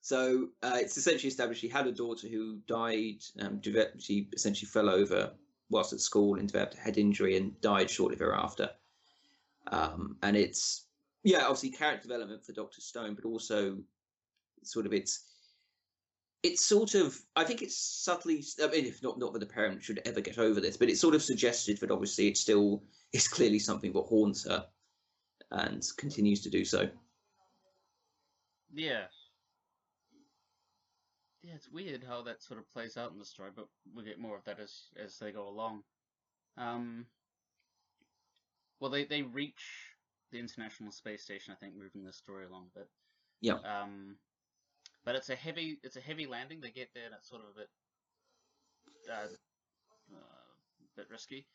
So 0.00 0.50
uh, 0.62 0.76
it's 0.76 0.96
essentially 0.96 1.26
established 1.26 1.60
she 1.60 1.66
had 1.66 1.88
a 1.88 1.92
daughter 1.92 2.28
who 2.28 2.60
died. 2.68 3.16
Um, 3.40 3.60
she 3.98 4.28
essentially 4.32 4.68
fell 4.68 4.88
over 4.88 5.32
whilst 5.70 5.92
at 5.92 5.98
school 5.98 6.36
and 6.36 6.46
developed 6.46 6.76
a 6.76 6.78
head 6.78 6.98
injury 6.98 7.36
and 7.36 7.60
died 7.60 7.90
shortly 7.90 8.16
thereafter. 8.16 8.70
Um, 9.66 10.18
and 10.22 10.36
it's 10.36 10.84
yeah, 11.24 11.42
obviously 11.42 11.70
character 11.70 12.06
development 12.06 12.46
for 12.46 12.52
Doctor 12.52 12.80
Stone, 12.80 13.16
but 13.16 13.24
also 13.24 13.78
sort 14.62 14.86
of 14.86 14.92
it's 14.92 15.29
it's 16.42 16.64
sort 16.64 16.94
of 16.94 17.18
I 17.36 17.44
think 17.44 17.62
it's 17.62 17.76
subtly 17.76 18.42
I 18.62 18.68
mean 18.68 18.86
if 18.86 19.02
not 19.02 19.18
not 19.18 19.32
that 19.32 19.40
the 19.40 19.46
parent 19.46 19.82
should 19.82 20.00
ever 20.04 20.20
get 20.20 20.38
over 20.38 20.60
this, 20.60 20.76
but 20.76 20.88
it's 20.88 21.00
sort 21.00 21.14
of 21.14 21.22
suggested 21.22 21.78
that 21.78 21.90
obviously 21.90 22.28
it 22.28 22.36
still 22.36 22.82
is 23.12 23.28
clearly 23.28 23.58
something 23.58 23.92
that 23.92 24.00
haunts 24.02 24.46
her 24.46 24.66
and 25.50 25.84
continues 25.96 26.40
to 26.42 26.50
do 26.50 26.64
so. 26.64 26.88
Yeah. 28.72 29.04
Yeah, 31.42 31.54
it's 31.54 31.70
weird 31.70 32.04
how 32.06 32.22
that 32.22 32.42
sort 32.42 32.60
of 32.60 32.70
plays 32.70 32.96
out 32.96 33.12
in 33.12 33.18
the 33.18 33.24
story, 33.24 33.50
but 33.54 33.66
we'll 33.94 34.04
get 34.04 34.18
more 34.18 34.36
of 34.36 34.44
that 34.44 34.60
as 34.60 34.88
as 35.02 35.18
they 35.18 35.32
go 35.32 35.48
along. 35.48 35.82
Um 36.56 37.06
well 38.78 38.90
they, 38.90 39.04
they 39.04 39.22
reach 39.22 39.94
the 40.32 40.38
International 40.38 40.92
Space 40.92 41.22
Station, 41.22 41.52
I 41.52 41.56
think, 41.56 41.74
moving 41.76 42.04
the 42.04 42.12
story 42.12 42.46
along 42.46 42.68
a 42.74 42.78
bit. 42.78 42.88
Yeah. 43.42 43.58
Um 43.64 44.16
but 45.04 45.14
it's 45.14 45.30
a 45.30 45.34
heavy 45.34 45.78
it's 45.82 45.96
a 45.96 46.00
heavy 46.00 46.26
landing. 46.26 46.60
They 46.60 46.70
get 46.70 46.90
there 46.94 47.06
and 47.06 47.14
it's 47.14 47.28
sort 47.28 47.42
of 47.42 47.48
a 47.50 47.58
bit 47.58 47.68
uh, 49.10 50.14
uh, 50.14 50.40
bit 50.96 51.06
risky. 51.10 51.46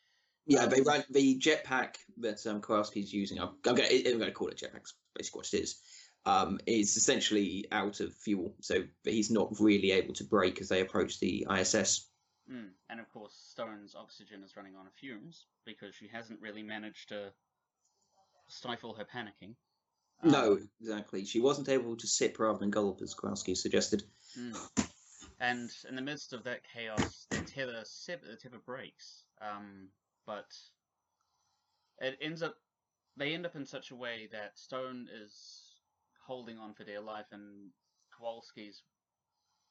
Yeah, 0.48 0.68
they 0.68 0.82
run 0.82 1.04
the 1.10 1.40
jetpack 1.40 1.96
that 2.18 2.46
um, 2.46 2.62
Kowalski's 2.62 3.12
using. 3.12 3.40
I'm, 3.40 3.56
I'm 3.66 3.76
going 3.76 4.20
to 4.20 4.32
call 4.32 4.50
it 4.50 4.58
jetpack. 4.58 4.88
Basically, 5.16 5.40
what 5.40 5.54
it 5.54 5.58
is 5.58 5.80
um, 6.26 6.60
is 6.68 6.98
essentially 6.98 7.66
out 7.72 8.00
of 8.00 8.14
fuel, 8.14 8.54
so 8.62 8.84
he's 9.04 9.32
not 9.32 9.60
really 9.60 9.92
able 9.92 10.14
to 10.16 10.24
brake 10.24 10.62
as 10.62 10.70
they 10.70 10.82
approach 10.82 11.20
the 11.20 11.48
ISS. 11.52 12.08
Mm. 12.52 12.70
And 12.90 13.00
of 13.00 13.12
course, 13.12 13.34
Stone's 13.52 13.96
oxygen 13.96 14.44
is 14.44 14.56
running 14.56 14.76
on 14.76 14.86
fumes 15.00 15.46
because 15.66 15.96
she 15.96 16.08
hasn't 16.08 16.42
really 16.42 16.62
managed 16.62 17.10
to 17.10 17.32
stifle 18.48 18.94
her 18.94 19.06
panicking. 19.06 19.56
No, 20.24 20.54
Um, 20.54 20.70
exactly. 20.82 21.26
She 21.26 21.40
wasn't 21.40 21.70
able 21.70 21.96
to 21.98 22.08
sip 22.08 22.40
rather 22.40 22.60
than 22.60 22.72
gulp, 22.72 23.02
as 23.02 23.14
Kowalski 23.14 23.56
suggested. 23.56 24.04
mm. 24.38 24.88
And 25.40 25.70
in 25.90 25.96
the 25.96 26.02
midst 26.02 26.34
of 26.34 26.44
that 26.44 26.62
chaos, 26.74 27.28
the 27.30 27.42
tether 27.42 27.82
sep- 27.84 28.24
the 28.24 28.38
tether 28.38 28.60
breaks. 28.66 29.26
Um, 29.42 29.90
but 30.26 30.48
it 32.00 32.18
ends 32.22 32.42
up 32.42 32.56
they 33.18 33.34
end 33.34 33.46
up 33.46 33.56
in 33.56 33.66
such 33.66 33.92
a 33.92 33.96
way 33.96 34.28
that 34.32 34.58
Stone 34.58 35.08
is 35.14 35.76
holding 36.26 36.58
on 36.58 36.74
for 36.74 36.84
dear 36.84 37.02
life, 37.02 37.28
and 37.32 37.72
Kowalski's 38.18 38.84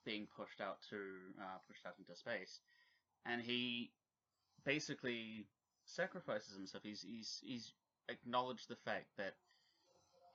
being 0.04 0.26
pushed 0.37 0.61
out 0.61 0.78
to 0.90 0.96
uh, 1.40 1.59
pushed 1.66 1.87
out 1.87 1.94
into 1.98 2.14
space, 2.14 2.61
and 3.24 3.40
he 3.40 3.90
basically 4.64 5.46
sacrifices 5.87 6.54
himself. 6.54 6.83
He's 6.85 7.02
he's 7.02 7.40
he's 7.42 7.72
acknowledged 8.09 8.68
the 8.68 8.76
fact 8.76 9.07
that 9.16 9.35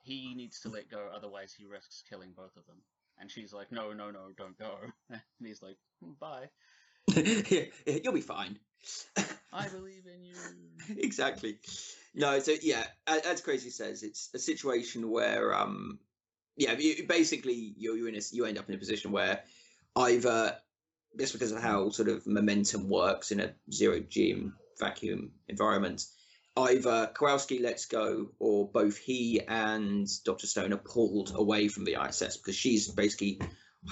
he 0.02 0.34
needs 0.34 0.60
to 0.60 0.68
let 0.68 0.90
go, 0.90 1.08
otherwise 1.14 1.54
he 1.56 1.64
risks 1.66 2.02
killing 2.08 2.32
both 2.36 2.56
of 2.56 2.66
them. 2.66 2.76
And 3.18 3.30
she's 3.30 3.52
like, 3.52 3.70
no, 3.70 3.92
no, 3.92 4.10
no, 4.10 4.28
don't 4.36 4.58
go. 4.58 4.76
and 5.10 5.20
he's 5.42 5.62
like, 5.62 5.76
"Hmm, 6.02 6.12
bye. 6.18 6.48
You'll 7.86 8.14
be 8.14 8.20
fine. 8.20 8.58
I 9.52 9.68
believe 9.68 10.04
in 10.06 10.24
you. 10.24 10.96
exactly. 10.96 11.58
No, 12.14 12.38
so 12.38 12.54
yeah, 12.62 12.84
as 13.06 13.40
Crazy 13.40 13.70
says, 13.70 14.02
it's 14.02 14.30
a 14.34 14.38
situation 14.38 15.10
where, 15.10 15.54
um, 15.54 15.98
yeah, 16.56 16.72
you, 16.78 17.06
basically 17.06 17.74
you're, 17.76 17.96
you're 17.96 18.08
in 18.08 18.14
a, 18.16 18.20
you 18.32 18.46
end 18.46 18.58
up 18.58 18.68
in 18.68 18.74
a 18.74 18.78
position 18.78 19.12
where 19.12 19.42
either 19.96 20.56
just 21.18 21.32
because 21.32 21.52
of 21.52 21.60
how 21.60 21.90
sort 21.90 22.08
of 22.08 22.26
momentum 22.26 22.88
works 22.88 23.32
in 23.32 23.40
a 23.40 23.52
zero 23.72 24.00
G 24.00 24.48
vacuum 24.78 25.32
environment, 25.48 26.04
either 26.56 27.10
Kowalski 27.14 27.60
lets 27.60 27.86
go 27.86 28.32
or 28.38 28.68
both 28.68 28.96
he 28.96 29.40
and 29.46 30.08
Doctor 30.24 30.46
Stone 30.46 30.72
are 30.72 30.78
pulled 30.78 31.32
away 31.34 31.68
from 31.68 31.84
the 31.84 31.96
ISS 32.02 32.36
because 32.36 32.56
she's 32.56 32.88
basically 32.88 33.40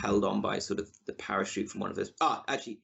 held 0.01 0.25
on 0.25 0.41
by 0.41 0.59
sort 0.59 0.81
of 0.81 0.89
the 1.07 1.13
parachute 1.13 1.71
from 1.71 1.81
one 1.81 1.91
of 1.91 1.97
those. 1.97 2.13
Ah, 2.21 2.43
actually, 2.49 2.81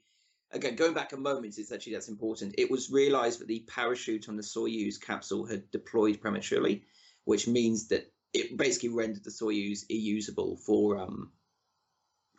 again, 0.53 0.77
going 0.77 0.95
back 0.95 1.13
a 1.13 1.17
moment, 1.17 1.59
it's 1.59 1.73
actually 1.73 1.95
that's 1.95 2.09
important. 2.09 2.55
It 2.59 2.71
was 2.71 2.91
realized 2.91 3.41
that 3.41 3.49
the 3.49 3.65
parachute 3.69 4.29
on 4.29 4.37
the 4.37 4.43
Soyuz 4.43 5.01
capsule 5.01 5.45
had 5.45 5.71
deployed 5.71 6.21
prematurely, 6.21 6.85
which 7.25 7.47
means 7.47 7.89
that 7.89 8.11
it 8.33 8.57
basically 8.57 8.91
rendered 8.91 9.25
the 9.25 9.31
Soyuz 9.31 9.85
unusable 9.91 10.57
for 10.57 10.99
um 10.99 11.31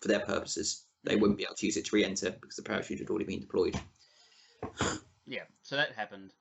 for 0.01 0.07
their 0.07 0.21
purposes. 0.21 0.85
They 1.03 1.15
wouldn't 1.15 1.37
be 1.37 1.43
able 1.43 1.55
to 1.55 1.65
use 1.67 1.77
it 1.77 1.85
to 1.85 1.95
re-enter 1.95 2.31
because 2.31 2.55
the 2.55 2.63
parachute 2.63 2.99
had 2.99 3.09
already 3.09 3.25
been 3.25 3.41
deployed. 3.41 3.79
Yeah, 5.27 5.43
so 5.61 5.75
that 5.75 5.91
happened. 5.91 6.33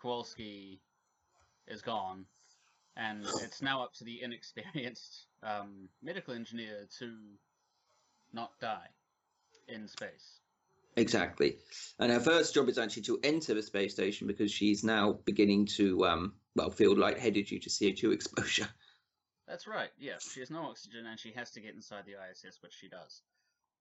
Kowalski 0.00 0.80
is 1.66 1.82
gone, 1.82 2.26
and 2.96 3.24
it's 3.42 3.62
now 3.62 3.82
up 3.82 3.94
to 3.94 4.04
the 4.04 4.22
inexperienced 4.22 5.26
um, 5.42 5.88
medical 6.02 6.34
engineer 6.34 6.86
to 6.98 7.14
not 8.32 8.52
die 8.60 8.88
in 9.68 9.88
space. 9.88 10.40
Exactly. 10.96 11.58
And 11.98 12.10
her 12.10 12.20
first 12.20 12.54
job 12.54 12.68
is 12.68 12.78
actually 12.78 13.02
to 13.02 13.20
enter 13.22 13.52
the 13.52 13.62
space 13.62 13.92
station 13.92 14.26
because 14.26 14.50
she's 14.50 14.82
now 14.82 15.18
beginning 15.24 15.66
to 15.76 16.06
um 16.06 16.32
well 16.54 16.70
feel 16.70 16.96
lightheaded 16.96 17.46
due 17.46 17.60
to 17.60 17.68
CO2 17.68 18.12
exposure. 18.12 18.68
That's 19.48 19.66
right, 19.66 19.90
yeah. 19.98 20.14
She 20.18 20.40
has 20.40 20.50
no 20.50 20.62
oxygen 20.62 21.06
and 21.06 21.20
she 21.20 21.32
has 21.32 21.50
to 21.52 21.60
get 21.60 21.74
inside 21.74 22.04
the 22.04 22.14
ISS, 22.30 22.62
which 22.62 22.72
she 22.72 22.88
does. 22.88 23.22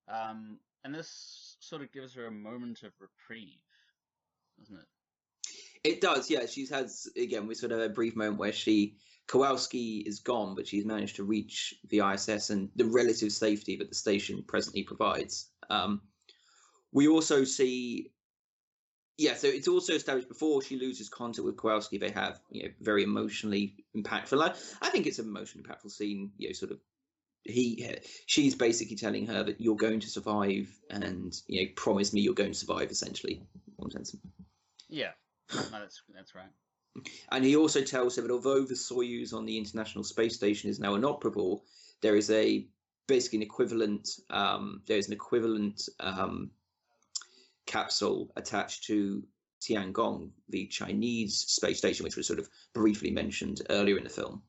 Um, 0.07 0.59
and 0.83 0.93
this 0.93 1.57
sort 1.59 1.81
of 1.81 1.91
gives 1.91 2.13
her 2.13 2.27
a 2.27 2.31
moment 2.31 2.83
of 2.83 2.91
reprieve, 2.99 3.57
doesn't 4.59 4.75
it? 4.75 4.85
It 5.85 6.01
does, 6.01 6.31
yeah. 6.31 6.47
She's 6.47 6.71
had 6.71 6.89
again 7.15 7.45
we 7.45 7.53
sort 7.53 7.71
of 7.71 7.79
a 7.79 7.89
brief 7.89 8.15
moment 8.15 8.39
where 8.39 8.51
she 8.51 8.97
Kowalski 9.27 9.99
is 9.99 10.19
gone, 10.19 10.55
but 10.55 10.67
she's 10.67 10.83
managed 10.83 11.15
to 11.17 11.23
reach 11.23 11.75
the 11.89 11.99
ISS 11.99 12.49
and 12.49 12.69
the 12.75 12.85
relative 12.85 13.31
safety 13.31 13.75
that 13.77 13.89
the 13.89 13.95
station 13.95 14.43
presently 14.47 14.81
provides. 14.81 15.49
Um, 15.69 16.01
we 16.91 17.07
also 17.07 17.43
see, 17.43 18.11
yeah. 19.19 19.35
So 19.35 19.47
it's 19.47 19.67
also 19.67 19.93
established 19.93 20.27
before 20.27 20.63
she 20.63 20.79
loses 20.79 21.07
contact 21.07 21.45
with 21.45 21.55
Kowalski, 21.55 21.99
they 21.99 22.09
have 22.09 22.39
you 22.49 22.63
know 22.63 22.69
very 22.81 23.03
emotionally 23.03 23.75
impactful. 23.95 24.41
I, 24.41 24.55
I 24.85 24.89
think 24.89 25.05
it's 25.05 25.19
an 25.19 25.27
emotionally 25.27 25.67
impactful 25.67 25.91
scene. 25.91 26.31
You 26.37 26.49
know, 26.49 26.53
sort 26.53 26.71
of 26.71 26.79
he 27.43 27.95
she's 28.25 28.55
basically 28.55 28.95
telling 28.95 29.27
her 29.27 29.43
that 29.43 29.61
you're 29.61 29.75
going 29.75 29.99
to 29.99 30.09
survive 30.09 30.67
and 30.89 31.39
you 31.47 31.61
know 31.61 31.69
promise 31.75 32.11
me 32.11 32.21
you're 32.21 32.33
going 32.33 32.53
to 32.53 32.57
survive 32.57 32.89
essentially 32.89 33.43
one 33.75 33.91
sense 33.91 34.15
Yeah, 34.89 35.11
no, 35.53 35.79
that's 35.79 36.01
that's 36.13 36.35
right. 36.35 37.05
and 37.31 37.43
he 37.43 37.55
also 37.55 37.81
tells 37.81 38.15
her 38.15 38.21
that 38.21 38.31
although 38.31 38.63
the 38.63 38.73
Soyuz 38.73 39.33
on 39.33 39.45
the 39.45 39.57
International 39.57 40.03
Space 40.03 40.35
Station 40.35 40.69
is 40.69 40.79
now 40.79 40.95
inoperable, 40.95 41.65
there 42.01 42.15
is 42.15 42.29
a 42.31 42.67
basically 43.07 43.37
an 43.37 43.43
equivalent. 43.43 44.09
Um, 44.29 44.81
there 44.87 44.97
is 44.97 45.07
an 45.07 45.13
equivalent 45.13 45.81
um, 45.99 46.51
capsule 47.65 48.31
attached 48.35 48.83
to 48.85 49.23
Tiangong, 49.61 50.29
the 50.49 50.67
Chinese 50.67 51.37
space 51.37 51.77
station, 51.77 52.03
which 52.03 52.15
was 52.15 52.27
sort 52.27 52.39
of 52.39 52.49
briefly 52.73 53.11
mentioned 53.11 53.61
earlier 53.69 53.97
in 53.97 54.03
the 54.03 54.09
film. 54.09 54.41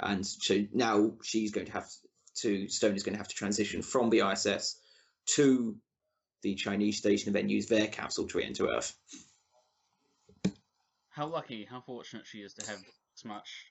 And 0.00 0.26
so 0.26 0.64
now 0.72 1.12
she's 1.22 1.50
going 1.50 1.66
to 1.66 1.72
have 1.72 1.88
to 2.36 2.68
Stone 2.68 2.94
is 2.94 3.02
going 3.02 3.14
to 3.14 3.18
have 3.18 3.28
to 3.28 3.34
transition 3.34 3.82
from 3.82 4.10
the 4.10 4.20
ISS 4.20 4.80
to 5.34 5.76
the 6.42 6.54
Chinese 6.54 6.96
station 6.96 7.28
and 7.28 7.36
then 7.36 7.48
use 7.48 7.66
their 7.66 7.86
capsule 7.86 8.26
to 8.28 8.38
re-enter 8.38 8.66
Earth. 8.68 8.94
How 11.20 11.26
lucky, 11.26 11.66
how 11.70 11.82
fortunate 11.82 12.26
she 12.26 12.38
is 12.38 12.54
to 12.54 12.66
have 12.66 12.78
this 12.80 13.26
much 13.26 13.66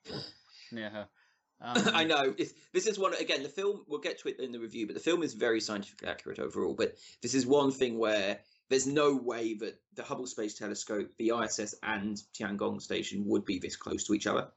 near 0.72 0.92
her. 0.92 1.08
I 1.60 2.04
Um, 2.04 2.08
know 2.08 2.36
it's, 2.38 2.54
this 2.74 2.86
is 2.86 3.00
one 3.00 3.16
again. 3.16 3.42
The 3.42 3.50
film 3.50 3.84
we'll 3.88 4.02
get 4.02 4.20
to 4.20 4.28
it 4.28 4.40
in 4.40 4.52
the 4.52 4.60
review, 4.60 4.86
but 4.86 4.94
the 4.94 5.02
film 5.02 5.24
is 5.24 5.34
very 5.34 5.60
scientifically 5.60 6.10
accurate 6.10 6.38
overall. 6.38 6.76
But 6.76 6.94
this 7.24 7.34
is 7.34 7.48
one 7.48 7.72
thing 7.72 7.98
where 7.98 8.38
there's 8.70 8.86
no 8.86 9.16
way 9.16 9.56
that 9.56 9.82
the 9.96 10.04
Hubble 10.04 10.28
Space 10.28 10.60
Telescope, 10.60 11.10
the 11.18 11.32
ISS, 11.44 11.74
and 11.82 12.22
Tiangong 12.40 12.84
Station 12.84 13.26
would 13.26 13.46
be 13.46 13.58
this 13.58 13.76
close 13.76 14.04
to 14.04 14.14
each 14.14 14.28
other. 14.28 14.50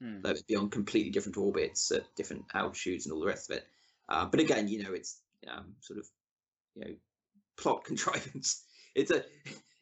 hmm. 0.00 0.22
They 0.22 0.32
would 0.32 0.46
be 0.46 0.56
on 0.56 0.70
completely 0.70 1.10
different 1.10 1.36
orbits 1.36 1.90
at 1.90 2.14
different 2.16 2.46
altitudes 2.54 3.04
and 3.04 3.12
all 3.12 3.20
the 3.20 3.26
rest 3.26 3.50
of 3.50 3.58
it. 3.58 3.66
Uh, 4.08 4.24
but 4.24 4.40
again, 4.40 4.68
you 4.68 4.82
know, 4.82 4.94
it's 4.94 5.20
um, 5.46 5.74
sort 5.80 5.98
of 5.98 6.06
you 6.76 6.82
know 6.82 6.94
plot 7.58 7.84
contrivance. 7.90 8.64
It's 8.94 9.10
a 9.10 9.22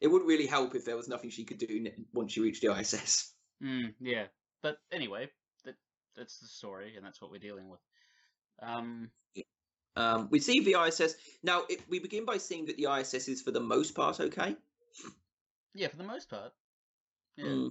it 0.01 0.09
wouldn't 0.09 0.29
really 0.29 0.47
help 0.47 0.75
if 0.75 0.85
there 0.85 0.97
was 0.97 1.09
nothing 1.09 1.31
she 1.31 1.45
could 1.45 1.59
do 1.59 1.91
once 2.13 2.33
she 2.33 2.41
reached 2.41 2.63
the 2.63 2.77
ISS. 2.77 3.33
Mm, 3.63 3.95
yeah, 4.01 4.25
but 4.63 4.79
anyway, 4.93 5.29
that 5.65 5.75
that's 6.17 6.39
the 6.39 6.47
story, 6.47 6.95
and 6.97 7.05
that's 7.05 7.21
what 7.21 7.31
we're 7.31 7.39
dealing 7.39 7.69
with. 7.69 7.81
Um, 8.63 9.11
Um, 9.99 10.29
we 10.31 10.39
see 10.39 10.61
the 10.61 10.77
ISS 10.81 11.17
now. 11.43 11.65
It, 11.69 11.81
we 11.89 11.99
begin 11.99 12.25
by 12.25 12.39
seeing 12.39 12.67
that 12.67 12.77
the 12.77 12.87
ISS 12.87 13.27
is 13.27 13.43
for 13.43 13.51
the 13.51 13.61
most 13.61 13.97
part 13.97 14.21
okay. 14.21 14.55
yeah, 15.75 15.89
for 15.89 15.97
the 15.97 16.05
most 16.05 16.31
part. 16.31 16.53
Yeah. 17.37 17.47
Mm. 17.47 17.71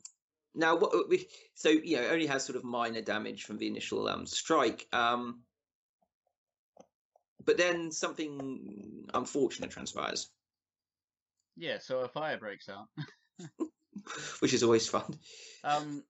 Now, 0.54 0.76
what 0.76 0.94
uh, 0.94 1.04
we 1.08 1.26
so 1.56 1.70
you 1.70 1.96
know 1.96 2.04
it 2.04 2.12
only 2.12 2.28
has 2.28 2.44
sort 2.44 2.58
of 2.58 2.66
minor 2.66 3.02
damage 3.02 3.46
from 3.46 3.58
the 3.58 3.68
initial 3.68 4.10
um, 4.10 4.26
strike, 4.26 4.88
um, 4.92 5.42
but 7.46 7.58
then 7.58 7.92
something 7.92 9.08
unfortunate 9.14 9.72
transpires. 9.72 10.30
Yeah, 11.58 11.80
so 11.80 12.00
a 12.00 12.08
fire 12.08 12.38
breaks 12.38 12.70
out. 12.70 12.88
which 14.40 14.54
is 14.54 14.64
always 14.64 14.88
fun. 14.88 15.18
Um, 15.64 16.04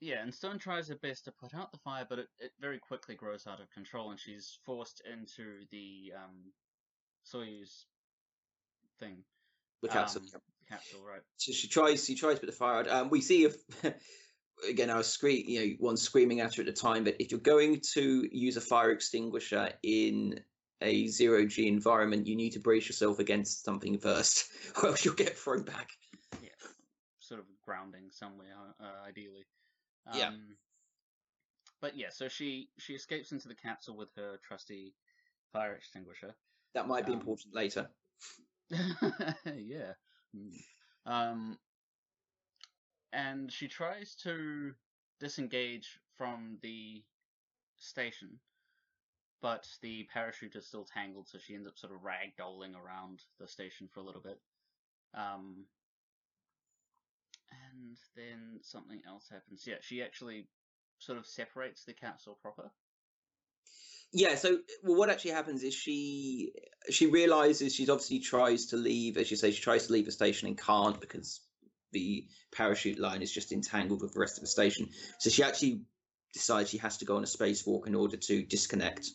yeah, 0.00 0.22
and 0.22 0.34
Stone 0.34 0.58
tries 0.58 0.88
her 0.88 0.96
best 1.02 1.24
to 1.24 1.32
put 1.32 1.54
out 1.54 1.72
the 1.72 1.78
fire, 1.78 2.06
but 2.08 2.18
it, 2.20 2.28
it 2.38 2.52
very 2.60 2.78
quickly 2.78 3.14
grows 3.14 3.46
out 3.46 3.60
of 3.60 3.70
control, 3.70 4.10
and 4.10 4.20
she's 4.20 4.58
forced 4.64 5.02
into 5.10 5.64
the 5.70 6.12
um, 6.16 6.52
Soyuz 7.26 7.84
thing. 9.00 9.24
The 9.82 9.88
capsule. 9.88 10.22
Um, 10.34 10.40
capsule, 10.68 11.02
right? 11.06 11.22
So 11.36 11.52
she 11.52 11.68
tries. 11.68 12.04
She 12.04 12.14
tries 12.14 12.34
to 12.34 12.40
put 12.40 12.46
the 12.46 12.56
fire 12.56 12.80
out. 12.80 12.88
Um, 12.88 13.10
we 13.10 13.20
see 13.20 13.44
if 13.44 13.56
again, 14.68 14.90
I 14.90 14.96
was 14.96 15.06
scream. 15.06 15.44
You 15.48 15.60
know, 15.60 15.74
one 15.78 15.96
screaming 15.96 16.40
at 16.40 16.54
her 16.54 16.62
at 16.62 16.66
the 16.66 16.72
time. 16.72 17.04
But 17.04 17.16
if 17.18 17.30
you're 17.30 17.40
going 17.40 17.80
to 17.94 18.28
use 18.30 18.56
a 18.56 18.60
fire 18.60 18.90
extinguisher 18.90 19.70
in 19.82 20.40
a 20.82 21.06
zero 21.06 21.46
G 21.46 21.68
environment, 21.68 22.26
you 22.26 22.36
need 22.36 22.50
to 22.52 22.60
brace 22.60 22.86
yourself 22.88 23.18
against 23.18 23.64
something 23.64 23.98
first, 23.98 24.48
or 24.82 24.90
else 24.90 25.04
you'll 25.04 25.14
get 25.14 25.36
thrown 25.36 25.62
back. 25.62 25.90
Yeah, 26.42 26.48
sort 27.18 27.40
of 27.40 27.46
grounding 27.62 28.10
somewhere, 28.10 28.54
uh, 28.80 29.06
ideally. 29.08 29.46
Um, 30.06 30.18
Yeah. 30.18 30.30
But 31.80 31.96
yeah, 31.96 32.08
so 32.10 32.28
she 32.28 32.70
she 32.78 32.94
escapes 32.94 33.32
into 33.32 33.48
the 33.48 33.54
capsule 33.54 33.96
with 33.96 34.10
her 34.16 34.38
trusty 34.42 34.94
fire 35.52 35.74
extinguisher. 35.74 36.34
That 36.74 36.88
might 36.88 37.06
be 37.06 37.12
Um, 37.12 37.20
important 37.20 37.54
later. 37.54 37.88
yeah. 38.70 39.92
Mm. 40.34 40.58
Um, 41.04 41.58
and 43.12 43.52
she 43.52 43.68
tries 43.68 44.14
to 44.16 44.74
disengage 45.20 46.00
from 46.16 46.58
the 46.62 47.04
station, 47.76 48.40
but 49.42 49.66
the 49.82 50.06
parachute 50.12 50.56
is 50.56 50.66
still 50.66 50.84
tangled, 50.84 51.28
so 51.28 51.38
she 51.38 51.54
ends 51.54 51.68
up 51.68 51.78
sort 51.78 51.92
of 51.92 52.00
ragdolling 52.00 52.74
around 52.74 53.22
the 53.38 53.46
station 53.46 53.88
for 53.92 54.00
a 54.00 54.04
little 54.04 54.22
bit. 54.22 54.38
Um, 55.14 55.64
and 57.72 57.96
then 58.16 58.60
something 58.62 59.00
else 59.06 59.28
happens. 59.30 59.64
Yeah, 59.66 59.76
she 59.80 60.02
actually 60.02 60.48
sort 60.98 61.18
of 61.18 61.26
separates 61.26 61.84
the 61.84 61.92
capsule 61.92 62.38
proper. 62.40 62.70
Yeah. 64.12 64.36
So, 64.36 64.58
well, 64.82 64.96
what 64.96 65.10
actually 65.10 65.32
happens 65.32 65.62
is 65.62 65.74
she 65.74 66.52
she 66.90 67.06
realizes 67.06 67.74
she's 67.74 67.90
obviously 67.90 68.20
tries 68.20 68.66
to 68.66 68.76
leave, 68.76 69.16
as 69.16 69.30
you 69.30 69.36
say, 69.36 69.50
she 69.50 69.62
tries 69.62 69.86
to 69.88 69.92
leave 69.92 70.06
the 70.06 70.12
station 70.12 70.48
and 70.48 70.58
can't 70.58 71.00
because 71.00 71.40
the 71.92 72.26
parachute 72.52 72.98
line 72.98 73.22
is 73.22 73.32
just 73.32 73.52
entangled 73.52 74.02
with 74.02 74.14
the 74.14 74.20
rest 74.20 74.38
of 74.38 74.42
the 74.42 74.48
station. 74.48 74.88
So 75.18 75.30
she 75.30 75.42
actually 75.42 75.82
decides 76.32 76.70
she 76.70 76.78
has 76.78 76.98
to 76.98 77.04
go 77.04 77.16
on 77.16 77.22
a 77.22 77.26
spacewalk 77.26 77.86
in 77.86 77.94
order 77.94 78.16
to 78.16 78.42
disconnect 78.42 79.10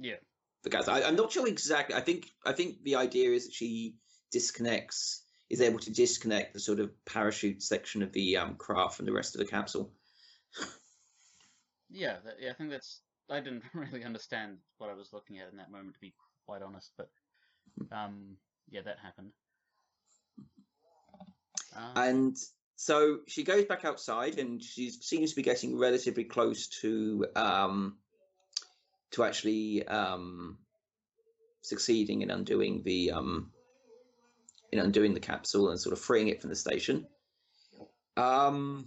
Yeah. 0.00 0.16
the 0.64 0.70
gas. 0.70 0.88
I, 0.88 1.02
I'm 1.02 1.16
not 1.16 1.30
sure 1.30 1.46
exactly. 1.46 1.94
I 1.94 2.00
think 2.00 2.26
I 2.44 2.52
think 2.52 2.82
the 2.82 2.96
idea 2.96 3.30
is 3.30 3.46
that 3.46 3.54
she 3.54 3.96
disconnects, 4.32 5.22
is 5.50 5.60
able 5.60 5.78
to 5.80 5.92
disconnect 5.92 6.54
the 6.54 6.60
sort 6.60 6.80
of 6.80 6.90
parachute 7.04 7.62
section 7.62 8.02
of 8.02 8.12
the 8.12 8.36
um, 8.38 8.54
craft 8.56 8.96
from 8.96 9.06
the 9.06 9.12
rest 9.12 9.34
of 9.34 9.40
the 9.40 9.46
capsule. 9.46 9.92
Yeah, 11.90 12.16
that, 12.24 12.36
yeah, 12.40 12.50
I 12.50 12.54
think 12.54 12.70
that's. 12.70 13.00
I 13.28 13.40
didn't 13.40 13.62
really 13.74 14.04
understand 14.04 14.58
what 14.78 14.90
I 14.90 14.94
was 14.94 15.12
looking 15.12 15.38
at 15.38 15.50
in 15.50 15.58
that 15.58 15.70
moment, 15.70 15.94
to 15.94 16.00
be 16.00 16.14
quite 16.46 16.62
honest. 16.62 16.92
But, 16.96 17.10
um, 17.92 18.36
yeah, 18.68 18.80
that 18.82 18.98
happened. 19.02 19.32
Um, 21.76 21.92
And 21.96 22.36
so 22.76 23.18
she 23.28 23.44
goes 23.44 23.66
back 23.66 23.84
outside, 23.84 24.38
and 24.38 24.62
she 24.62 24.90
seems 24.90 25.30
to 25.30 25.36
be 25.36 25.42
getting 25.42 25.78
relatively 25.78 26.24
close 26.24 26.68
to 26.80 27.26
um, 27.36 27.98
to 29.12 29.24
actually 29.24 29.86
um, 29.86 30.58
succeeding 31.62 32.22
in 32.22 32.30
undoing 32.30 32.82
the 32.84 33.12
um, 33.12 33.50
in 34.72 34.78
undoing 34.78 35.14
the 35.14 35.20
capsule 35.20 35.70
and 35.70 35.80
sort 35.80 35.92
of 35.92 36.00
freeing 36.00 36.28
it 36.28 36.40
from 36.40 36.50
the 36.50 36.56
station. 36.56 37.06
Um, 38.16 38.86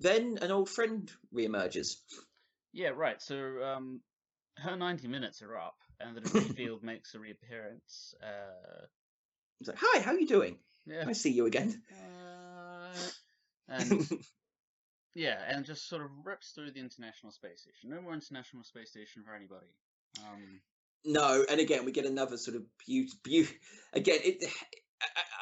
then 0.00 0.38
an 0.42 0.50
old 0.50 0.68
friend 0.68 1.10
reemerges. 1.34 1.96
yeah, 2.72 2.88
right. 2.90 3.20
So, 3.22 3.62
um, 3.62 4.00
her 4.58 4.76
ninety 4.76 5.08
minutes 5.08 5.42
are 5.42 5.56
up, 5.56 5.76
and 6.00 6.16
the 6.16 6.40
field 6.56 6.82
makes 6.82 7.14
a 7.14 7.18
reappearance. 7.18 8.14
Uh, 8.22 8.86
He's 9.58 9.68
like, 9.68 9.78
"Hi, 9.80 10.00
how 10.00 10.12
are 10.12 10.18
you 10.18 10.26
doing? 10.26 10.58
yeah. 10.86 11.04
I 11.06 11.12
see 11.12 11.30
you 11.32 11.46
again." 11.46 11.82
Uh, 11.90 12.92
and 13.68 14.06
yeah, 15.16 15.38
and 15.48 15.64
just 15.64 15.88
sort 15.88 16.02
of 16.02 16.10
rips 16.24 16.50
through 16.50 16.72
the 16.72 16.80
International 16.80 17.32
Space 17.32 17.62
Station. 17.62 17.88
No 17.88 18.02
more 18.02 18.12
International 18.12 18.62
Space 18.62 18.90
Station 18.90 19.22
for 19.24 19.34
anybody. 19.34 19.66
Um, 20.20 20.60
No, 21.06 21.44
and 21.48 21.58
again 21.58 21.86
we 21.86 21.92
get 21.92 22.04
another 22.04 22.36
sort 22.36 22.56
of 22.56 22.64
beauty. 22.86 23.12
Be- 23.24 23.48
again, 23.94 24.18
it, 24.22 24.44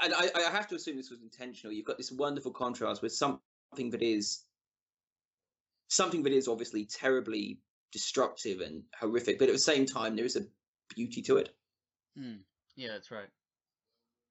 and 0.05 0.15
I, 0.15 0.31
I 0.37 0.51
have 0.53 0.69
to 0.69 0.77
assume 0.77 0.97
this 0.97 1.11
was 1.11 1.23
intentional. 1.23 1.73
You've 1.75 1.87
got 1.87 1.99
this 1.99 2.13
wonderful 2.13 2.53
contrast 2.53 3.03
with 3.03 3.13
something 3.13 3.91
that 3.91 4.03
is 4.03 4.45
something 5.89 6.23
that 6.23 6.33
is 6.33 6.47
obviously 6.47 6.87
terribly 6.87 7.59
destructive 7.93 8.61
and 8.61 8.85
horrific, 8.99 9.39
but 9.41 9.49
at 9.49 9.55
the 9.55 9.59
same 9.59 9.87
time 9.87 10.15
there 10.15 10.25
is 10.25 10.37
a 10.37 10.47
beauty 10.95 11.23
to 11.23 11.39
it. 11.39 11.55
hmm, 12.17 12.37
yeah, 12.77 12.93
that's 12.93 13.11
right. 13.11 13.29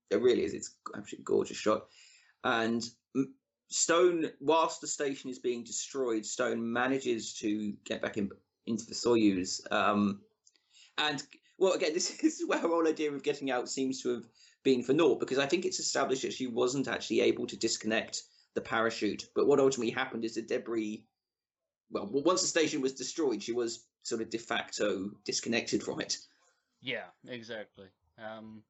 It 0.09 0.21
really 0.21 0.43
is. 0.45 0.53
It's 0.53 0.73
absolutely 0.95 1.23
gorgeous 1.25 1.57
shot. 1.57 1.85
And 2.43 2.81
mm, 3.15 3.25
Stone, 3.73 4.29
whilst 4.39 4.81
the 4.81 4.87
station 4.87 5.31
is 5.31 5.39
being 5.39 5.63
destroyed, 5.63 6.25
Stone 6.25 6.71
manages 6.71 7.33
to 7.39 7.73
get 7.85 8.03
back 8.03 8.17
in, 8.17 8.29
into 8.67 8.85
the 8.85 8.93
Soyuz. 8.93 9.59
Um, 9.71 10.21
and 10.99 11.23
well, 11.57 11.73
again, 11.73 11.91
this 11.93 12.23
is 12.23 12.45
where 12.45 12.59
her 12.59 12.67
whole 12.67 12.87
idea 12.87 13.11
of 13.11 13.23
getting 13.23 13.49
out 13.49 13.67
seems 13.67 14.01
to 14.03 14.09
have 14.09 14.25
been 14.63 14.83
for 14.83 14.93
naught 14.93 15.19
because 15.19 15.39
I 15.39 15.47
think 15.47 15.65
it's 15.65 15.79
established 15.79 16.21
that 16.21 16.33
she 16.33 16.45
wasn't 16.45 16.87
actually 16.87 17.21
able 17.21 17.47
to 17.47 17.57
disconnect 17.57 18.23
the 18.53 18.61
parachute. 18.61 19.27
But 19.33 19.47
what 19.47 19.59
ultimately 19.59 19.91
happened 19.91 20.23
is 20.23 20.35
the 20.35 20.43
debris. 20.43 21.05
Well, 21.89 22.07
once 22.11 22.41
the 22.41 22.47
station 22.47 22.79
was 22.79 22.93
destroyed, 22.93 23.41
she 23.41 23.53
was 23.53 23.85
sort 24.03 24.21
of 24.21 24.29
de 24.29 24.37
facto 24.37 25.09
disconnected 25.25 25.81
from 25.81 25.99
it. 25.99 26.17
Yeah, 26.79 27.05
exactly. 27.27 27.87
Um, 28.19 28.61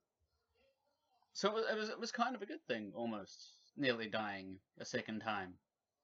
so 1.33 1.57
it 1.57 1.75
was 1.75 1.89
it 1.89 1.99
was 1.99 2.11
kind 2.11 2.35
of 2.35 2.41
a 2.41 2.45
good 2.45 2.65
thing, 2.67 2.93
almost 2.95 3.53
nearly 3.77 4.07
dying 4.07 4.57
a 4.79 4.85
second 4.85 5.21
time. 5.21 5.53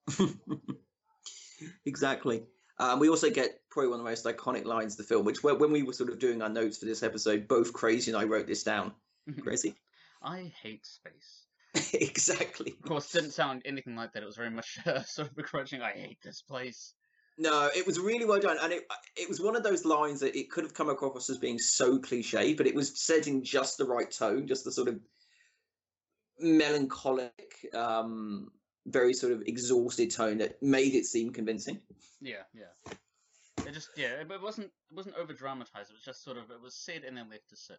exactly. 1.85 2.43
Um, 2.77 2.99
we 2.99 3.09
also 3.09 3.29
get 3.29 3.59
probably 3.69 3.89
one 3.89 3.99
of 3.99 4.05
the 4.05 4.09
most 4.09 4.25
iconic 4.25 4.65
lines 4.65 4.93
of 4.93 4.97
the 4.97 5.03
film, 5.03 5.25
which 5.25 5.43
when 5.43 5.71
we 5.71 5.83
were 5.83 5.93
sort 5.93 6.09
of 6.09 6.19
doing 6.19 6.41
our 6.41 6.49
notes 6.49 6.77
for 6.77 6.85
this 6.85 7.03
episode, 7.03 7.47
both 7.47 7.73
Crazy 7.73 8.11
and 8.11 8.19
I 8.19 8.23
wrote 8.23 8.47
this 8.47 8.63
down. 8.63 8.93
Crazy? 9.41 9.75
I 10.21 10.51
hate 10.61 10.85
space. 10.85 11.93
exactly. 11.93 12.71
Of 12.71 12.87
course, 12.87 13.13
it 13.13 13.19
didn't 13.19 13.33
sound 13.33 13.61
anything 13.65 13.95
like 13.95 14.13
that. 14.13 14.23
It 14.23 14.25
was 14.25 14.37
very 14.37 14.49
much 14.49 14.79
uh, 14.85 15.03
sort 15.03 15.27
of 15.27 15.35
begrudging. 15.35 15.81
I 15.81 15.91
hate 15.91 16.19
this 16.23 16.41
place. 16.41 16.93
No, 17.37 17.69
it 17.73 17.85
was 17.85 17.99
really 17.99 18.25
well 18.25 18.39
done, 18.39 18.57
and 18.61 18.73
it 18.73 18.83
it 19.15 19.29
was 19.29 19.39
one 19.39 19.55
of 19.55 19.63
those 19.63 19.85
lines 19.85 20.19
that 20.19 20.37
it 20.37 20.51
could 20.51 20.65
have 20.65 20.73
come 20.73 20.89
across 20.89 21.29
as 21.29 21.37
being 21.37 21.57
so 21.57 21.97
cliche, 21.97 22.53
but 22.53 22.67
it 22.67 22.75
was 22.75 23.01
said 23.01 23.27
in 23.27 23.43
just 23.43 23.77
the 23.77 23.85
right 23.85 24.11
tone, 24.11 24.45
just 24.45 24.65
the 24.65 24.71
sort 24.73 24.89
of 24.89 24.99
melancholic, 26.41 27.67
um, 27.73 28.51
very 28.85 29.13
sort 29.13 29.33
of 29.33 29.43
exhausted 29.45 30.11
tone 30.11 30.39
that 30.39 30.61
made 30.61 30.95
it 30.95 31.05
seem 31.05 31.31
convincing. 31.31 31.79
Yeah, 32.21 32.43
yeah. 32.53 32.93
It 33.65 33.73
just 33.73 33.89
yeah, 33.95 34.21
it, 34.21 34.31
it 34.31 34.41
wasn't 34.41 34.67
it 34.67 34.95
wasn't 34.95 35.15
over 35.15 35.33
dramatized. 35.33 35.89
It 35.89 35.93
was 35.93 36.03
just 36.03 36.23
sort 36.23 36.37
of 36.37 36.49
it 36.51 36.61
was 36.61 36.75
said 36.75 37.03
and 37.03 37.17
then 37.17 37.29
left 37.29 37.49
to 37.49 37.55
sit. 37.55 37.77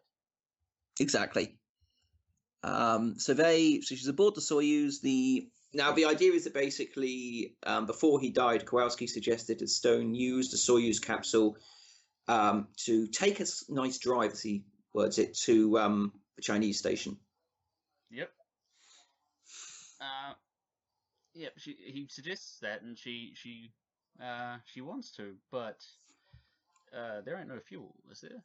Exactly. 0.99 1.57
Um, 2.63 3.17
so 3.17 3.33
they, 3.33 3.81
so 3.81 3.95
she's 3.95 4.07
aboard 4.07 4.35
the 4.35 4.41
Soyuz. 4.41 5.01
The 5.01 5.49
now 5.73 5.93
the 5.93 6.05
idea 6.05 6.33
is 6.33 6.43
that 6.43 6.53
basically, 6.53 7.55
um, 7.65 7.85
before 7.85 8.19
he 8.19 8.29
died, 8.29 8.65
Kowalski 8.65 9.07
suggested 9.07 9.59
that 9.59 9.69
Stone 9.69 10.13
use 10.13 10.51
the 10.51 10.57
Soyuz 10.57 11.01
capsule 11.01 11.57
um, 12.27 12.67
to 12.85 13.07
take 13.07 13.39
a 13.39 13.45
nice 13.69 13.97
drive, 13.97 14.31
as 14.31 14.41
he 14.41 14.63
words 14.93 15.17
it, 15.17 15.35
to 15.45 15.79
um, 15.79 16.11
the 16.35 16.41
Chinese 16.41 16.77
station. 16.77 17.17
Yep. 18.11 18.29
Uh, 19.99 20.33
yep. 21.33 21.53
She 21.57 21.75
he 21.85 22.07
suggests 22.09 22.59
that, 22.61 22.81
and 22.81 22.97
she 22.97 23.33
she 23.35 23.71
uh 24.21 24.57
she 24.65 24.81
wants 24.81 25.11
to, 25.17 25.35
but 25.51 25.83
uh 26.95 27.21
there 27.25 27.37
ain't 27.37 27.47
no 27.49 27.59
fuel, 27.59 27.95
is 28.11 28.21
there? 28.21 28.43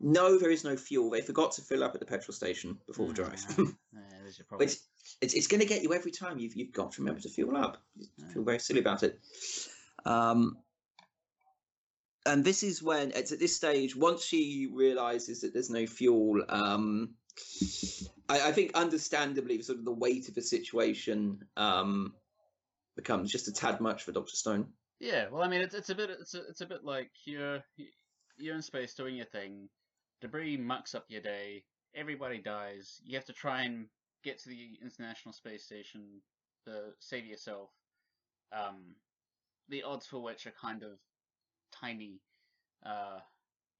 No, 0.00 0.38
there 0.38 0.50
is 0.50 0.62
no 0.64 0.76
fuel. 0.76 1.10
They 1.10 1.22
forgot 1.22 1.52
to 1.52 1.62
fill 1.62 1.82
up 1.82 1.94
at 1.94 2.00
the 2.00 2.06
petrol 2.06 2.32
station 2.32 2.78
before 2.86 3.08
the 3.08 3.14
drive. 3.14 3.44
Ah, 3.50 3.54
yeah, 3.92 4.00
there's 4.22 4.38
your 4.38 4.46
problem. 4.46 4.66
Which 4.68 4.78
it's, 5.20 5.34
it's 5.34 5.48
going 5.48 5.60
to 5.60 5.66
get 5.66 5.82
you 5.82 5.92
every 5.92 6.12
time. 6.12 6.38
You've 6.38 6.54
you've 6.54 6.72
got 6.72 6.92
to 6.92 7.02
remember 7.02 7.20
to 7.22 7.28
fuel 7.28 7.56
up. 7.56 7.82
You 7.96 8.06
Yeah. 8.16 8.32
feel 8.34 8.44
very 8.44 8.60
silly 8.60 8.80
about 8.80 9.02
it. 9.02 9.18
Um, 10.04 10.58
and 12.26 12.44
this 12.44 12.62
is 12.62 12.82
when 12.82 13.10
it's 13.12 13.32
at 13.32 13.40
this 13.40 13.56
stage. 13.56 13.96
Once 13.96 14.22
she 14.24 14.68
realizes 14.72 15.40
that 15.40 15.52
there's 15.52 15.70
no 15.70 15.86
fuel, 15.86 16.44
um, 16.48 17.14
I, 18.28 18.48
I 18.48 18.52
think 18.52 18.72
understandably, 18.74 19.60
sort 19.62 19.78
of 19.78 19.84
the 19.84 19.92
weight 19.92 20.28
of 20.28 20.34
the 20.34 20.42
situation 20.42 21.40
um, 21.56 22.14
becomes 22.98 23.30
just 23.30 23.46
a 23.46 23.52
tad 23.52 23.80
much 23.80 24.02
for 24.02 24.10
Doctor 24.10 24.34
Stone. 24.34 24.66
Yeah, 24.98 25.28
well, 25.30 25.42
I 25.42 25.48
mean, 25.48 25.60
it's 25.60 25.74
it's 25.74 25.88
a 25.88 25.94
bit 25.94 26.10
it's 26.10 26.34
a, 26.34 26.40
it's 26.48 26.60
a 26.60 26.66
bit 26.66 26.84
like 26.84 27.10
you're 27.24 27.62
you're 28.36 28.56
in 28.56 28.62
space 28.62 28.94
doing 28.94 29.14
your 29.14 29.26
thing, 29.26 29.68
debris 30.20 30.56
mucks 30.56 30.96
up 30.96 31.04
your 31.08 31.22
day, 31.22 31.62
everybody 31.94 32.38
dies. 32.38 33.00
You 33.04 33.16
have 33.16 33.26
to 33.26 33.32
try 33.32 33.62
and 33.62 33.86
get 34.24 34.42
to 34.42 34.48
the 34.48 34.78
International 34.82 35.32
Space 35.32 35.64
Station 35.64 36.20
to 36.64 36.90
save 36.98 37.24
yourself. 37.24 37.70
Um, 38.52 38.96
the 39.68 39.84
odds 39.84 40.06
for 40.06 40.20
which 40.20 40.46
are 40.46 40.54
kind 40.60 40.82
of 40.82 40.98
tiny. 41.72 42.20
Uh, 42.84 43.20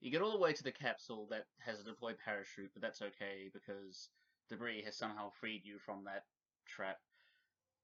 you 0.00 0.12
get 0.12 0.22
all 0.22 0.32
the 0.32 0.38
way 0.38 0.52
to 0.52 0.62
the 0.62 0.70
capsule 0.70 1.26
that 1.30 1.46
has 1.58 1.80
a 1.80 1.84
deployed 1.84 2.16
parachute, 2.24 2.70
but 2.72 2.82
that's 2.82 3.02
okay 3.02 3.50
because 3.52 4.10
debris 4.48 4.82
has 4.84 4.96
somehow 4.96 5.30
freed 5.40 5.62
you 5.64 5.78
from 5.84 6.04
that 6.04 6.22
trap. 6.68 6.98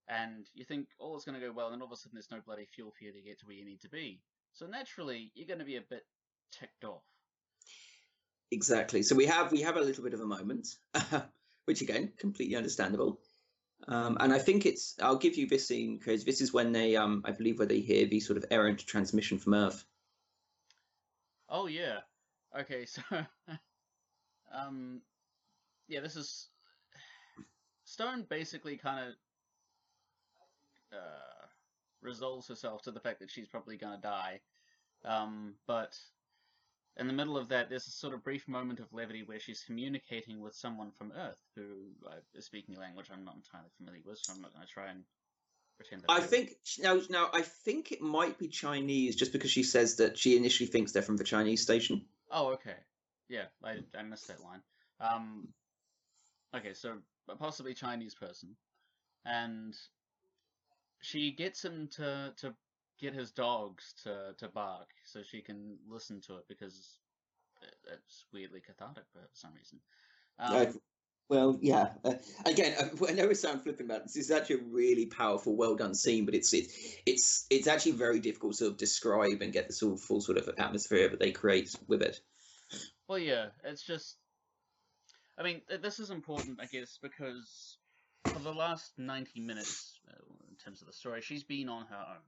And 0.08 0.46
you 0.54 0.64
think 0.64 0.88
all 0.98 1.16
is 1.16 1.24
going 1.24 1.40
to 1.40 1.46
go 1.46 1.52
well, 1.52 1.72
and 1.72 1.80
all 1.80 1.88
of 1.88 1.92
a 1.92 1.96
sudden 1.96 2.14
there's 2.14 2.30
no 2.30 2.40
bloody 2.44 2.66
fuel 2.66 2.92
for 2.96 3.04
you 3.04 3.12
to 3.12 3.22
get 3.22 3.38
to 3.40 3.46
where 3.46 3.56
you 3.56 3.64
need 3.64 3.80
to 3.82 3.88
be. 3.88 4.20
So 4.52 4.66
naturally, 4.66 5.32
you're 5.34 5.46
going 5.48 5.60
to 5.60 5.64
be 5.64 5.76
a 5.76 5.80
bit 5.80 6.04
ticked 6.52 6.84
off. 6.84 7.02
Exactly. 8.50 9.02
So 9.02 9.16
we 9.16 9.26
have 9.26 9.50
we 9.50 9.62
have 9.62 9.76
a 9.76 9.80
little 9.80 10.04
bit 10.04 10.14
of 10.14 10.20
a 10.20 10.26
moment, 10.26 10.68
which 11.64 11.80
again, 11.80 12.12
completely 12.18 12.56
understandable. 12.56 13.20
Um, 13.88 14.16
and 14.20 14.32
I 14.32 14.38
think 14.38 14.64
it's 14.64 14.94
I'll 15.02 15.18
give 15.18 15.36
you 15.36 15.46
this 15.46 15.66
scene 15.66 15.98
because 15.98 16.24
this 16.24 16.40
is 16.40 16.52
when 16.52 16.72
they 16.72 16.96
um 16.96 17.22
I 17.24 17.32
believe 17.32 17.58
where 17.58 17.68
they 17.68 17.80
hear 17.80 18.06
the 18.06 18.20
sort 18.20 18.36
of 18.36 18.44
errant 18.50 18.86
transmission 18.86 19.38
from 19.38 19.54
Earth. 19.54 19.84
Oh 21.48 21.66
yeah. 21.66 21.98
Okay, 22.58 22.86
so 22.86 23.02
um 24.54 25.02
yeah, 25.88 26.00
this 26.00 26.16
is 26.16 26.48
Stone 27.84 28.26
basically 28.30 28.76
kind 28.76 29.08
of 29.08 29.14
uh 30.94 31.46
resolves 32.02 32.48
herself 32.48 32.82
to 32.82 32.90
the 32.90 33.00
fact 33.00 33.20
that 33.20 33.30
she's 33.30 33.48
probably 33.48 33.76
gonna 33.76 34.00
die. 34.00 34.40
Um, 35.04 35.54
but 35.66 35.96
in 36.96 37.06
the 37.06 37.12
middle 37.12 37.36
of 37.36 37.48
that, 37.48 37.68
there's 37.68 37.86
a 37.86 37.90
sort 37.90 38.14
of 38.14 38.22
brief 38.22 38.46
moment 38.46 38.78
of 38.78 38.92
levity 38.92 39.22
where 39.24 39.40
she's 39.40 39.64
communicating 39.64 40.40
with 40.40 40.54
someone 40.54 40.92
from 40.92 41.12
Earth 41.12 41.40
who 41.56 41.64
uh, 42.06 42.20
is 42.34 42.44
speaking 42.44 42.76
a 42.76 42.80
language 42.80 43.08
I'm 43.12 43.24
not 43.24 43.34
entirely 43.34 43.70
familiar 43.76 44.02
with, 44.04 44.18
so 44.18 44.32
I'm 44.32 44.40
not 44.40 44.54
going 44.54 44.66
to 44.66 44.72
try 44.72 44.90
and 44.90 45.02
pretend 45.76 46.02
that. 46.02 46.10
I 46.10 46.20
do. 46.20 46.26
think 46.26 46.50
now 46.78 47.00
now 47.10 47.30
I 47.32 47.42
think 47.42 47.90
it 47.90 48.00
might 48.00 48.38
be 48.38 48.48
Chinese 48.48 49.16
just 49.16 49.32
because 49.32 49.50
she 49.50 49.62
says 49.64 49.96
that 49.96 50.16
she 50.18 50.36
initially 50.36 50.68
thinks 50.68 50.92
they're 50.92 51.02
from 51.02 51.16
the 51.16 51.24
Chinese 51.24 51.62
station. 51.62 52.04
Oh, 52.30 52.52
okay. 52.52 52.76
Yeah, 53.28 53.46
I, 53.62 53.78
I 53.96 54.02
missed 54.02 54.28
that 54.28 54.42
line. 54.42 54.60
Um, 55.00 55.48
okay, 56.54 56.74
so 56.74 56.98
a 57.28 57.36
possibly 57.36 57.74
Chinese 57.74 58.14
person, 58.14 58.56
and 59.24 59.74
she 61.04 61.30
gets 61.32 61.64
him 61.64 61.88
to 61.88 62.32
to 62.38 62.54
get 62.98 63.14
his 63.14 63.30
dogs 63.30 63.94
to 64.02 64.34
to 64.38 64.48
bark 64.48 64.88
so 65.04 65.22
she 65.22 65.40
can 65.42 65.76
listen 65.86 66.20
to 66.22 66.36
it 66.36 66.44
because 66.48 66.98
it- 67.62 67.92
it's 67.92 68.24
weirdly 68.32 68.60
cathartic 68.60 69.04
for 69.12 69.28
some 69.32 69.54
reason. 69.54 69.80
Um, 70.38 70.54
Uh, 70.54 70.72
well, 71.28 71.58
yeah. 71.62 71.94
Uh, 72.04 72.14
again, 72.44 72.74
uh, 72.78 73.06
I 73.06 73.12
know 73.12 73.26
we 73.26 73.34
sound 73.34 73.62
flippant 73.62 73.90
about 73.90 74.02
this. 74.04 74.16
Is 74.16 74.30
actually 74.30 74.56
a 74.60 74.64
really 74.64 75.06
powerful, 75.06 75.56
well 75.56 75.74
done 75.74 75.94
scene, 75.94 76.24
but 76.24 76.34
it's 76.34 76.52
it, 76.52 76.66
it's 77.06 77.46
it's 77.50 77.66
actually 77.66 77.92
very 77.92 78.20
difficult 78.20 78.52
to 78.52 78.58
sort 78.58 78.72
of 78.72 78.78
describe 78.78 79.40
and 79.42 79.52
get 79.52 79.66
the 79.66 79.72
sort 79.72 79.94
of 79.94 80.00
full 80.00 80.20
sort 80.20 80.38
of 80.38 80.48
atmosphere 80.58 81.08
that 81.08 81.20
they 81.20 81.32
create 81.32 81.74
with 81.86 82.02
it. 82.02 82.20
Well, 83.08 83.18
yeah, 83.18 83.50
it's 83.62 83.82
just. 83.82 84.16
I 85.36 85.42
mean, 85.42 85.62
this 85.82 85.98
is 85.98 86.10
important, 86.10 86.60
I 86.60 86.66
guess, 86.66 86.98
because 87.02 87.78
for 88.26 88.38
the 88.38 88.52
last 88.52 88.92
90 88.98 89.40
minutes, 89.40 89.98
uh, 90.08 90.14
terms 90.64 90.80
of 90.80 90.86
the 90.86 90.92
story, 90.92 91.20
she's 91.20 91.42
been 91.44 91.68
on 91.68 91.86
her 91.86 91.96
own. 91.96 92.22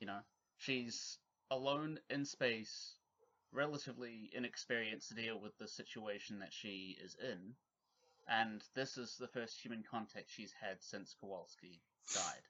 You 0.00 0.06
know? 0.06 0.20
She's 0.58 1.18
alone 1.50 1.98
in 2.10 2.24
space, 2.24 2.94
relatively 3.52 4.30
inexperienced 4.32 5.08
to 5.08 5.14
deal 5.14 5.38
with 5.40 5.56
the 5.58 5.68
situation 5.68 6.38
that 6.40 6.52
she 6.52 6.96
is 7.02 7.16
in, 7.22 7.54
and 8.28 8.62
this 8.74 8.96
is 8.98 9.16
the 9.18 9.28
first 9.28 9.60
human 9.60 9.82
contact 9.90 10.26
she's 10.30 10.52
had 10.52 10.76
since 10.80 11.14
Kowalski 11.20 11.80
died. 12.14 12.42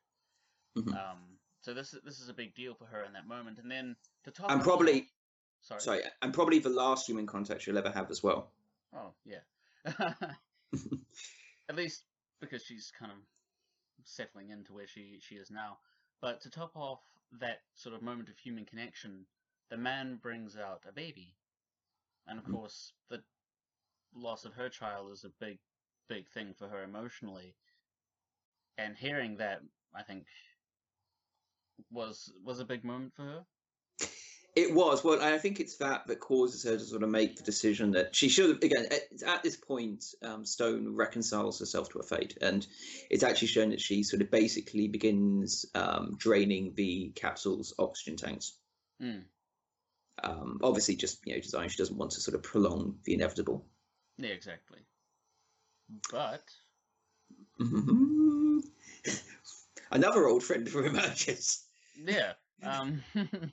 Mhm. 0.76 0.94
Um, 0.94 1.38
so 1.62 1.72
this 1.74 1.94
is 1.94 2.02
this 2.02 2.20
is 2.20 2.28
a 2.28 2.34
big 2.34 2.54
deal 2.54 2.74
for 2.74 2.86
her 2.86 3.04
in 3.04 3.12
that 3.14 3.26
moment, 3.26 3.58
and 3.58 3.70
then 3.70 3.96
to 4.24 4.30
top 4.30 4.50
And 4.50 4.60
probably- 4.62 5.02
off- 5.02 5.08
sorry, 5.62 5.80
Sorry, 5.80 6.02
and 6.22 6.34
probably 6.34 6.58
the 6.58 6.68
last 6.68 7.06
human 7.08 7.26
contact 7.26 7.62
she'll 7.62 7.78
ever 7.78 7.90
have 7.90 8.10
as 8.10 8.22
well. 8.22 8.50
Oh 8.92 9.14
yeah. 9.24 9.40
At 11.68 11.76
least 11.76 12.04
because 12.40 12.64
she's 12.64 12.90
kind 12.98 13.12
of 13.12 13.18
settling 14.04 14.50
into 14.50 14.72
where 14.72 14.86
she 14.86 15.20
she 15.20 15.36
is 15.36 15.50
now. 15.50 15.80
But 16.20 16.40
to 16.42 16.50
top 16.50 16.76
off 16.76 17.02
that 17.32 17.60
sort 17.74 17.94
of 17.94 18.02
moment 18.02 18.28
of 18.28 18.38
human 18.38 18.66
connection, 18.66 19.26
the 19.68 19.76
man 19.78 20.16
brings 20.16 20.56
out 20.56 20.86
a 20.86 20.92
baby, 20.92 21.36
and 22.26 22.38
of 22.38 22.44
Mhm. 22.46 22.50
course 22.50 22.94
the 23.08 23.24
loss 24.12 24.44
of 24.44 24.54
her 24.54 24.68
child 24.68 25.12
is 25.12 25.24
a 25.24 25.30
big 25.30 25.60
big 26.08 26.28
thing 26.28 26.54
for 26.54 26.68
her 26.68 26.82
emotionally. 26.82 27.56
And 28.76 28.96
hearing 28.96 29.36
that, 29.36 29.62
I 29.94 30.02
think 30.02 30.28
was 31.90 32.32
was 32.42 32.58
a 32.60 32.64
big 32.64 32.84
moment 32.84 33.14
for 33.14 33.24
her. 33.24 33.46
It 34.60 34.74
was 34.74 35.02
well. 35.02 35.22
I 35.22 35.38
think 35.38 35.58
it's 35.58 35.76
that 35.76 36.06
that 36.06 36.20
causes 36.20 36.64
her 36.64 36.76
to 36.76 36.84
sort 36.84 37.02
of 37.02 37.08
make 37.08 37.36
the 37.36 37.42
decision 37.42 37.92
that 37.92 38.14
she 38.14 38.28
should. 38.28 38.50
have 38.50 38.62
Again, 38.62 38.86
at, 38.90 39.22
at 39.26 39.42
this 39.42 39.56
point, 39.56 40.04
um, 40.22 40.44
Stone 40.44 40.94
reconciles 40.96 41.58
herself 41.60 41.88
to 41.90 41.98
her 41.98 42.04
fate, 42.04 42.36
and 42.42 42.66
it's 43.10 43.22
actually 43.22 43.48
shown 43.48 43.70
that 43.70 43.80
she 43.80 44.02
sort 44.02 44.20
of 44.20 44.30
basically 44.30 44.86
begins 44.86 45.64
um, 45.74 46.16
draining 46.18 46.74
the 46.74 47.10
capsule's 47.14 47.72
oxygen 47.78 48.16
tanks. 48.16 48.52
Mm. 49.02 49.22
Um, 50.22 50.60
obviously, 50.62 50.96
just 50.96 51.26
you 51.26 51.34
know, 51.34 51.40
design. 51.40 51.70
She 51.70 51.78
doesn't 51.78 51.96
want 51.96 52.10
to 52.12 52.20
sort 52.20 52.34
of 52.34 52.42
prolong 52.42 52.96
the 53.04 53.14
inevitable. 53.14 53.64
Yeah, 54.18 54.30
exactly. 54.30 54.80
But 56.12 56.44
Another 59.90 60.26
old 60.26 60.44
friend 60.44 60.68
emerges. 60.68 61.64
Yeah. 61.96 62.32
Um, 62.62 63.02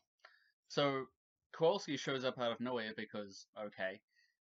so 0.78 1.06
Kowalski 1.54 1.98
shows 1.98 2.24
up 2.24 2.38
out 2.40 2.52
of 2.52 2.60
nowhere 2.60 2.94
because 2.96 3.48
okay, 3.60 4.00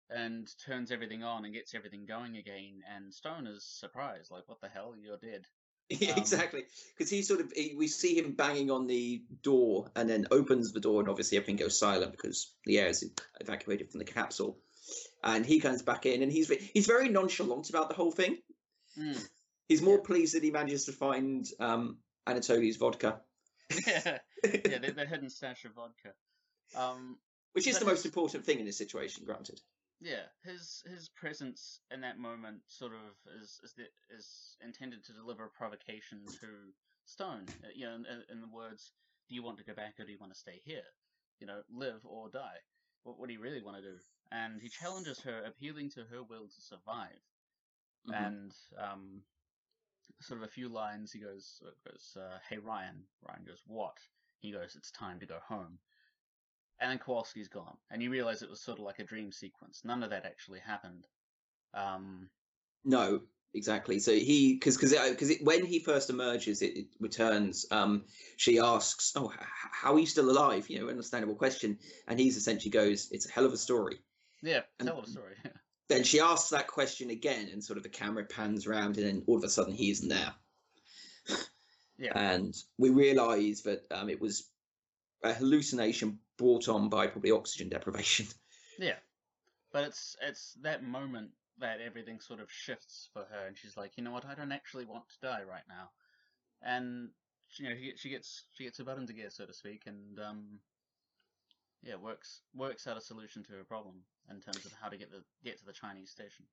and 0.10 0.48
turns 0.65 0.91
everything 0.91 1.24
on 1.24 1.45
and 1.45 1.54
gets 1.54 1.74
everything 1.74 2.06
going 2.06 2.36
again. 2.36 2.82
And 2.93 3.13
Stone 3.13 3.48
is 3.48 3.63
surprised, 3.63 4.32
like, 4.32 4.43
"What 4.48 4.60
the 4.62 4.67
hell? 4.67 4.93
You're 5.02 5.17
dead." 5.17 5.45
Yeah, 5.88 6.13
Um, 6.13 6.17
exactly. 6.17 6.63
Because 6.98 7.12
he 7.12 7.21
sort 7.21 7.41
of 7.41 7.52
he, 7.56 7.76
we 7.78 7.88
see 7.88 8.17
him 8.17 8.32
banging 8.32 8.71
on 8.71 8.88
the 8.88 9.24
door 9.43 9.91
and 9.95 10.10
then 10.10 10.26
opens 10.32 10.71
the 10.74 10.80
door 10.80 11.00
and 11.00 11.08
obviously 11.10 11.38
everything 11.38 11.58
goes 11.58 11.78
silent 11.78 12.12
because 12.12 12.52
the 12.65 12.80
air 12.80 12.88
is 12.88 13.08
evacuated 13.39 13.91
from 13.91 14.00
the 14.00 14.06
capsule. 14.06 14.58
And 15.24 15.45
he 15.45 15.60
comes 15.60 15.84
back 15.84 16.08
in 16.08 16.24
and 16.24 16.32
he's 16.32 16.50
he's 16.74 16.88
very 16.88 17.10
nonchalant 17.10 17.69
about 17.69 17.89
the 17.89 17.95
whole 17.95 18.12
thing. 18.12 18.38
Mm. 18.98 19.24
He's 19.69 19.84
more 19.84 19.98
Yeah. 19.98 20.08
pleased 20.08 20.34
that 20.36 20.43
he 20.43 20.50
manages 20.50 20.86
to 20.86 20.91
find 20.91 21.45
um, 21.60 22.00
Anatoly's 22.26 22.78
vodka, 22.78 23.21
yeah, 23.88 24.17
yeah, 24.43 24.78
the, 24.80 24.93
the 24.95 25.06
hidden 25.06 25.30
stash 25.30 25.65
of 25.65 25.74
vodka. 25.74 26.13
Um, 26.73 27.17
which 27.54 27.67
is 27.67 27.80
the 27.80 27.86
most 27.86 28.06
important 28.06 28.45
thing 28.45 28.60
in 28.60 28.65
this 28.65 28.78
situation. 28.78 29.23
Granted, 29.25 29.62
yeah, 30.01 30.23
his 30.43 30.84
his 30.86 31.10
presence 31.10 31.80
in 31.91 32.01
that 32.01 32.17
moment 32.17 32.62
sort 32.67 32.93
of 32.93 33.15
is 33.41 33.60
is, 33.63 33.73
the, 33.73 33.84
is 34.10 34.58
intended 34.62 35.04
to 35.06 35.13
deliver 35.13 35.45
a 35.45 35.49
provocation 35.49 36.25
to 36.41 36.47
Stone. 37.06 37.45
uh, 37.63 37.67
You 37.73 37.86
know, 37.86 37.95
in, 37.95 38.23
in 38.30 38.41
the 38.41 38.47
words, 38.47 38.91
"Do 39.30 39.36
you 39.36 39.43
want 39.43 39.58
to 39.60 39.63
go 39.63 39.73
back 39.73 39.99
or 39.99 40.06
do 40.06 40.12
you 40.12 40.19
want 40.19 40.34
to 40.34 40.39
stay 40.39 40.60
here? 40.63 40.88
You 41.39 41.47
know, 41.47 41.62
live 41.69 42.06
or 42.06 42.30
die. 42.30 42.60
What 43.04 43.19
what 43.19 43.28
do 43.28 43.34
you 43.34 43.41
really 43.41 43.62
want 43.62 43.78
to 43.78 43.84
do?" 43.84 43.97
And 44.32 44.62
he 44.62 44.69
challenges 44.69 45.21
her, 45.21 45.43
appealing 45.43 45.91
to 45.91 46.04
her 46.06 46.23
will 46.23 46.47
to 46.47 46.62
survive. 46.62 47.21
Mhm. 48.08 48.25
And 48.28 48.56
um, 48.78 49.23
sort 50.21 50.41
of 50.41 50.47
a 50.47 50.51
few 50.51 50.67
lines, 50.69 51.12
he 51.12 51.19
goes, 51.19 51.62
goes 51.88 52.17
uh, 52.17 52.39
"Hey 52.50 52.58
Ryan," 52.58 53.08
Ryan 53.21 53.46
goes, 53.46 53.62
"What?" 53.65 53.98
He 54.39 54.52
goes, 54.52 54.75
"It's 54.75 54.92
time 54.92 55.19
to 55.19 55.25
go 55.25 55.39
home." 55.39 55.79
And 56.80 56.92
then 56.92 57.00
Kowalski's 57.00 57.48
gone, 57.48 57.78
and 57.90 58.04
you 58.04 58.10
realize 58.10 58.42
it 58.42 58.50
was 58.50 58.62
sort 58.62 58.80
of 58.80 58.86
like 58.86 59.00
a 59.00 59.04
dream 59.04 59.32
sequence. 59.32 59.82
None 59.86 60.04
of 60.04 60.10
that 60.10 60.26
actually 60.26 60.60
happened. 60.60 61.08
Um, 61.73 62.30
no, 62.84 63.21
exactly. 63.54 64.00
So 64.00 64.12
he 64.13 64.54
because 64.56 64.76
because 64.78 64.92
because 65.10 65.38
when 65.42 65.65
he 65.65 65.80
first 65.80 66.10
emerges, 66.10 66.62
it, 66.62 66.76
it 66.78 66.86
returns. 67.00 67.65
Um, 67.71 68.04
she 68.38 68.60
asks, 68.60 69.13
"Oh, 69.15 69.32
h- 69.32 69.40
how 69.71 69.94
are 69.94 70.00
you 70.00 70.06
still 70.06 70.30
alive?" 70.30 70.69
You 70.69 70.80
know, 70.82 70.90
understandable 70.90 71.36
question, 71.36 71.80
and 72.08 72.19
he's 72.19 72.36
essentially 72.36 72.71
goes, 72.71 73.08
"It's 73.12 73.28
a 73.28 73.32
hell 73.32 73.46
of 73.46 73.54
a 73.54 73.58
story." 73.58 74.00
yeah, 74.44 74.62
And- 74.80 74.88
tell 74.88 75.02
the 75.02 75.10
story. 75.10 75.36
Then 75.88 76.04
she 76.04 76.19
asks 76.19 76.50
that 76.50 76.65
question 76.65 77.12
again, 77.12 77.48
and 77.54 77.63
sort 77.63 77.78
of 77.78 77.84
the 77.84 77.90
camera 77.90 78.26
pans 78.26 78.65
around, 78.65 78.98
and 78.98 79.06
then 79.06 79.23
all 79.28 79.38
of 79.38 79.44
a 79.44 79.50
sudden 79.50 79.71
he 79.71 79.92
isn't 79.92 80.10
there. 80.10 80.34
Yeah. 82.00 82.12
And 82.15 82.56
we 82.80 82.90
realise 82.90 83.62
that 83.62 83.86
um, 83.92 84.10
it 84.10 84.19
was 84.19 84.50
a 85.23 85.33
hallucination 85.33 86.19
brought 86.37 86.67
on 86.67 86.89
by 86.89 87.07
probably 87.07 87.31
oxygen 87.31 87.69
deprivation. 87.69 88.27
yeah, 88.79 88.97
but 89.71 89.83
it's 89.83 90.15
it's 90.21 90.53
that 90.61 90.83
moment 90.83 91.31
that 91.59 91.79
everything 91.79 92.19
sort 92.19 92.39
of 92.39 92.51
shifts 92.51 93.09
for 93.13 93.25
her, 93.31 93.47
and 93.47 93.57
she's 93.57 93.77
like, 93.77 93.91
you 93.95 94.03
know 94.03 94.11
what, 94.11 94.25
I 94.25 94.35
don't 94.35 94.51
actually 94.51 94.85
want 94.85 95.05
to 95.09 95.27
die 95.27 95.43
right 95.47 95.63
now, 95.69 95.89
and 96.61 97.09
you 97.57 97.69
know, 97.69 97.75
she, 97.75 97.93
she 97.95 98.09
gets 98.09 98.43
she 98.53 98.65
gets 98.65 98.77
her 98.77 98.83
butt 98.83 98.97
into 98.97 99.13
gear, 99.13 99.29
so 99.29 99.45
to 99.45 99.53
speak, 99.53 99.83
and 99.85 100.19
um, 100.19 100.59
yeah, 101.83 101.95
works 101.95 102.41
works 102.53 102.87
out 102.87 102.97
a 102.97 103.01
solution 103.01 103.43
to 103.43 103.53
her 103.53 103.63
problem 103.63 103.95
in 104.29 104.41
terms 104.41 104.65
of 104.65 104.73
how 104.81 104.89
to 104.89 104.97
get 104.97 105.11
the 105.11 105.23
get 105.43 105.59
to 105.59 105.65
the 105.65 105.73
Chinese 105.73 106.09
station. 106.09 106.45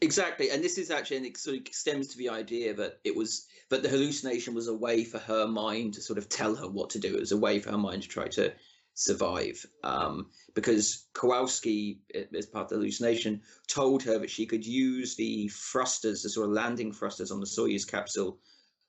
Exactly, 0.00 0.50
and 0.50 0.62
this 0.62 0.76
is 0.76 0.90
actually, 0.90 1.18
and 1.18 1.26
it 1.26 1.36
sort 1.36 1.56
of 1.56 1.74
stems 1.74 2.08
to 2.08 2.18
the 2.18 2.28
idea 2.28 2.74
that 2.74 2.98
it 3.04 3.14
was 3.14 3.46
that 3.70 3.82
the 3.82 3.88
hallucination 3.88 4.54
was 4.54 4.68
a 4.68 4.74
way 4.74 5.04
for 5.04 5.18
her 5.18 5.46
mind 5.46 5.94
to 5.94 6.02
sort 6.02 6.18
of 6.18 6.28
tell 6.28 6.54
her 6.54 6.68
what 6.68 6.90
to 6.90 6.98
do. 6.98 7.14
It 7.14 7.20
was 7.20 7.32
a 7.32 7.36
way 7.36 7.58
for 7.58 7.70
her 7.70 7.78
mind 7.78 8.02
to 8.02 8.08
try 8.08 8.28
to 8.28 8.52
survive, 8.94 9.64
um, 9.82 10.30
because 10.54 11.06
Kowalski, 11.14 12.00
as 12.36 12.46
part 12.46 12.64
of 12.64 12.70
the 12.70 12.76
hallucination, 12.76 13.40
told 13.68 14.02
her 14.02 14.18
that 14.18 14.30
she 14.30 14.46
could 14.46 14.66
use 14.66 15.16
the 15.16 15.48
thrusters, 15.48 16.22
the 16.22 16.28
sort 16.28 16.48
of 16.48 16.52
landing 16.54 16.92
thrusters 16.92 17.30
on 17.30 17.40
the 17.40 17.46
Soyuz 17.46 17.88
capsule, 17.88 18.38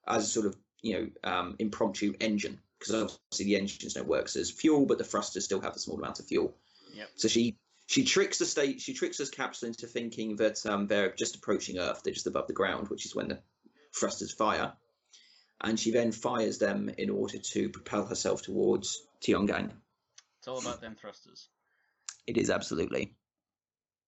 as 0.07 0.23
a 0.23 0.27
sort 0.27 0.45
of 0.45 0.57
you 0.81 0.93
know 0.93 1.31
um, 1.31 1.55
impromptu 1.59 2.13
engine, 2.19 2.59
because 2.79 2.93
obviously 2.93 3.45
the 3.45 3.55
engines 3.55 3.93
don't 3.93 4.07
work 4.07 4.35
as 4.35 4.51
fuel, 4.51 4.85
but 4.85 4.97
the 4.97 5.03
thrusters 5.03 5.45
still 5.45 5.61
have 5.61 5.75
a 5.75 5.79
small 5.79 5.97
amount 5.97 6.19
of 6.19 6.25
fuel. 6.25 6.55
Yep. 6.93 7.09
So 7.15 7.27
she 7.27 7.57
she 7.87 8.03
tricks 8.03 8.37
the 8.39 8.45
state 8.45 8.81
she 8.81 8.93
tricks 8.93 9.17
this 9.17 9.29
capsule 9.29 9.67
into 9.67 9.87
thinking 9.87 10.35
that 10.37 10.65
um, 10.65 10.87
they're 10.87 11.13
just 11.13 11.35
approaching 11.35 11.77
earth 11.77 12.01
they're 12.03 12.13
just 12.13 12.27
above 12.27 12.47
the 12.47 12.53
ground 12.53 12.87
which 12.89 13.05
is 13.05 13.15
when 13.15 13.27
the 13.27 13.39
thrusters 13.97 14.33
fire 14.33 14.73
and 15.61 15.79
she 15.79 15.91
then 15.91 16.11
fires 16.11 16.57
them 16.57 16.89
in 16.97 17.09
order 17.09 17.37
to 17.37 17.69
propel 17.69 18.05
herself 18.05 18.41
towards 18.41 19.01
Tiangong 19.21 19.71
It's 20.39 20.47
all 20.47 20.59
about 20.59 20.81
them 20.81 20.95
thrusters. 20.99 21.47
it 22.27 22.37
is 22.37 22.49
absolutely 22.49 23.15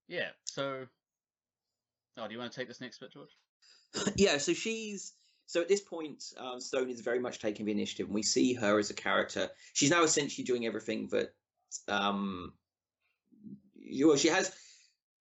Yeah. 0.07 0.29
So, 0.45 0.85
oh, 2.17 2.27
do 2.27 2.33
you 2.33 2.39
want 2.39 2.51
to 2.51 2.59
take 2.59 2.67
this 2.67 2.81
next 2.81 2.99
bit, 2.99 3.11
George? 3.11 3.29
yeah 4.17 4.37
so 4.37 4.53
she's 4.53 5.13
so 5.45 5.61
at 5.61 5.69
this 5.69 5.79
point 5.81 6.23
um, 6.37 6.59
stone 6.59 6.89
is 6.89 6.99
very 7.01 7.19
much 7.19 7.39
taking 7.39 7.65
the 7.65 7.71
initiative 7.71 8.07
and 8.07 8.15
we 8.15 8.23
see 8.23 8.53
her 8.53 8.77
as 8.79 8.89
a 8.89 8.93
character 8.93 9.47
she's 9.73 9.89
now 9.89 10.03
essentially 10.03 10.43
doing 10.43 10.65
everything 10.65 11.07
that 11.11 11.29
um 11.87 12.51
well, 14.03 14.17
she 14.17 14.29
has 14.29 14.51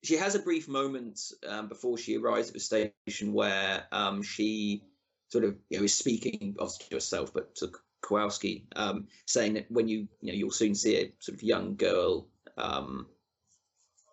she 0.02 0.16
has 0.16 0.34
a 0.34 0.40
brief 0.40 0.68
moment 0.68 1.20
um, 1.46 1.68
before 1.68 1.98
she 1.98 2.16
arrives 2.16 2.48
at 2.48 2.54
the 2.54 2.60
station 2.60 3.32
where 3.32 3.84
um, 3.92 4.22
she 4.22 4.82
sort 5.28 5.44
of 5.44 5.56
you 5.68 5.78
know 5.78 5.84
is 5.84 5.94
speaking 5.94 6.56
obviously 6.58 6.86
to 6.88 6.96
herself 6.96 7.32
but 7.32 7.54
to 7.56 7.70
Kowalski 8.02 8.66
um, 8.76 9.08
saying 9.26 9.54
that 9.54 9.70
when 9.70 9.88
you 9.88 10.08
you 10.20 10.32
know 10.32 10.38
you'll 10.38 10.50
soon 10.50 10.74
see 10.74 10.96
a 10.96 11.12
sort 11.18 11.36
of 11.36 11.42
young 11.42 11.76
girl 11.76 12.28
um, 12.56 13.06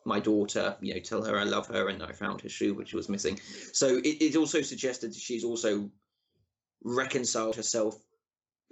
my 0.06 0.20
daughter 0.20 0.76
you 0.82 0.94
know 0.94 1.00
tell 1.00 1.24
her 1.24 1.38
I 1.38 1.44
love 1.44 1.68
her 1.68 1.90
and 1.90 2.02
I 2.02 2.12
found 2.12 2.42
her 2.42 2.50
shoe 2.50 2.74
which 2.74 2.94
was 2.94 3.10
missing 3.10 3.40
so 3.72 3.98
it, 3.98 4.22
it 4.22 4.36
also 4.36 4.62
suggested 4.62 5.12
that 5.12 5.20
she's 5.20 5.44
also 5.44 5.92
reconciled 6.84 7.56
herself 7.56 7.96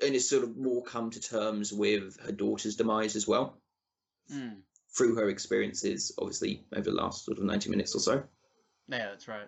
and 0.03 0.15
is 0.15 0.27
sort 0.27 0.43
of 0.43 0.57
more 0.57 0.83
come 0.83 1.11
to 1.11 1.21
terms 1.21 1.71
with 1.71 2.19
her 2.25 2.31
daughter's 2.31 2.75
demise 2.75 3.15
as 3.15 3.27
well 3.27 3.61
Hmm. 4.31 4.61
Through 4.95 5.15
her 5.15 5.29
experiences, 5.29 6.13
obviously 6.17 6.65
over 6.75 6.89
the 6.89 6.95
last 6.95 7.25
sort 7.25 7.37
of 7.37 7.43
ninety 7.43 7.69
minutes 7.69 7.95
or 7.95 7.99
so. 7.99 8.23
Yeah, 8.87 9.09
that's 9.09 9.27
right. 9.27 9.47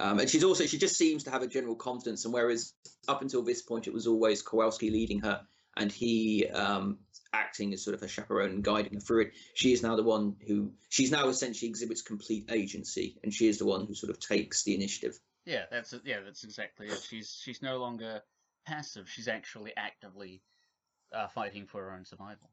Um, 0.00 0.18
and 0.18 0.28
she's 0.28 0.44
also 0.44 0.66
she 0.66 0.78
just 0.78 0.96
seems 0.96 1.24
to 1.24 1.30
have 1.30 1.42
a 1.42 1.46
general 1.46 1.76
confidence. 1.76 2.24
And 2.24 2.34
whereas 2.34 2.72
up 3.06 3.22
until 3.22 3.42
this 3.42 3.62
point, 3.62 3.86
it 3.86 3.94
was 3.94 4.06
always 4.06 4.42
Kowalski 4.42 4.90
leading 4.90 5.20
her, 5.20 5.42
and 5.76 5.90
he 5.90 6.46
um, 6.48 6.98
acting 7.32 7.72
as 7.72 7.84
sort 7.84 7.94
of 7.94 8.02
a 8.02 8.08
chaperone 8.08 8.50
and 8.50 8.64
guiding 8.64 8.94
her 8.94 9.00
through 9.00 9.22
it. 9.22 9.32
She 9.54 9.72
is 9.72 9.82
now 9.82 9.96
the 9.96 10.02
one 10.02 10.36
who 10.46 10.72
she's 10.88 11.10
now 11.10 11.28
essentially 11.28 11.68
exhibits 11.68 12.02
complete 12.02 12.50
agency, 12.50 13.18
and 13.22 13.32
she 13.32 13.48
is 13.48 13.58
the 13.58 13.66
one 13.66 13.86
who 13.86 13.94
sort 13.94 14.10
of 14.10 14.18
takes 14.18 14.64
the 14.64 14.74
initiative. 14.74 15.18
Yeah, 15.46 15.64
that's. 15.70 15.94
Yeah, 16.04 16.20
that's 16.24 16.44
exactly 16.44 16.88
it. 16.88 17.00
She's 17.08 17.38
she's 17.40 17.62
no 17.62 17.78
longer 17.78 18.22
passive. 18.66 19.08
She's 19.08 19.28
actually 19.28 19.72
actively 19.76 20.42
uh, 21.14 21.28
fighting 21.28 21.66
for 21.66 21.82
her 21.82 21.92
own 21.92 22.04
survival. 22.04 22.50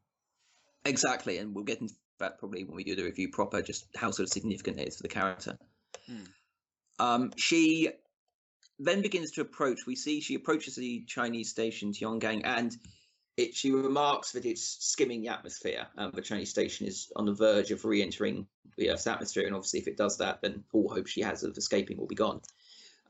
Exactly, 0.84 1.38
and 1.38 1.54
we'll 1.54 1.64
get 1.64 1.80
into 1.80 1.94
that 2.18 2.38
probably 2.38 2.64
when 2.64 2.76
we 2.76 2.84
do 2.84 2.96
the 2.96 3.04
review 3.04 3.28
proper, 3.30 3.62
just 3.62 3.86
how 3.96 4.10
sort 4.10 4.26
of 4.28 4.32
significant 4.32 4.78
it 4.78 4.88
is 4.88 4.96
for 4.96 5.02
the 5.02 5.08
character. 5.08 5.56
Hmm. 6.06 6.24
Um, 6.98 7.32
she 7.36 7.90
then 8.78 9.02
begins 9.02 9.32
to 9.32 9.40
approach. 9.42 9.80
We 9.86 9.96
see 9.96 10.20
she 10.20 10.34
approaches 10.34 10.76
the 10.76 11.04
Chinese 11.06 11.50
station 11.50 11.92
Tiangong, 11.92 12.42
and 12.44 12.76
it, 13.36 13.54
she 13.54 13.70
remarks 13.70 14.32
that 14.32 14.44
it's 14.44 14.62
skimming 14.80 15.22
the 15.22 15.28
atmosphere. 15.28 15.86
Um, 15.96 16.12
the 16.14 16.22
Chinese 16.22 16.50
station 16.50 16.86
is 16.86 17.10
on 17.16 17.26
the 17.26 17.34
verge 17.34 17.70
of 17.70 17.84
re-entering 17.84 18.46
the 18.76 18.90
Earth's 18.90 19.06
atmosphere, 19.06 19.46
and 19.46 19.54
obviously, 19.54 19.80
if 19.80 19.88
it 19.88 19.96
does 19.96 20.18
that, 20.18 20.42
then 20.42 20.64
all 20.72 20.88
hope 20.88 21.06
she 21.06 21.22
has 21.22 21.42
of 21.44 21.56
escaping 21.56 21.96
will 21.96 22.06
be 22.06 22.14
gone. 22.14 22.40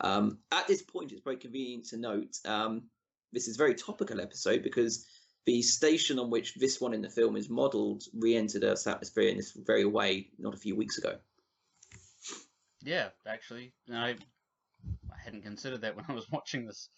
Um, 0.00 0.38
at 0.50 0.66
this 0.66 0.82
point, 0.82 1.12
it's 1.12 1.22
very 1.22 1.36
convenient 1.36 1.86
to 1.86 1.96
note 1.96 2.36
um, 2.44 2.84
this 3.32 3.48
is 3.48 3.56
a 3.56 3.58
very 3.58 3.74
topical 3.74 4.20
episode 4.20 4.62
because 4.62 5.06
the 5.44 5.62
station 5.62 6.18
on 6.18 6.30
which 6.30 6.54
this 6.54 6.80
one 6.80 6.94
in 6.94 7.02
the 7.02 7.10
film 7.10 7.36
is 7.36 7.48
modelled 7.50 8.04
re-entered 8.14 8.62
Earth's 8.64 8.86
atmosphere 8.86 9.28
in 9.28 9.36
this 9.36 9.52
very 9.52 9.84
way 9.84 10.28
not 10.38 10.54
a 10.54 10.58
few 10.58 10.76
weeks 10.76 10.98
ago. 10.98 11.16
Yeah, 12.82 13.08
actually, 13.26 13.72
I 13.92 14.10
I 15.10 15.18
hadn't 15.24 15.42
considered 15.42 15.82
that 15.82 15.96
when 15.96 16.04
I 16.08 16.12
was 16.12 16.26
watching 16.32 16.66
this. 16.66 16.88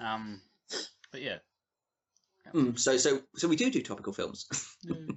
Um, 0.00 0.40
but 1.10 1.22
yeah. 1.22 1.38
Mm, 2.54 2.78
so, 2.78 2.96
so, 2.96 3.20
so 3.36 3.46
we 3.48 3.56
do 3.56 3.70
do 3.70 3.82
topical 3.82 4.12
films. 4.12 4.46
Mm. 4.84 5.16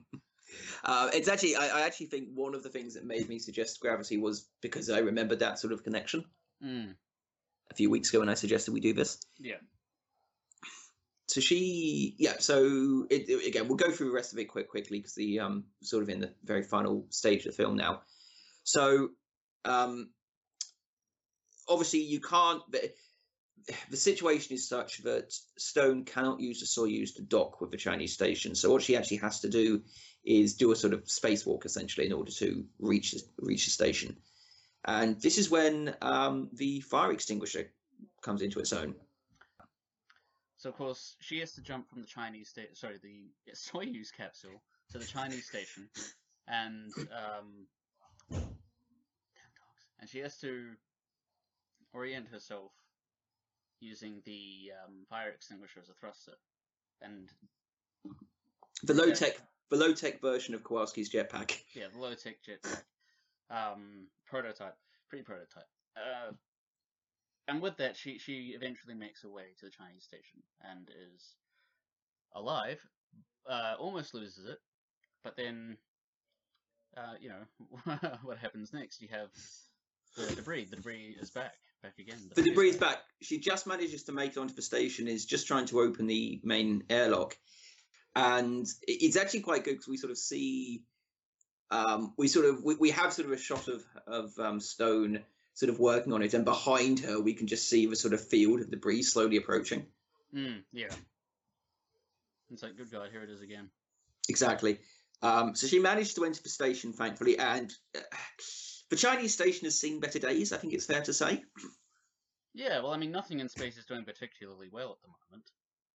uh, 0.84 1.09
it's 1.11 1.28
actually, 1.28 1.55
I, 1.55 1.80
I 1.80 1.82
actually 1.82 2.05
think 2.05 2.30
one 2.36 2.53
of 2.53 2.61
the 2.61 2.70
things 2.70 2.93
that 2.93 3.03
made 3.03 3.28
me 3.28 3.39
suggest 3.39 3.80
Gravity 3.80 4.18
was 4.18 4.47
because 4.61 4.91
I 4.91 4.99
remembered 4.99 5.39
that 5.39 5.57
sort 5.57 5.74
of 5.74 5.84
connection 5.84 6.24
Mm, 6.63 6.93
a 7.72 7.74
few 7.74 7.89
weeks 7.89 8.09
ago 8.09 8.20
when 8.20 8.30
I 8.30 8.36
suggested 8.36 8.74
we 8.76 8.80
do 8.80 8.93
this. 8.93 9.18
yeah. 9.39 9.55
So 11.28 11.41
she, 11.41 12.15
yeah. 12.19 12.36
So 12.39 13.07
it, 13.09 13.28
it- 13.30 13.47
again, 13.47 13.67
we'll 13.67 13.78
go 13.78 13.91
through 13.91 14.07
the 14.09 14.15
rest 14.15 14.34
of 14.34 14.39
it 14.39 14.45
quick, 14.45 14.69
quickly 14.69 14.99
because 14.99 15.15
the 15.15 15.39
um 15.39 15.65
sort 15.82 16.03
of 16.03 16.09
in 16.09 16.19
the 16.21 16.34
very 16.43 16.63
final 16.63 17.07
stage 17.09 17.45
of 17.45 17.55
the 17.55 17.63
film 17.63 17.76
now. 17.76 18.01
So, 18.63 19.09
um, 19.63 20.09
obviously 21.67 22.01
you 22.01 22.19
can't. 22.19 22.61
The, 22.71 22.91
the 23.89 23.97
situation 23.97 24.53
is 24.53 24.69
such 24.69 24.99
that 25.03 25.34
Stone 25.57 26.05
cannot 26.05 26.39
use 26.39 26.59
the 26.59 26.67
Soyuz 26.67 27.15
to 27.15 27.23
dock 27.23 27.61
with 27.61 27.71
the 27.71 27.78
Chinese 27.78 28.13
station. 28.13 28.53
So 28.53 28.71
what 28.71 28.84
she 28.84 28.95
actually 28.95 29.17
has 29.17 29.39
to 29.39 29.49
do 29.49 29.82
is 30.23 30.53
do 30.55 30.71
a 30.71 30.76
sort 30.76 30.93
of 30.93 31.05
spacewalk 31.05 31.65
essentially 31.65 32.05
in 32.05 32.13
order 32.13 32.32
to 32.32 32.65
reach 32.80 33.11
the- 33.13 33.23
reach 33.39 33.65
the 33.65 33.71
station. 33.71 34.17
And 34.84 35.19
this 35.19 35.39
is 35.39 35.49
when 35.49 35.95
um, 36.01 36.49
the 36.53 36.82
fire 36.82 37.11
extinguisher 37.11 37.71
comes 38.21 38.43
into 38.43 38.59
its 38.59 38.71
own. 38.71 38.93
So 40.58 40.70
of 40.70 40.76
course 40.76 41.16
she 41.20 41.39
has 41.39 41.51
to 41.53 41.62
jump 41.62 41.89
from 41.89 42.01
the 42.01 42.08
Chinese 42.08 42.49
state, 42.49 42.78
sorry, 42.78 42.97
the 43.01 43.30
Soyuz 43.53 44.12
capsule 44.16 44.62
to 44.91 44.97
the 44.97 45.06
Chinese 45.06 45.47
station, 45.47 45.89
and 46.47 46.91
um, 46.97 47.68
damn 48.32 48.39
dogs, 48.39 49.86
and 49.99 50.10
she 50.10 50.20
has 50.20 50.38
to 50.39 50.72
orient 51.93 52.28
herself 52.28 52.72
using 53.80 54.22
the 54.26 54.72
um, 54.86 55.06
fire 55.10 55.30
extinguisher 55.30 55.80
as 55.82 55.89
a 55.89 55.93
thruster, 55.93 56.34
and 57.01 57.30
the 58.84 58.93
low 58.93 59.12
tech 59.12 59.38
the 59.70 59.78
low 59.78 59.93
tech 59.93 60.22
version 60.22 60.53
of 60.53 60.64
Kowalski's 60.64 61.12
jetpack. 61.12 61.58
yeah, 61.74 61.86
the 61.91 61.99
low 61.99 62.14
tech 62.14 62.38
jetpack. 62.47 62.84
Um, 63.49 64.08
prototype, 64.26 64.78
pre 65.10 65.22
prototype. 65.22 65.68
Uh, 65.95 66.32
and 67.48 67.62
with 67.62 67.78
that, 67.78 67.96
she 67.96 68.18
she 68.18 68.54
eventually 68.56 68.96
makes 68.96 69.22
her 69.24 69.30
way 69.30 69.43
to 69.60 69.66
the 69.66 69.72
Chinese 69.72 70.04
station 70.04 70.41
and 70.72 70.89
is 70.89 71.36
alive. 72.34 72.80
Uh, 73.50 73.76
almost 73.80 74.14
loses 74.14 74.46
it, 74.46 74.58
but 75.24 75.36
then, 75.38 75.78
uh, 76.98 77.14
you 77.20 77.30
know, 77.30 78.00
what 78.24 78.38
happens 78.39 78.74
next? 78.74 79.02
You 79.02 79.10
have 79.12 79.30
the 80.18 80.36
debris. 80.36 80.66
The 80.66 80.78
debris 80.78 81.16
is 81.20 81.30
back, 81.30 81.54
back 81.84 81.93
again. 82.00 82.18
The 82.34 82.41
debris 82.41 82.70
is 82.70 82.78
back. 82.78 82.98
She 83.22 83.39
just 83.39 83.68
manages 83.68 84.04
to 84.06 84.12
make 84.12 84.32
it 84.32 84.38
onto 84.38 84.56
the 84.56 84.64
station. 84.64 85.08
Is 85.08 85.26
just 85.26 85.48
trying 85.48 85.68
to 85.68 85.82
open 85.82 86.08
the 86.08 86.39
main 86.43 86.84
airlock, 86.89 87.38
and 88.16 88.66
it's 88.88 89.18
actually 89.18 89.41
quite 89.41 89.64
good 89.64 89.74
because 89.74 89.88
we 89.88 89.98
sort 89.98 90.12
of 90.12 90.18
see, 90.18 90.82
um, 91.70 92.14
we 92.18 92.28
sort 92.28 92.46
of 92.46 92.64
we, 92.64 92.76
we 92.76 92.89
have 92.91 93.14
sort 93.14 93.28
of 93.28 93.34
a 93.34 93.38
shot 93.38 93.68
of 93.68 93.84
of 94.08 94.39
um, 94.39 94.60
Stone 94.60 95.20
sort 95.56 95.70
of 95.72 95.80
working 95.80 96.14
on 96.14 96.22
it, 96.22 96.34
and 96.34 96.45
behind 96.45 96.99
her 96.99 97.20
we 97.20 97.34
can 97.34 97.47
just 97.47 97.68
see 97.70 97.86
the 97.88 97.95
sort 97.95 98.14
of 98.14 98.26
field 98.26 98.62
of 98.62 98.70
debris 98.70 99.01
slowly 99.01 99.38
approaching. 99.38 99.86
Mm, 100.34 100.62
yeah. 100.72 100.93
It's 102.51 102.62
like, 102.62 102.78
good 102.78 102.91
God, 102.91 103.10
here 103.12 103.24
it 103.24 103.30
is 103.30 103.41
again. 103.41 103.70
Exactly. 104.30 104.80
Um, 105.22 105.56
so 105.56 105.66
she 105.66 105.80
managed 105.80 106.16
to 106.18 106.26
enter 106.26 106.41
the 106.43 106.49
station, 106.49 106.93
thankfully, 106.93 107.39
and 107.39 107.74
uh, 107.97 108.01
the 108.89 108.95
Chinese 108.95 109.34
station 109.34 109.66
has 109.66 109.80
seen 109.80 109.99
better 109.99 110.20
days. 110.20 110.53
I 110.53 110.58
think 110.58 110.74
it's 110.74 110.86
fair 110.86 111.01
to 111.01 111.14
say. 111.14 111.41
Yeah, 112.53 112.82
well, 112.82 112.93
I 112.93 112.97
mean, 112.97 113.12
nothing 113.12 113.39
in 113.39 113.49
space 113.49 113.78
is 113.78 113.86
doing 113.86 114.06
particularly 114.06 114.70
well 114.72 114.91
at 114.91 115.01
the 115.01 115.08
moment, 115.32 115.49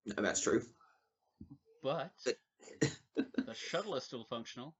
No, 0.06 0.22
that's 0.22 0.40
true. 0.40 0.62
but 1.82 2.10
the 3.20 3.54
shuttle 3.54 3.94
is 3.94 4.04
still 4.04 4.24
functional. 4.24 4.74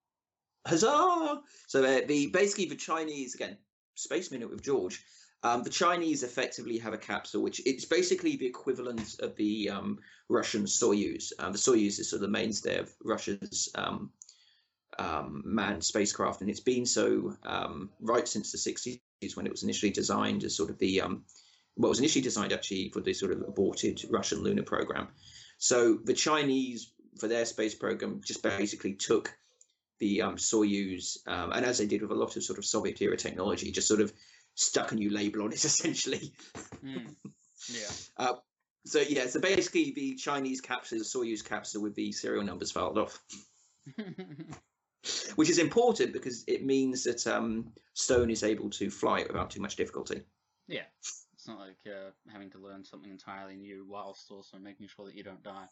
Huzzah! 0.66 1.41
So 1.68 1.85
uh, 1.85 2.01
the 2.07 2.26
basically 2.28 2.66
the 2.66 2.76
Chinese 2.76 3.35
again, 3.35 3.57
space 3.95 4.30
minute 4.30 4.51
with 4.51 4.62
George. 4.62 5.05
Um, 5.43 5.62
the 5.62 5.70
Chinese 5.70 6.22
effectively 6.22 6.76
have 6.78 6.93
a 6.93 6.99
capsule, 6.99 7.43
which 7.43 7.62
it's 7.64 7.86
basically 7.86 8.36
the 8.36 8.47
equivalent 8.47 9.18
of 9.20 9.34
the 9.36 9.70
um, 9.70 9.99
Russian 10.28 10.64
Soyuz. 10.64 11.32
Um, 11.38 11.53
the 11.53 11.59
Soyuz 11.59 11.99
is 11.99 12.11
sort 12.11 12.18
of 12.18 12.28
the 12.28 12.32
mainstay 12.32 12.76
of 12.76 12.93
Russia's 13.03 13.70
um, 13.74 14.11
um, 14.99 15.43
manned 15.47 15.82
spacecraft, 15.82 16.43
and 16.43 16.51
it's 16.51 16.61
been 16.61 16.84
so 16.84 17.34
um, 17.45 17.91
right 18.01 18.28
since 18.28 18.53
the 18.53 18.59
60s 18.59 19.01
when 19.34 19.47
it 19.47 19.53
was 19.53 19.62
initially 19.62 19.93
designed 19.93 20.45
as 20.45 20.57
sort 20.57 20.70
of 20.70 20.78
the 20.78 21.01
um, 21.01 21.24
well, 21.76 21.88
was 21.88 21.99
initially 21.99 22.22
designed 22.22 22.53
actually 22.53 22.91
for 22.91 23.01
the 23.01 23.14
sort 23.14 23.32
of 23.32 23.41
aborted 23.41 24.03
Russian 24.11 24.43
lunar 24.43 24.62
program. 24.62 25.09
So 25.59 25.99
the 26.05 26.14
Chinese, 26.14 26.93
for 27.18 27.28
their 27.28 27.45
space 27.45 27.74
program, 27.74 28.20
just 28.24 28.43
basically 28.43 28.95
took 28.95 29.34
the 30.01 30.22
um, 30.22 30.36
Soyuz, 30.36 31.18
um, 31.28 31.53
and 31.53 31.64
as 31.64 31.78
they 31.78 31.86
did 31.86 32.03
with 32.03 32.11
a 32.11 32.14
lot 32.14 32.36
of 32.36 32.42
sort 32.42 32.59
of 32.59 32.64
Soviet 32.64 33.01
era 33.01 33.16
technology, 33.16 33.70
just 33.70 33.88
sort 33.88 34.01
of 34.01 34.12
stuck 34.55 34.92
a 34.92 34.94
new 34.94 35.11
label 35.11 35.42
on 35.42 35.53
it 35.53 35.64
essentially. 35.64 36.32
Mm. 36.84 37.14
Yeah. 37.68 37.90
Uh, 38.16 38.34
so 38.86 39.01
yeah, 39.01 39.26
so 39.26 39.40
basically 39.40 39.92
the 39.92 40.14
Chinese 40.14 40.61
capsule, 40.61 40.98
the 40.98 41.05
Soyuz 41.05 41.44
capsule 41.44 41.82
with 41.82 41.94
the 41.94 42.12
serial 42.12 42.44
numbers 42.44 42.70
filed 42.70 42.98
off, 42.98 43.22
which 45.36 45.51
is 45.51 45.59
important 45.59 46.12
because 46.12 46.44
it 46.46 46.64
means 46.64 47.05
that 47.05 47.26
um, 47.26 47.72
Stone 47.94 48.30
is 48.30 48.42
able 48.42 48.70
to 48.70 48.90
fly 48.90 49.20
it 49.20 49.28
without 49.28 49.51
too 49.51 49.61
much 49.61 49.76
difficulty. 49.76 50.22
yeah. 50.66 50.84
It's 51.40 51.48
not 51.48 51.59
like 51.59 51.78
uh, 51.86 52.11
having 52.30 52.51
to 52.51 52.59
learn 52.59 52.84
something 52.84 53.11
entirely 53.11 53.57
new 53.57 53.86
whilst 53.88 54.30
also 54.30 54.59
making 54.59 54.88
sure 54.88 55.07
that 55.07 55.14
you 55.14 55.22
don't 55.22 55.42
die. 55.42 55.64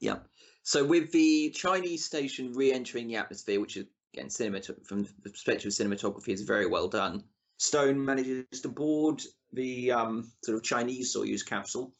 Yeah. 0.00 0.18
So 0.62 0.84
with 0.84 1.12
the 1.12 1.50
Chinese 1.50 2.04
station 2.04 2.52
re-entering 2.52 3.08
the 3.08 3.16
atmosphere, 3.16 3.60
which 3.60 3.76
is 3.76 3.86
again 4.14 4.28
cinemat- 4.28 4.86
from 4.86 5.06
the 5.22 5.30
perspective 5.30 5.66
of 5.66 5.72
cinematography 5.72 6.30
is 6.30 6.42
very 6.42 6.66
well 6.66 6.88
done. 6.88 7.24
Stone 7.58 8.04
manages 8.04 8.62
to 8.62 8.68
board 8.68 9.22
the 9.52 9.92
um, 9.92 10.30
sort 10.42 10.56
of 10.56 10.64
Chinese 10.64 11.14
Soyuz 11.14 11.44
capsule 11.44 11.92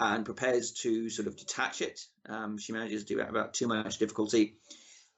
and 0.00 0.24
prepares 0.24 0.72
to 0.72 1.08
sort 1.08 1.28
of 1.28 1.36
detach 1.36 1.80
it. 1.80 2.00
Um, 2.28 2.58
she 2.58 2.72
manages 2.72 3.04
to 3.04 3.14
do 3.14 3.16
that 3.18 3.32
without 3.32 3.54
too 3.54 3.66
much 3.66 3.98
difficulty. 3.98 4.56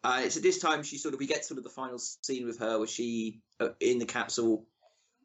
Uh, 0.04 0.22
it's 0.24 0.36
at 0.36 0.42
this 0.42 0.60
time 0.60 0.82
she 0.82 0.98
sort 0.98 1.14
of 1.14 1.20
we 1.20 1.26
get 1.26 1.44
sort 1.44 1.58
of 1.58 1.64
the 1.64 1.70
final 1.70 1.98
scene 1.98 2.46
with 2.46 2.58
her 2.60 2.78
where 2.78 2.86
she 2.86 3.40
uh, 3.58 3.70
in 3.80 3.98
the 3.98 4.06
capsule 4.06 4.66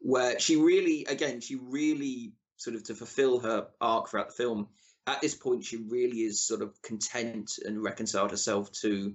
where 0.00 0.38
she 0.40 0.56
really 0.56 1.04
again 1.04 1.40
she 1.40 1.54
really 1.54 2.32
sort 2.56 2.74
of 2.74 2.82
to 2.84 2.94
fulfill 2.94 3.38
her 3.38 3.68
arc 3.80 4.08
throughout 4.08 4.28
the 4.28 4.34
film 4.34 4.68
at 5.06 5.20
this 5.20 5.34
point 5.34 5.64
she 5.64 5.76
really 5.76 6.22
is 6.22 6.46
sort 6.46 6.62
of 6.62 6.80
content 6.82 7.58
and 7.64 7.82
reconciled 7.82 8.30
herself 8.30 8.72
to 8.72 9.14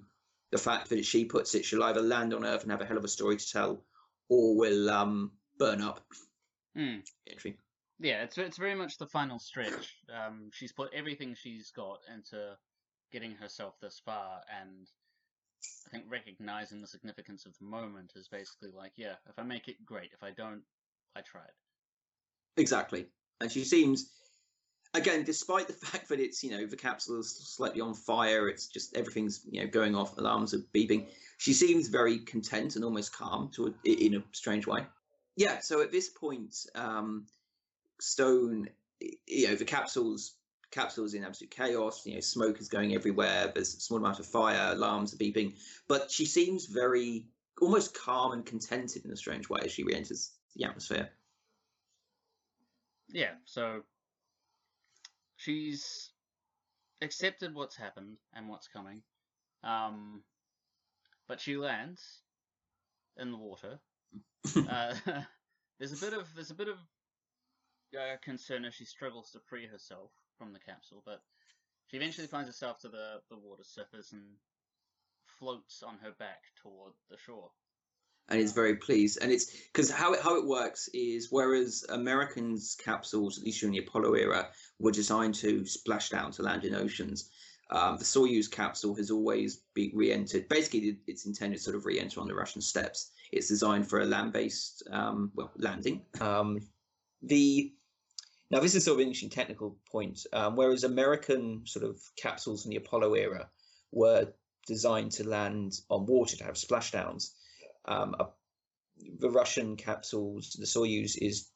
the 0.51 0.57
fact 0.57 0.89
that 0.89 1.05
she 1.05 1.25
puts 1.25 1.55
it 1.55 1.65
she'll 1.65 1.83
either 1.83 2.01
land 2.01 2.33
on 2.33 2.45
earth 2.45 2.63
and 2.63 2.71
have 2.71 2.81
a 2.81 2.85
hell 2.85 2.97
of 2.97 3.03
a 3.03 3.09
story 3.09 3.37
to 3.37 3.51
tell 3.51 3.83
or 4.29 4.55
will 4.55 4.89
um 4.89 5.31
burn 5.57 5.81
up 5.81 6.01
Mm. 6.77 7.01
Yeah, 7.99 8.23
it's 8.23 8.37
it's 8.37 8.57
very 8.57 8.75
much 8.75 8.97
the 8.97 9.07
final 9.07 9.39
stretch. 9.39 9.97
Um, 10.13 10.49
she's 10.53 10.71
put 10.71 10.93
everything 10.93 11.35
she's 11.35 11.71
got 11.71 11.99
into 12.13 12.55
getting 13.11 13.35
herself 13.35 13.75
this 13.81 14.01
far, 14.05 14.41
and 14.61 14.87
I 15.87 15.89
think 15.89 16.05
recognizing 16.07 16.79
the 16.79 16.87
significance 16.87 17.45
of 17.45 17.53
the 17.59 17.65
moment 17.65 18.13
is 18.15 18.27
basically 18.29 18.69
like, 18.71 18.93
yeah, 18.95 19.15
if 19.27 19.37
I 19.37 19.43
make 19.43 19.67
it, 19.67 19.83
great. 19.85 20.11
If 20.13 20.23
I 20.23 20.31
don't, 20.31 20.61
I 21.15 21.21
tried. 21.21 21.51
exactly 22.57 23.07
and 23.41 23.51
she 23.51 23.63
seems 23.63 24.11
again 24.93 25.23
despite 25.23 25.67
the 25.67 25.73
fact 25.85 26.09
that 26.09 26.19
it's 26.19 26.43
you 26.43 26.51
know 26.51 26.65
the 26.65 26.75
capsule 26.75 27.19
is 27.19 27.29
slightly 27.29 27.81
on 27.81 27.93
fire 27.93 28.47
it's 28.47 28.67
just 28.67 28.95
everything's 28.95 29.41
you 29.49 29.61
know 29.61 29.67
going 29.67 29.95
off 29.95 30.17
alarms 30.17 30.53
are 30.53 30.59
beeping 30.73 31.07
she 31.37 31.53
seems 31.53 31.87
very 31.87 32.19
content 32.19 32.75
and 32.75 32.83
almost 32.83 33.13
calm 33.13 33.49
to 33.49 33.67
a, 33.67 33.89
in 33.89 34.15
a 34.15 34.23
strange 34.31 34.67
way. 34.67 34.85
Yeah 35.35 35.59
so 35.59 35.81
at 35.81 35.91
this 35.91 36.09
point 36.09 36.55
um 36.75 37.25
stone 37.99 38.69
you 39.27 39.47
know 39.47 39.55
the 39.55 39.65
capsules 39.65 40.35
capsules 40.71 41.15
in 41.15 41.23
absolute 41.23 41.49
chaos 41.49 42.05
you 42.05 42.13
know 42.13 42.19
smoke 42.19 42.59
is 42.59 42.69
going 42.69 42.93
everywhere 42.93 43.51
there's 43.53 43.73
a 43.73 43.79
small 43.79 43.99
amount 43.99 44.19
of 44.19 44.25
fire 44.25 44.73
alarms 44.73 45.13
are 45.13 45.17
beeping 45.17 45.53
but 45.87 46.11
she 46.11 46.25
seems 46.25 46.65
very 46.67 47.25
almost 47.61 47.93
calm 47.93 48.31
and 48.31 48.45
contented 48.45 49.05
in 49.05 49.11
a 49.11 49.15
strange 49.15 49.49
way 49.49 49.61
as 49.63 49.71
she 49.71 49.83
re-enters 49.83 50.31
the 50.55 50.65
atmosphere. 50.65 51.09
Yeah, 53.09 53.33
so 53.45 53.81
she's 55.39 56.11
accepted 57.01 57.55
what's 57.55 57.75
happened 57.75 58.17
and 58.33 58.49
what's 58.49 58.67
coming, 58.67 59.01
um, 59.63 60.21
but 61.27 61.39
she 61.39 61.57
lands 61.57 62.01
in 63.17 63.31
the 63.31 63.37
water. 63.37 63.79
uh, 64.69 64.93
there's 65.79 65.93
a 65.93 66.05
bit 66.05 66.13
of 66.13 66.27
there's 66.35 66.51
a 66.51 66.55
bit 66.55 66.67
of 66.67 66.77
uh, 67.97 68.17
concern 68.21 68.65
as 68.65 68.75
she 68.75 68.85
struggles 68.85 69.31
to 69.31 69.39
free 69.49 69.65
herself 69.65 70.11
from 70.37 70.53
the 70.53 70.59
capsule, 70.59 71.01
but 71.05 71.21
she 71.87 71.97
eventually 71.97 72.27
finds 72.27 72.49
herself 72.49 72.79
to 72.79 72.89
the 72.89 73.21
the 73.29 73.37
water 73.37 73.63
surface 73.63 74.11
and 74.11 74.23
floats 75.39 75.83
on 75.83 75.97
her 76.03 76.11
back 76.19 76.43
toward 76.61 76.93
the 77.09 77.17
shore. 77.17 77.49
And 78.29 78.39
is 78.39 78.53
very 78.53 78.75
pleased. 78.75 79.19
And 79.21 79.31
it's 79.31 79.51
because 79.73 79.91
how 79.91 80.13
it, 80.13 80.21
how 80.21 80.37
it 80.37 80.45
works 80.45 80.89
is 80.93 81.27
whereas 81.31 81.85
Americans' 81.89 82.75
capsules, 82.83 83.37
at 83.37 83.43
least 83.43 83.59
during 83.59 83.73
the 83.73 83.85
Apollo 83.85 84.13
era, 84.13 84.49
were 84.79 84.91
designed 84.91 85.35
to 85.35 85.65
splash 85.65 86.09
down 86.09 86.31
to 86.31 86.43
land 86.43 86.63
in 86.63 86.75
oceans. 86.75 87.29
Um, 87.71 87.97
the 87.97 88.03
Soyuz 88.03 88.49
capsule 88.49 88.95
has 88.95 89.11
always 89.11 89.61
been 89.75 89.91
re-entered. 89.93 90.49
Basically, 90.49 90.97
it's 91.05 91.25
intended 91.25 91.57
to 91.57 91.63
sort 91.63 91.75
of 91.75 91.85
re-enter 91.85 92.19
on 92.19 92.27
the 92.27 92.33
Russian 92.33 92.61
steppes. 92.61 93.11
It's 93.31 93.47
designed 93.47 93.87
for 93.87 93.99
a 93.99 94.05
land-based, 94.05 94.83
um, 94.91 95.31
well, 95.35 95.51
landing. 95.57 96.01
Um, 96.19 96.59
the 97.21 97.73
now 98.51 98.59
this 98.59 98.73
is 98.73 98.85
sort 98.85 98.95
of 98.95 99.01
an 99.01 99.07
interesting 99.07 99.29
technical 99.29 99.77
point. 99.91 100.25
Um, 100.33 100.55
whereas 100.55 100.83
American 100.83 101.61
sort 101.65 101.85
of 101.85 101.99
capsules 102.15 102.65
in 102.65 102.71
the 102.71 102.77
Apollo 102.77 103.13
era 103.13 103.47
were 103.91 104.33
designed 104.65 105.11
to 105.11 105.27
land 105.27 105.81
on 105.89 106.05
water 106.05 106.35
to 106.37 106.43
have 106.43 106.55
splashdowns, 106.55 107.31
um, 107.85 108.15
a, 108.19 108.27
the 109.19 109.29
Russian 109.29 109.75
capsules, 109.75 110.51
the 110.53 110.65
Soyuz, 110.65 111.17
is 111.17 111.49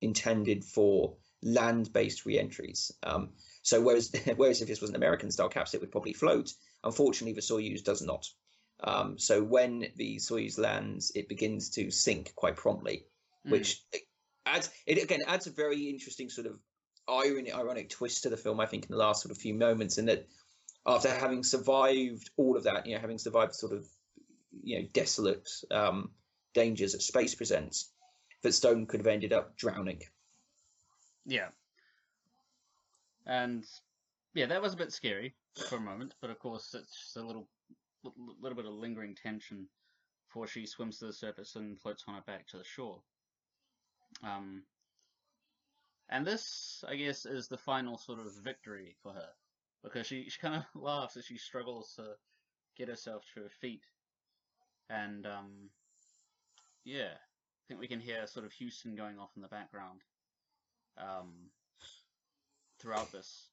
intended 0.00 0.64
for 0.64 1.16
land-based 1.42 2.24
re-entries. 2.26 2.92
Um, 3.02 3.30
so 3.62 3.80
whereas 3.80 4.12
whereas 4.36 4.60
if 4.62 4.68
this 4.68 4.80
was 4.80 4.90
an 4.90 4.96
American-style 4.96 5.48
capsule, 5.48 5.78
it 5.78 5.80
would 5.82 5.92
probably 5.92 6.12
float. 6.12 6.52
Unfortunately, 6.84 7.34
the 7.34 7.40
Soyuz 7.40 7.82
does 7.82 8.02
not. 8.02 8.28
Um, 8.84 9.18
so 9.18 9.42
when 9.42 9.86
the 9.96 10.16
Soyuz 10.16 10.58
lands, 10.58 11.12
it 11.14 11.28
begins 11.28 11.70
to 11.70 11.90
sink 11.90 12.34
quite 12.34 12.56
promptly, 12.56 13.06
Mm. 13.46 13.50
which 13.50 13.82
adds 14.46 14.70
it 14.86 15.02
again 15.02 15.20
adds 15.26 15.46
a 15.46 15.50
very 15.50 15.88
interesting 15.88 16.28
sort 16.28 16.46
of 16.46 16.60
irony, 17.08 17.52
ironic 17.52 17.88
twist 17.88 18.22
to 18.22 18.28
the 18.28 18.36
film. 18.36 18.60
I 18.60 18.66
think 18.66 18.84
in 18.84 18.92
the 18.92 18.96
last 18.96 19.22
sort 19.22 19.32
of 19.32 19.38
few 19.38 19.54
moments, 19.54 19.98
in 19.98 20.06
that 20.06 20.28
after 20.86 21.08
having 21.10 21.42
survived 21.42 22.30
all 22.36 22.56
of 22.56 22.64
that, 22.64 22.86
you 22.86 22.94
know, 22.94 23.00
having 23.00 23.18
survived 23.18 23.54
sort 23.54 23.72
of 23.72 23.84
you 24.62 24.80
know 24.80 24.88
desolate 24.92 25.48
um, 25.70 26.10
dangers 26.54 26.92
that 26.92 27.02
space 27.02 27.34
presents, 27.34 27.90
that 28.42 28.52
Stone 28.52 28.86
could 28.86 29.00
have 29.00 29.06
ended 29.06 29.32
up 29.32 29.56
drowning. 29.56 30.02
Yeah. 31.26 31.48
And 33.26 33.64
yeah, 34.34 34.46
that 34.46 34.62
was 34.62 34.74
a 34.74 34.78
bit 34.78 34.92
scary 34.92 35.34
for 35.68 35.76
a 35.76 35.80
moment, 35.80 36.14
but 36.20 36.30
of 36.30 36.38
course 36.38 36.74
it's 36.74 36.98
just 36.98 37.16
a 37.16 37.26
little 37.26 37.48
little 38.40 38.56
bit 38.56 38.66
of 38.66 38.72
lingering 38.72 39.14
tension 39.14 39.68
before 40.26 40.48
she 40.48 40.66
swims 40.66 40.98
to 40.98 41.06
the 41.06 41.12
surface 41.12 41.54
and 41.54 41.80
floats 41.80 42.04
on 42.08 42.14
her 42.14 42.22
back 42.26 42.48
to 42.48 42.58
the 42.58 42.64
shore. 42.64 43.00
Um, 44.24 44.62
and 46.08 46.26
this, 46.26 46.84
I 46.88 46.96
guess, 46.96 47.26
is 47.26 47.48
the 47.48 47.56
final 47.56 47.96
sort 47.96 48.18
of 48.18 48.32
victory 48.42 48.96
for 49.02 49.12
her 49.12 49.28
because 49.84 50.06
she, 50.06 50.28
she 50.28 50.40
kind 50.40 50.56
of 50.56 50.64
laughs 50.80 51.16
as 51.16 51.24
she 51.24 51.38
struggles 51.38 51.94
to 51.96 52.04
get 52.76 52.88
herself 52.88 53.24
to 53.34 53.42
her 53.42 53.50
feet, 53.60 53.84
and 54.90 55.26
um, 55.26 55.70
yeah, 56.84 57.12
I 57.14 57.62
think 57.68 57.80
we 57.80 57.88
can 57.88 58.00
hear 58.00 58.26
sort 58.26 58.46
of 58.46 58.52
Houston 58.52 58.94
going 58.94 59.18
off 59.18 59.30
in 59.36 59.42
the 59.42 59.48
background 59.48 60.00
um, 60.98 61.32
throughout 62.80 63.12
this. 63.12 63.48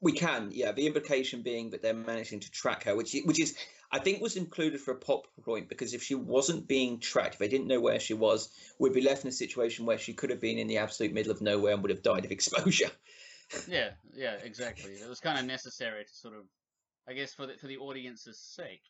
We 0.00 0.12
can, 0.12 0.50
yeah. 0.52 0.72
The 0.72 0.86
implication 0.86 1.42
being 1.42 1.70
that 1.70 1.82
they're 1.82 1.94
managing 1.94 2.40
to 2.40 2.50
track 2.50 2.84
her, 2.84 2.94
which 2.94 3.16
which 3.24 3.40
is 3.40 3.56
I 3.90 3.98
think 3.98 4.20
was 4.20 4.36
included 4.36 4.80
for 4.80 4.90
a 4.92 4.96
pop 4.96 5.26
point 5.42 5.68
because 5.68 5.94
if 5.94 6.02
she 6.02 6.14
wasn't 6.14 6.68
being 6.68 7.00
tracked, 7.00 7.34
if 7.34 7.38
they 7.38 7.48
didn't 7.48 7.68
know 7.68 7.80
where 7.80 8.00
she 8.00 8.14
was, 8.14 8.50
we'd 8.78 8.92
be 8.92 9.00
left 9.00 9.24
in 9.24 9.28
a 9.28 9.32
situation 9.32 9.86
where 9.86 9.98
she 9.98 10.12
could 10.12 10.30
have 10.30 10.40
been 10.40 10.58
in 10.58 10.66
the 10.66 10.78
absolute 10.78 11.12
middle 11.12 11.32
of 11.32 11.40
nowhere 11.40 11.72
and 11.72 11.82
would 11.82 11.90
have 11.90 12.02
died 12.02 12.24
of 12.24 12.32
exposure. 12.32 12.90
Yeah, 13.68 13.90
yeah, 14.12 14.34
exactly. 14.42 14.90
It 14.94 15.08
was 15.08 15.20
kind 15.20 15.38
of 15.38 15.44
necessary 15.44 16.04
to 16.04 16.12
sort 16.12 16.34
of, 16.34 16.42
I 17.08 17.12
guess, 17.12 17.32
for 17.32 17.46
the 17.46 17.54
for 17.60 17.68
the 17.68 17.76
audience's 17.76 18.40
sake, 18.40 18.82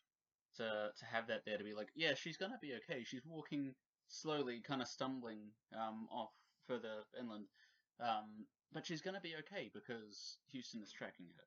to 0.57 0.89
to 0.97 1.05
have 1.05 1.27
that 1.27 1.43
there 1.45 1.57
to 1.57 1.63
be 1.63 1.73
like, 1.73 1.89
yeah, 1.95 2.13
she's 2.15 2.37
gonna 2.37 2.59
be 2.61 2.73
okay. 2.75 3.03
She's 3.03 3.25
walking 3.25 3.73
slowly, 4.07 4.61
kind 4.65 4.81
of 4.81 4.87
stumbling 4.87 5.39
um, 5.75 6.07
off 6.11 6.31
further 6.67 7.03
inland, 7.19 7.45
um, 7.99 8.45
but 8.73 8.85
she's 8.85 9.01
gonna 9.01 9.21
be 9.21 9.35
okay 9.39 9.71
because 9.73 10.37
Houston 10.51 10.81
is 10.81 10.91
tracking 10.91 11.27
her. 11.35 11.43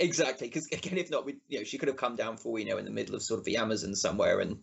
Exactly, 0.00 0.48
because 0.48 0.66
again, 0.72 0.98
if 0.98 1.10
not, 1.10 1.24
we, 1.24 1.36
you 1.48 1.58
know, 1.58 1.64
she 1.64 1.78
could 1.78 1.88
have 1.88 1.96
come 1.96 2.16
down 2.16 2.36
for 2.36 2.52
we 2.52 2.64
know 2.64 2.78
in 2.78 2.84
the 2.84 2.90
middle 2.90 3.14
of 3.14 3.22
sort 3.22 3.38
of 3.38 3.44
the 3.44 3.56
Amazon 3.58 3.94
somewhere, 3.94 4.40
and 4.40 4.58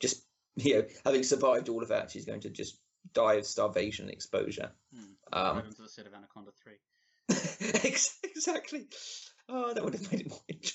just 0.00 0.22
you 0.56 0.74
know, 0.74 0.84
having 1.04 1.22
survived 1.22 1.68
all 1.68 1.82
of 1.82 1.88
that, 1.88 2.10
she's 2.10 2.24
going 2.24 2.40
to 2.40 2.50
just 2.50 2.78
die 3.14 3.34
of 3.34 3.46
starvation 3.46 4.06
and 4.06 4.14
exposure. 4.14 4.70
Hmm. 4.94 5.02
Um, 5.32 5.56
right 5.56 5.66
into 5.66 5.82
the 5.82 5.88
set 5.88 6.06
of 6.06 6.14
Anaconda 6.14 6.50
Three. 6.62 6.78
Exactly. 8.40 8.86
Oh, 9.48 9.74
that 9.74 9.84
would 9.84 9.94
have 9.94 10.10
made 10.10 10.22
it 10.22 10.30
more. 10.30 10.40
int- 10.48 10.72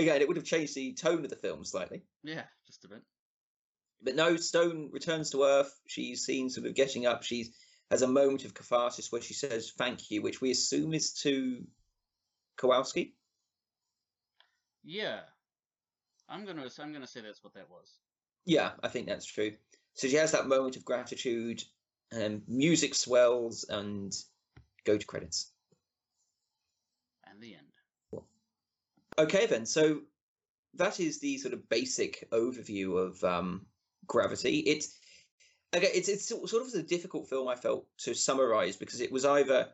again, 0.00 0.20
it 0.20 0.28
would 0.28 0.36
have 0.36 0.46
changed 0.46 0.74
the 0.74 0.92
tone 0.94 1.24
of 1.24 1.30
the 1.30 1.36
film 1.36 1.64
slightly. 1.64 2.02
Yeah, 2.22 2.44
just 2.66 2.84
a 2.84 2.88
bit. 2.88 3.02
But 4.02 4.16
no, 4.16 4.36
Stone 4.36 4.90
returns 4.92 5.30
to 5.30 5.44
Earth. 5.44 5.72
She's 5.86 6.24
seen 6.24 6.50
sort 6.50 6.66
of 6.66 6.74
getting 6.74 7.06
up. 7.06 7.22
She's 7.22 7.50
has 7.90 8.02
a 8.02 8.08
moment 8.08 8.44
of 8.44 8.54
catharsis 8.54 9.10
where 9.10 9.20
she 9.20 9.34
says 9.34 9.72
"thank 9.76 10.10
you," 10.10 10.22
which 10.22 10.40
we 10.40 10.50
assume 10.50 10.94
is 10.94 11.12
to 11.22 11.66
Kowalski. 12.56 13.14
Yeah, 14.84 15.20
I'm 16.28 16.46
gonna 16.46 16.68
I'm 16.78 16.92
gonna 16.92 17.06
say 17.06 17.20
that's 17.20 17.42
what 17.42 17.54
that 17.54 17.68
was. 17.68 17.98
Yeah, 18.46 18.70
I 18.82 18.88
think 18.88 19.06
that's 19.06 19.26
true. 19.26 19.52
So 19.94 20.08
she 20.08 20.16
has 20.16 20.32
that 20.32 20.46
moment 20.46 20.76
of 20.76 20.84
gratitude, 20.84 21.62
and 22.10 22.42
music 22.48 22.94
swells, 22.94 23.64
and 23.68 24.12
go 24.84 24.96
to 24.96 25.06
credits. 25.06 25.52
And 27.24 27.42
the 27.42 27.54
end. 27.54 27.69
Okay, 29.20 29.46
then. 29.46 29.66
So 29.66 30.00
that 30.74 30.98
is 30.98 31.20
the 31.20 31.36
sort 31.36 31.52
of 31.52 31.68
basic 31.68 32.28
overview 32.30 32.96
of 32.96 33.22
um, 33.22 33.66
Gravity. 34.06 34.60
It's 34.60 34.98
okay. 35.74 35.88
It's 35.88 36.08
it's 36.08 36.26
sort 36.26 36.66
of 36.66 36.74
a 36.74 36.82
difficult 36.82 37.28
film. 37.28 37.48
I 37.48 37.54
felt 37.54 37.86
to 37.98 38.14
summarize 38.14 38.76
because 38.76 39.00
it 39.00 39.12
was 39.12 39.24
either 39.26 39.68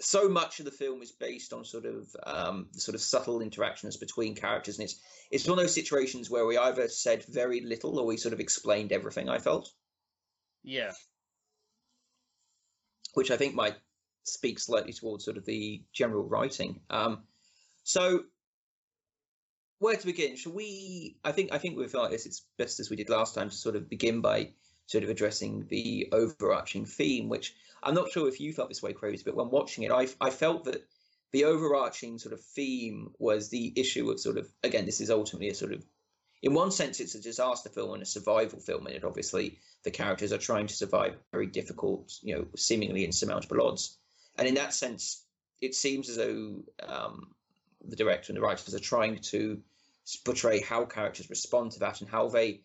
so 0.00 0.28
much 0.28 0.58
of 0.58 0.64
the 0.64 0.70
film 0.70 1.00
is 1.00 1.12
based 1.12 1.52
on 1.52 1.64
sort 1.64 1.84
of 1.86 2.08
um, 2.26 2.68
sort 2.72 2.94
of 2.96 3.00
subtle 3.00 3.40
interactions 3.40 3.96
between 3.96 4.34
characters, 4.34 4.78
and 4.78 4.84
it's 4.84 5.00
it's 5.30 5.46
one 5.46 5.58
of 5.58 5.62
those 5.62 5.74
situations 5.74 6.28
where 6.28 6.44
we 6.46 6.58
either 6.58 6.88
said 6.88 7.24
very 7.26 7.60
little 7.60 7.98
or 8.00 8.06
we 8.06 8.16
sort 8.16 8.32
of 8.32 8.40
explained 8.40 8.90
everything. 8.92 9.28
I 9.28 9.38
felt, 9.38 9.70
Yeah. 10.64 10.92
which 13.14 13.30
I 13.30 13.36
think 13.36 13.54
might 13.54 13.76
speak 14.24 14.58
slightly 14.58 14.92
towards 14.92 15.24
sort 15.24 15.36
of 15.36 15.44
the 15.44 15.84
general 15.92 16.24
writing. 16.28 16.80
Um, 16.90 17.27
so, 17.88 18.24
where 19.78 19.96
to 19.96 20.04
begin? 20.04 20.36
Shall 20.36 20.52
we? 20.52 21.16
I 21.24 21.32
think 21.32 21.54
I 21.54 21.58
think 21.58 21.78
with 21.78 21.92
this, 21.92 22.26
it's 22.26 22.44
best 22.58 22.80
as 22.80 22.90
we 22.90 22.96
did 22.96 23.08
last 23.08 23.34
time 23.34 23.48
to 23.48 23.56
sort 23.56 23.76
of 23.76 23.88
begin 23.88 24.20
by 24.20 24.50
sort 24.84 25.04
of 25.04 25.10
addressing 25.10 25.66
the 25.68 26.06
overarching 26.12 26.84
theme, 26.84 27.30
which 27.30 27.54
I'm 27.82 27.94
not 27.94 28.10
sure 28.10 28.28
if 28.28 28.40
you 28.40 28.52
felt 28.52 28.68
this 28.68 28.82
way, 28.82 28.92
Crazy, 28.92 29.22
but 29.24 29.36
when 29.36 29.48
watching 29.48 29.84
it, 29.84 29.90
I 29.90 30.06
I 30.20 30.28
felt 30.28 30.64
that 30.64 30.86
the 31.32 31.44
overarching 31.44 32.18
sort 32.18 32.34
of 32.34 32.42
theme 32.42 33.10
was 33.18 33.48
the 33.48 33.72
issue 33.74 34.10
of 34.10 34.20
sort 34.20 34.36
of 34.36 34.52
again, 34.62 34.84
this 34.84 35.00
is 35.00 35.08
ultimately 35.08 35.48
a 35.48 35.54
sort 35.54 35.72
of 35.72 35.82
in 36.42 36.52
one 36.52 36.70
sense 36.70 37.00
it's 37.00 37.14
a 37.14 37.22
disaster 37.22 37.70
film 37.70 37.94
and 37.94 38.02
a 38.02 38.06
survival 38.06 38.60
film 38.60 38.86
and 38.86 38.94
it 38.94 39.02
obviously 39.02 39.58
the 39.82 39.90
characters 39.90 40.32
are 40.32 40.38
trying 40.38 40.66
to 40.66 40.76
survive 40.76 41.16
very 41.32 41.46
difficult 41.46 42.12
you 42.22 42.36
know 42.36 42.46
seemingly 42.54 43.04
insurmountable 43.04 43.66
odds 43.66 43.98
and 44.36 44.46
in 44.46 44.54
that 44.54 44.72
sense 44.72 45.24
it 45.60 45.74
seems 45.74 46.08
as 46.08 46.16
though 46.16 46.62
um, 46.86 47.34
the 47.86 47.96
director 47.96 48.32
and 48.32 48.36
the 48.36 48.40
writers 48.40 48.74
are 48.74 48.80
trying 48.80 49.18
to 49.18 49.60
portray 50.24 50.60
how 50.60 50.84
characters 50.84 51.30
respond 51.30 51.72
to 51.72 51.80
that 51.80 52.00
and 52.00 52.10
how 52.10 52.28
they 52.28 52.60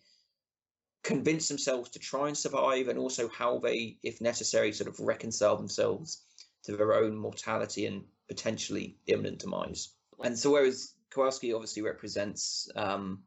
convince 1.02 1.48
themselves 1.48 1.90
to 1.90 1.98
try 1.98 2.28
and 2.28 2.36
survive 2.36 2.88
and 2.88 2.98
also 2.98 3.28
how 3.28 3.58
they 3.58 3.98
if 4.02 4.20
necessary 4.20 4.72
sort 4.72 4.88
of 4.88 4.98
reconcile 4.98 5.56
themselves 5.56 6.22
to 6.64 6.76
their 6.76 6.94
own 6.94 7.14
mortality 7.14 7.84
and 7.84 8.04
potentially 8.26 8.96
imminent 9.06 9.38
demise. 9.38 9.90
And 10.22 10.38
so 10.38 10.52
whereas 10.52 10.94
kowalski 11.10 11.52
obviously 11.52 11.82
represents 11.82 12.68
um, 12.74 13.22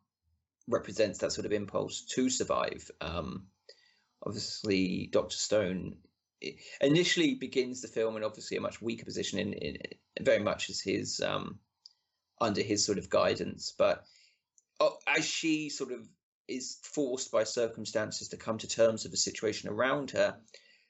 represents 0.68 1.20
that 1.20 1.32
sort 1.32 1.46
of 1.46 1.54
impulse 1.54 2.02
to 2.02 2.30
survive 2.30 2.90
um, 3.00 3.46
obviously 4.24 5.10
dr 5.12 5.36
stone 5.36 5.96
initially 6.82 7.36
begins 7.36 7.82
the 7.82 7.88
film 7.88 8.18
in 8.18 8.24
obviously 8.24 8.58
a 8.58 8.62
much 8.62 8.82
weaker 8.82 9.06
position 9.06 9.40
in, 9.40 9.54
in 9.54 9.78
very 10.22 10.40
much 10.40 10.70
as 10.70 10.80
his 10.82 11.22
um, 11.22 11.60
under 12.40 12.62
his 12.62 12.86
sort 12.86 12.98
of 12.98 13.10
guidance 13.10 13.74
but 13.78 14.04
oh, 14.80 14.98
as 15.08 15.26
she 15.26 15.70
sort 15.70 15.92
of 15.92 16.08
is 16.48 16.78
forced 16.84 17.32
by 17.32 17.44
circumstances 17.44 18.30
to 18.30 18.38
come 18.38 18.58
to 18.58 18.68
terms 18.68 19.04
with 19.04 19.12
the 19.12 19.18
situation 19.18 19.70
around 19.70 20.12
her 20.12 20.38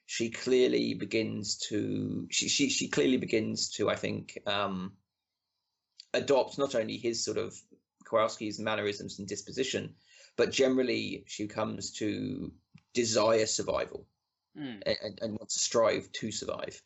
she 0.06 0.30
clearly 0.30 0.94
begins 0.94 1.56
to 1.56 2.26
she 2.30 2.48
she, 2.48 2.70
she 2.70 2.88
clearly 2.88 3.16
begins 3.16 3.70
to 3.70 3.90
i 3.90 3.96
think 3.96 4.38
um 4.46 4.92
adopt 6.14 6.58
not 6.58 6.74
only 6.74 6.96
his 6.96 7.24
sort 7.24 7.36
of 7.36 7.54
kowalski's 8.04 8.58
mannerisms 8.58 9.18
and 9.18 9.28
disposition 9.28 9.94
but 10.36 10.52
generally 10.52 11.24
she 11.26 11.46
comes 11.46 11.92
to 11.92 12.52
desire 12.94 13.46
survival 13.46 14.06
and, 14.54 14.82
and, 14.86 15.18
and 15.20 15.32
wants 15.38 15.54
to 15.54 15.60
strive 15.60 16.10
to 16.12 16.32
survive 16.32 16.82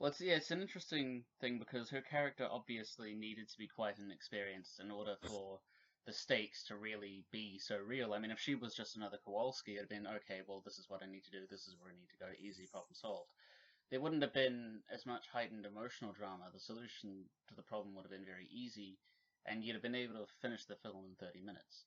Well, 0.00 0.10
it's, 0.10 0.20
yeah, 0.20 0.36
it's 0.36 0.50
an 0.50 0.62
interesting 0.62 1.24
thing 1.42 1.58
because 1.58 1.90
her 1.90 2.00
character 2.00 2.48
obviously 2.50 3.14
needed 3.14 3.50
to 3.50 3.58
be 3.58 3.68
quite 3.68 3.98
inexperienced 3.98 4.80
in 4.80 4.90
order 4.90 5.16
for 5.28 5.60
the 6.06 6.12
stakes 6.14 6.64
to 6.64 6.76
really 6.76 7.26
be 7.30 7.58
so 7.58 7.76
real. 7.76 8.14
I 8.14 8.18
mean, 8.18 8.30
if 8.30 8.40
she 8.40 8.54
was 8.54 8.74
just 8.74 8.96
another 8.96 9.18
Kowalski, 9.22 9.76
it'd 9.76 9.90
been 9.90 10.06
okay. 10.06 10.40
Well, 10.48 10.62
this 10.64 10.78
is 10.78 10.88
what 10.88 11.02
I 11.02 11.06
need 11.06 11.24
to 11.24 11.30
do. 11.30 11.46
This 11.50 11.68
is 11.68 11.76
where 11.78 11.92
I 11.92 11.96
need 12.00 12.08
to 12.08 12.16
go. 12.16 12.32
Easy 12.40 12.66
problem 12.66 12.94
solved. 12.94 13.30
There 13.90 14.00
wouldn't 14.00 14.22
have 14.22 14.32
been 14.32 14.82
as 14.90 15.04
much 15.04 15.28
heightened 15.28 15.66
emotional 15.66 16.12
drama. 16.12 16.50
The 16.50 16.60
solution 16.60 17.28
to 17.48 17.54
the 17.54 17.62
problem 17.62 17.94
would 17.94 18.04
have 18.04 18.10
been 18.10 18.24
very 18.24 18.48
easy, 18.50 18.96
and 19.44 19.62
you'd 19.62 19.74
have 19.74 19.82
been 19.82 19.94
able 19.94 20.14
to 20.14 20.32
finish 20.40 20.64
the 20.64 20.76
film 20.76 21.04
in 21.04 21.14
thirty 21.16 21.42
minutes. 21.42 21.84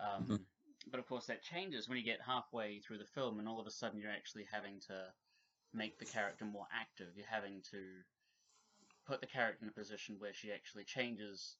Um, 0.00 0.24
Mhm. 0.24 0.46
But 0.90 1.00
of 1.00 1.06
course, 1.06 1.26
that 1.26 1.42
changes 1.42 1.88
when 1.88 1.98
you 1.98 2.04
get 2.04 2.20
halfway 2.20 2.80
through 2.80 2.98
the 2.98 3.06
film, 3.06 3.38
and 3.38 3.48
all 3.48 3.60
of 3.60 3.66
a 3.66 3.70
sudden 3.70 3.98
you're 3.98 4.10
actually 4.10 4.44
having 4.44 4.80
to 4.80 5.14
make 5.74 5.98
the 5.98 6.04
character 6.04 6.44
more 6.44 6.66
active. 6.72 7.08
You're 7.16 7.26
having 7.26 7.62
to 7.70 7.80
put 9.06 9.20
the 9.20 9.26
character 9.26 9.64
in 9.64 9.68
a 9.68 9.72
position 9.72 10.16
where 10.18 10.32
she 10.32 10.52
actually 10.52 10.84
changes 10.84 11.56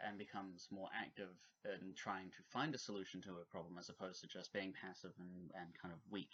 and 0.00 0.18
becomes 0.18 0.68
more 0.70 0.88
active 0.94 1.34
in 1.64 1.94
trying 1.94 2.30
to 2.30 2.42
find 2.50 2.74
a 2.74 2.78
solution 2.78 3.20
to 3.22 3.30
a 3.30 3.50
problem 3.50 3.76
as 3.78 3.88
opposed 3.88 4.20
to 4.20 4.28
just 4.28 4.52
being 4.52 4.72
passive 4.72 5.12
and, 5.18 5.50
and 5.54 5.68
kind 5.80 5.92
of 5.92 6.00
weak. 6.10 6.30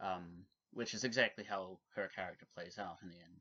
Um, 0.00 0.44
which 0.72 0.94
is 0.94 1.04
exactly 1.04 1.44
how 1.44 1.78
her 1.94 2.08
character 2.14 2.46
plays 2.54 2.78
out 2.78 2.96
in 3.02 3.10
the 3.10 3.16
end. 3.16 3.40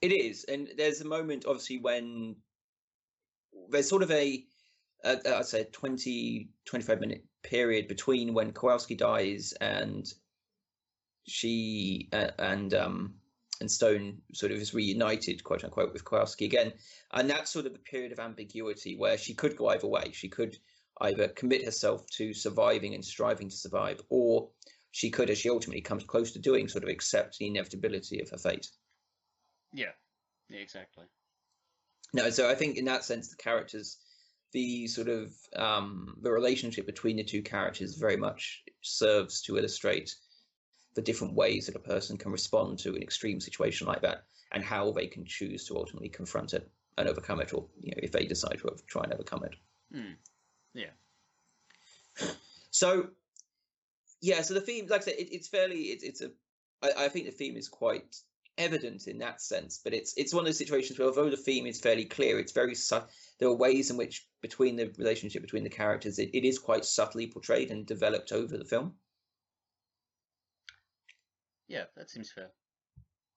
It 0.00 0.12
is, 0.12 0.44
and 0.44 0.68
there's 0.76 1.00
a 1.00 1.06
moment, 1.06 1.44
obviously, 1.46 1.78
when 1.78 2.36
there's 3.68 3.88
sort 3.88 4.02
of 4.02 4.10
a, 4.10 4.44
a 5.04 5.36
I'd 5.36 5.46
say, 5.46 5.64
20, 5.70 6.48
25 6.64 7.00
minute 7.00 7.24
period 7.42 7.88
between 7.88 8.34
when 8.34 8.52
Kowalski 8.52 8.94
dies 8.94 9.52
and 9.60 10.12
she 11.26 12.08
uh, 12.12 12.30
and 12.38 12.74
um 12.74 13.14
and 13.60 13.70
Stone 13.70 14.18
sort 14.34 14.50
of 14.50 14.58
is 14.58 14.74
reunited, 14.74 15.44
quote 15.44 15.62
unquote, 15.62 15.92
with 15.92 16.04
Kowalski 16.04 16.44
again, 16.44 16.72
and 17.12 17.30
that's 17.30 17.50
sort 17.50 17.66
of 17.66 17.72
the 17.72 17.78
period 17.78 18.12
of 18.12 18.18
ambiguity 18.18 18.96
where 18.96 19.16
she 19.16 19.34
could 19.34 19.56
go 19.56 19.68
either 19.68 19.86
way. 19.86 20.10
She 20.12 20.28
could 20.28 20.56
either 21.00 21.28
commit 21.28 21.64
herself 21.64 22.04
to 22.18 22.34
surviving 22.34 22.94
and 22.94 23.04
striving 23.04 23.48
to 23.48 23.56
survive, 23.56 24.00
or 24.08 24.50
she 24.90 25.10
could, 25.10 25.30
as 25.30 25.38
she 25.38 25.48
ultimately 25.48 25.80
comes 25.80 26.04
close 26.04 26.32
to 26.32 26.38
doing, 26.38 26.68
sort 26.68 26.84
of 26.84 26.90
accept 26.90 27.38
the 27.38 27.46
inevitability 27.46 28.20
of 28.20 28.28
her 28.30 28.36
fate. 28.36 28.68
Yeah, 29.72 29.92
yeah, 30.48 30.60
exactly. 30.60 31.06
No, 32.12 32.30
so 32.30 32.50
I 32.50 32.54
think 32.54 32.76
in 32.76 32.84
that 32.86 33.04
sense, 33.04 33.28
the 33.28 33.36
characters, 33.36 33.96
the 34.52 34.86
sort 34.86 35.08
of 35.08 35.32
um, 35.56 36.16
the 36.20 36.30
relationship 36.30 36.84
between 36.84 37.16
the 37.16 37.24
two 37.24 37.42
characters 37.42 37.94
very 37.94 38.16
much 38.16 38.62
serves 38.82 39.42
to 39.42 39.56
illustrate 39.56 40.14
the 40.94 41.02
different 41.02 41.34
ways 41.34 41.66
that 41.66 41.76
a 41.76 41.80
person 41.80 42.16
can 42.16 42.32
respond 42.32 42.78
to 42.80 42.94
an 42.94 43.02
extreme 43.02 43.40
situation 43.40 43.86
like 43.86 44.02
that, 44.02 44.24
and 44.52 44.62
how 44.62 44.90
they 44.90 45.06
can 45.06 45.24
choose 45.24 45.66
to 45.66 45.76
ultimately 45.76 46.08
confront 46.08 46.52
it 46.52 46.70
and 46.98 47.08
overcome 47.08 47.40
it, 47.40 47.54
or 47.54 47.66
you 47.80 47.90
know, 47.90 48.00
if 48.02 48.12
they 48.12 48.26
decide 48.26 48.58
to 48.58 48.74
try 48.86 49.02
and 49.02 49.12
overcome 49.12 49.44
it. 49.44 49.54
Hmm. 49.94 50.12
Yeah. 50.74 50.90
So, 52.70 53.08
yeah, 54.20 54.42
so 54.42 54.54
the 54.54 54.60
theme, 54.60 54.86
like 54.88 55.02
I 55.02 55.04
said, 55.04 55.14
it, 55.18 55.34
it's 55.34 55.48
fairly, 55.48 55.82
it, 55.84 56.02
it's 56.02 56.22
a, 56.22 56.30
I, 56.82 57.04
I 57.04 57.08
think 57.08 57.26
the 57.26 57.32
theme 57.32 57.56
is 57.56 57.68
quite 57.68 58.16
evident 58.58 59.06
in 59.06 59.18
that 59.18 59.40
sense, 59.40 59.80
but 59.82 59.94
it's 59.94 60.14
it's 60.16 60.34
one 60.34 60.42
of 60.42 60.46
those 60.46 60.58
situations 60.58 60.98
where 60.98 61.08
although 61.08 61.30
the 61.30 61.36
theme 61.36 61.66
is 61.66 61.80
fairly 61.80 62.04
clear, 62.04 62.38
it's 62.38 62.52
very 62.52 62.74
su- 62.74 63.02
there 63.38 63.48
are 63.48 63.54
ways 63.54 63.90
in 63.90 63.96
which 63.96 64.26
between 64.40 64.76
the 64.76 64.92
relationship 64.98 65.42
between 65.42 65.64
the 65.64 65.70
characters, 65.70 66.18
it, 66.18 66.30
it 66.34 66.44
is 66.44 66.58
quite 66.58 66.84
subtly 66.84 67.26
portrayed 67.26 67.70
and 67.70 67.86
developed 67.86 68.32
over 68.32 68.56
the 68.56 68.64
film. 68.64 68.94
Yeah, 71.72 71.84
that 71.96 72.10
seems 72.10 72.30
fair. 72.30 72.50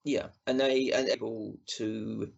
Yeah, 0.04 0.26
and 0.46 0.60
they 0.60 0.92
and 0.92 1.08
able 1.08 1.56
to, 1.78 2.30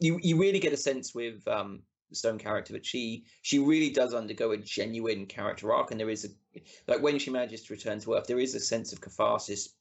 you 0.00 0.18
you 0.22 0.40
really 0.40 0.58
get 0.58 0.72
a 0.72 0.76
sense 0.78 1.14
with 1.14 1.46
um 1.46 1.82
the 2.08 2.16
Stone 2.16 2.38
character 2.38 2.72
that 2.72 2.86
she 2.86 3.26
she 3.42 3.58
really 3.58 3.90
does 3.90 4.14
undergo 4.14 4.52
a 4.52 4.56
genuine 4.56 5.26
character 5.26 5.70
arc, 5.70 5.90
and 5.90 6.00
there 6.00 6.08
is 6.08 6.24
a 6.24 6.60
like 6.88 7.02
when 7.02 7.18
she 7.18 7.30
manages 7.30 7.62
to 7.64 7.74
return 7.74 8.00
to 8.00 8.14
Earth, 8.14 8.26
there 8.26 8.40
is 8.40 8.54
a 8.54 8.60
sense 8.60 8.94
of 8.94 9.02
catharsis 9.02 9.74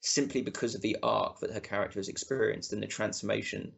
simply 0.00 0.40
because 0.40 0.74
of 0.74 0.80
the 0.80 0.96
arc 1.02 1.38
that 1.40 1.52
her 1.52 1.60
character 1.60 1.98
has 1.98 2.08
experienced 2.08 2.72
and 2.72 2.82
the 2.82 2.86
transformation 2.86 3.72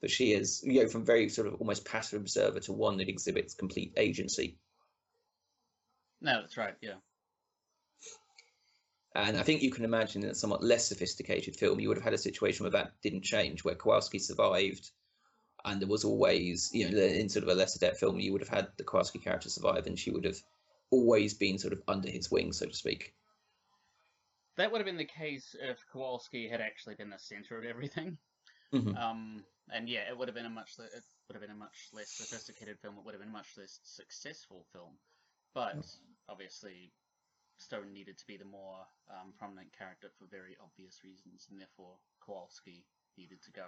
that 0.00 0.10
she 0.10 0.32
is, 0.32 0.62
you 0.64 0.80
know, 0.80 0.88
from 0.88 1.04
very 1.04 1.28
sort 1.28 1.48
of 1.48 1.54
almost 1.60 1.84
passive 1.84 2.20
observer 2.20 2.60
to 2.60 2.72
one 2.72 2.96
that 2.96 3.10
exhibits 3.10 3.52
complete 3.52 3.92
agency. 3.98 4.58
No, 6.22 6.40
that's 6.40 6.56
right. 6.56 6.76
Yeah. 6.80 6.94
And 9.16 9.38
I 9.38 9.42
think 9.42 9.62
you 9.62 9.70
can 9.70 9.84
imagine 9.84 10.22
in 10.24 10.30
a 10.30 10.34
somewhat 10.34 10.62
less 10.62 10.86
sophisticated 10.86 11.56
film, 11.56 11.80
you 11.80 11.88
would 11.88 11.96
have 11.96 12.04
had 12.04 12.12
a 12.12 12.18
situation 12.18 12.64
where 12.64 12.72
that 12.72 13.00
didn't 13.02 13.22
change, 13.22 13.64
where 13.64 13.74
Kowalski 13.74 14.18
survived, 14.18 14.90
and 15.64 15.80
there 15.80 15.88
was 15.88 16.04
always, 16.04 16.70
you 16.74 16.90
know, 16.90 16.98
in 16.98 17.30
sort 17.30 17.42
of 17.42 17.48
a 17.48 17.54
lesser 17.54 17.78
debt 17.78 17.96
film, 17.96 18.20
you 18.20 18.32
would 18.32 18.42
have 18.42 18.50
had 18.50 18.68
the 18.76 18.84
Kowalski 18.84 19.18
character 19.18 19.48
survive, 19.48 19.86
and 19.86 19.98
she 19.98 20.10
would 20.10 20.24
have 20.24 20.36
always 20.90 21.32
been 21.32 21.58
sort 21.58 21.72
of 21.72 21.82
under 21.88 22.10
his 22.10 22.30
wing, 22.30 22.52
so 22.52 22.66
to 22.66 22.74
speak. 22.74 23.14
That 24.56 24.70
would 24.70 24.78
have 24.78 24.86
been 24.86 24.98
the 24.98 25.06
case 25.06 25.56
if 25.58 25.82
Kowalski 25.90 26.46
had 26.46 26.60
actually 26.60 26.96
been 26.96 27.10
the 27.10 27.18
center 27.18 27.58
of 27.58 27.64
everything. 27.64 28.18
Mhm. 28.74 28.98
Um, 28.98 29.46
and 29.72 29.88
yeah, 29.88 30.10
it 30.10 30.18
would 30.18 30.28
have 30.28 30.34
been 30.34 30.44
a 30.44 30.50
much 30.50 30.78
it 30.78 31.04
would 31.28 31.34
have 31.34 31.40
been 31.40 31.50
a 31.50 31.54
much 31.54 31.88
less 31.92 32.10
sophisticated 32.10 32.78
film. 32.80 32.98
It 32.98 33.04
would 33.04 33.14
have 33.14 33.20
been 33.20 33.30
a 33.30 33.32
much 33.32 33.56
less 33.56 33.80
successful 33.82 34.66
film. 34.72 34.98
But 35.54 35.86
obviously, 36.28 36.92
Stone 37.58 37.92
needed 37.92 38.18
to 38.18 38.26
be 38.26 38.36
the 38.36 38.44
more 38.44 38.86
um, 39.10 39.32
prominent 39.38 39.68
character 39.76 40.08
for 40.18 40.26
very 40.30 40.56
obvious 40.62 41.00
reasons, 41.04 41.46
and 41.50 41.60
therefore 41.60 41.96
Kowalski 42.24 42.84
needed 43.16 43.42
to 43.42 43.52
go. 43.52 43.66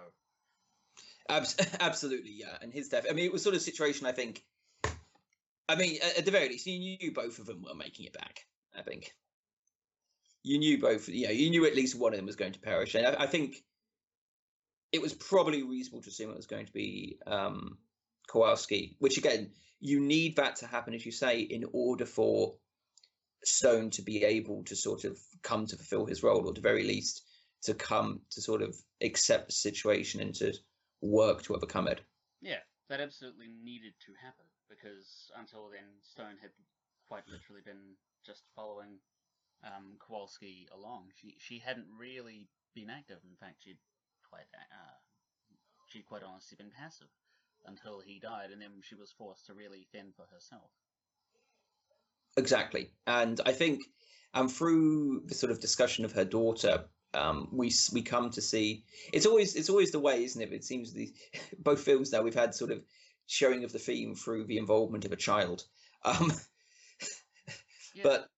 Abs- 1.29 1.57
absolutely, 1.79 2.31
yeah. 2.31 2.57
And 2.61 2.73
his 2.73 2.89
death. 2.89 3.05
I 3.09 3.13
mean, 3.13 3.25
it 3.25 3.33
was 3.33 3.43
sort 3.43 3.55
of 3.55 3.61
a 3.61 3.63
situation. 3.63 4.05
I 4.05 4.11
think. 4.11 4.43
I 5.67 5.75
mean, 5.75 5.97
at, 6.03 6.19
at 6.19 6.25
the 6.25 6.31
very 6.31 6.49
least, 6.49 6.67
you 6.67 6.97
knew 6.97 7.11
both 7.11 7.39
of 7.39 7.45
them 7.45 7.63
were 7.63 7.75
making 7.75 8.05
it 8.05 8.13
back. 8.13 8.45
I 8.77 8.81
think. 8.81 9.13
You 10.43 10.59
knew 10.59 10.79
both. 10.79 11.09
You 11.09 11.27
know, 11.27 11.33
you 11.33 11.49
knew 11.49 11.65
at 11.65 11.75
least 11.75 11.99
one 11.99 12.13
of 12.13 12.17
them 12.17 12.25
was 12.25 12.35
going 12.35 12.53
to 12.53 12.59
perish, 12.59 12.95
and 12.95 13.05
I, 13.05 13.23
I 13.23 13.27
think 13.27 13.63
it 14.91 15.01
was 15.01 15.13
probably 15.13 15.63
reasonable 15.63 16.01
to 16.03 16.09
assume 16.09 16.31
it 16.31 16.37
was 16.37 16.47
going 16.47 16.65
to 16.65 16.73
be 16.73 17.19
um, 17.27 17.77
Kowalski. 18.27 18.95
Which 18.99 19.17
again, 19.17 19.51
you 19.79 19.99
need 19.99 20.37
that 20.37 20.57
to 20.57 20.67
happen, 20.67 20.93
as 20.93 21.05
you 21.05 21.11
say, 21.11 21.39
in 21.39 21.65
order 21.73 22.05
for 22.05 22.55
Stone 23.43 23.91
to 23.91 24.01
be 24.01 24.23
able 24.23 24.63
to 24.65 24.75
sort 24.75 25.05
of 25.05 25.17
come 25.43 25.65
to 25.67 25.75
fulfill 25.75 26.05
his 26.05 26.23
role, 26.23 26.45
or 26.45 26.53
the 26.53 26.61
very 26.61 26.83
least 26.83 27.23
to 27.63 27.73
come 27.73 28.21
to 28.31 28.41
sort 28.41 28.61
of 28.61 28.75
accept 29.01 29.47
the 29.47 29.53
situation 29.53 30.21
and 30.21 30.33
to 30.35 30.53
work 31.01 31.43
to 31.43 31.55
overcome 31.55 31.87
it. 31.87 32.01
Yeah, 32.41 32.59
that 32.89 32.99
absolutely 32.99 33.47
needed 33.63 33.93
to 34.05 34.13
happen 34.21 34.45
because 34.69 35.31
until 35.37 35.69
then, 35.69 35.87
Stone 36.03 36.37
had 36.41 36.51
quite 37.07 37.27
literally 37.27 37.61
been 37.65 37.95
just 38.25 38.43
following 38.55 38.99
um, 39.63 39.97
Kowalski 39.99 40.67
along. 40.71 41.11
She 41.15 41.35
she 41.39 41.59
hadn't 41.59 41.87
really 41.97 42.47
been 42.75 42.89
active. 42.89 43.19
In 43.23 43.35
fact, 43.35 43.63
she'd 43.63 43.81
quite 44.29 44.47
uh, 44.53 44.99
she'd 45.87 46.05
quite 46.05 46.23
honestly 46.23 46.55
been 46.55 46.71
passive 46.71 47.09
until 47.65 47.99
he 47.99 48.19
died, 48.19 48.51
and 48.51 48.61
then 48.61 48.81
she 48.81 48.95
was 48.95 49.11
forced 49.11 49.45
to 49.47 49.53
really 49.53 49.87
fend 49.91 50.15
for 50.15 50.25
herself. 50.31 50.71
Exactly, 52.39 52.89
and 53.05 53.39
I 53.45 53.51
think, 53.51 53.83
and 54.33 54.51
through 54.51 55.23
the 55.25 55.35
sort 55.35 55.51
of 55.51 55.59
discussion 55.59 56.05
of 56.05 56.13
her 56.13 56.25
daughter, 56.25 56.85
um, 57.13 57.49
we 57.51 57.71
we 57.91 58.01
come 58.01 58.29
to 58.31 58.41
see 58.41 58.85
it's 59.11 59.25
always 59.25 59.55
it's 59.55 59.69
always 59.69 59.91
the 59.91 59.99
way, 59.99 60.23
isn't 60.23 60.41
it? 60.41 60.53
It 60.53 60.63
seems 60.63 60.93
the 60.93 61.13
both 61.59 61.81
films 61.81 62.11
now 62.11 62.21
we've 62.21 62.33
had 62.33 62.55
sort 62.55 62.71
of 62.71 62.83
showing 63.27 63.63
of 63.63 63.71
the 63.71 63.79
theme 63.79 64.15
through 64.15 64.45
the 64.45 64.57
involvement 64.57 65.05
of 65.05 65.11
a 65.11 65.15
child, 65.15 65.65
um, 66.05 66.31
Yeah. 67.93 68.03
but 68.03 68.29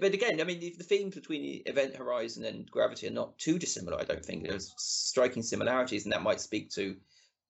but 0.00 0.14
again, 0.14 0.40
I 0.40 0.44
mean, 0.44 0.60
the, 0.60 0.74
the 0.78 0.84
themes 0.84 1.14
between 1.14 1.62
Event 1.66 1.94
Horizon 1.96 2.44
and 2.44 2.70
Gravity 2.70 3.06
are 3.08 3.10
not 3.12 3.38
too 3.38 3.58
dissimilar. 3.58 4.00
I 4.00 4.04
don't 4.04 4.24
think 4.24 4.44
there's 4.44 4.72
striking 4.78 5.42
similarities, 5.42 6.04
and 6.04 6.12
that 6.12 6.22
might 6.22 6.40
speak 6.40 6.70
to 6.70 6.96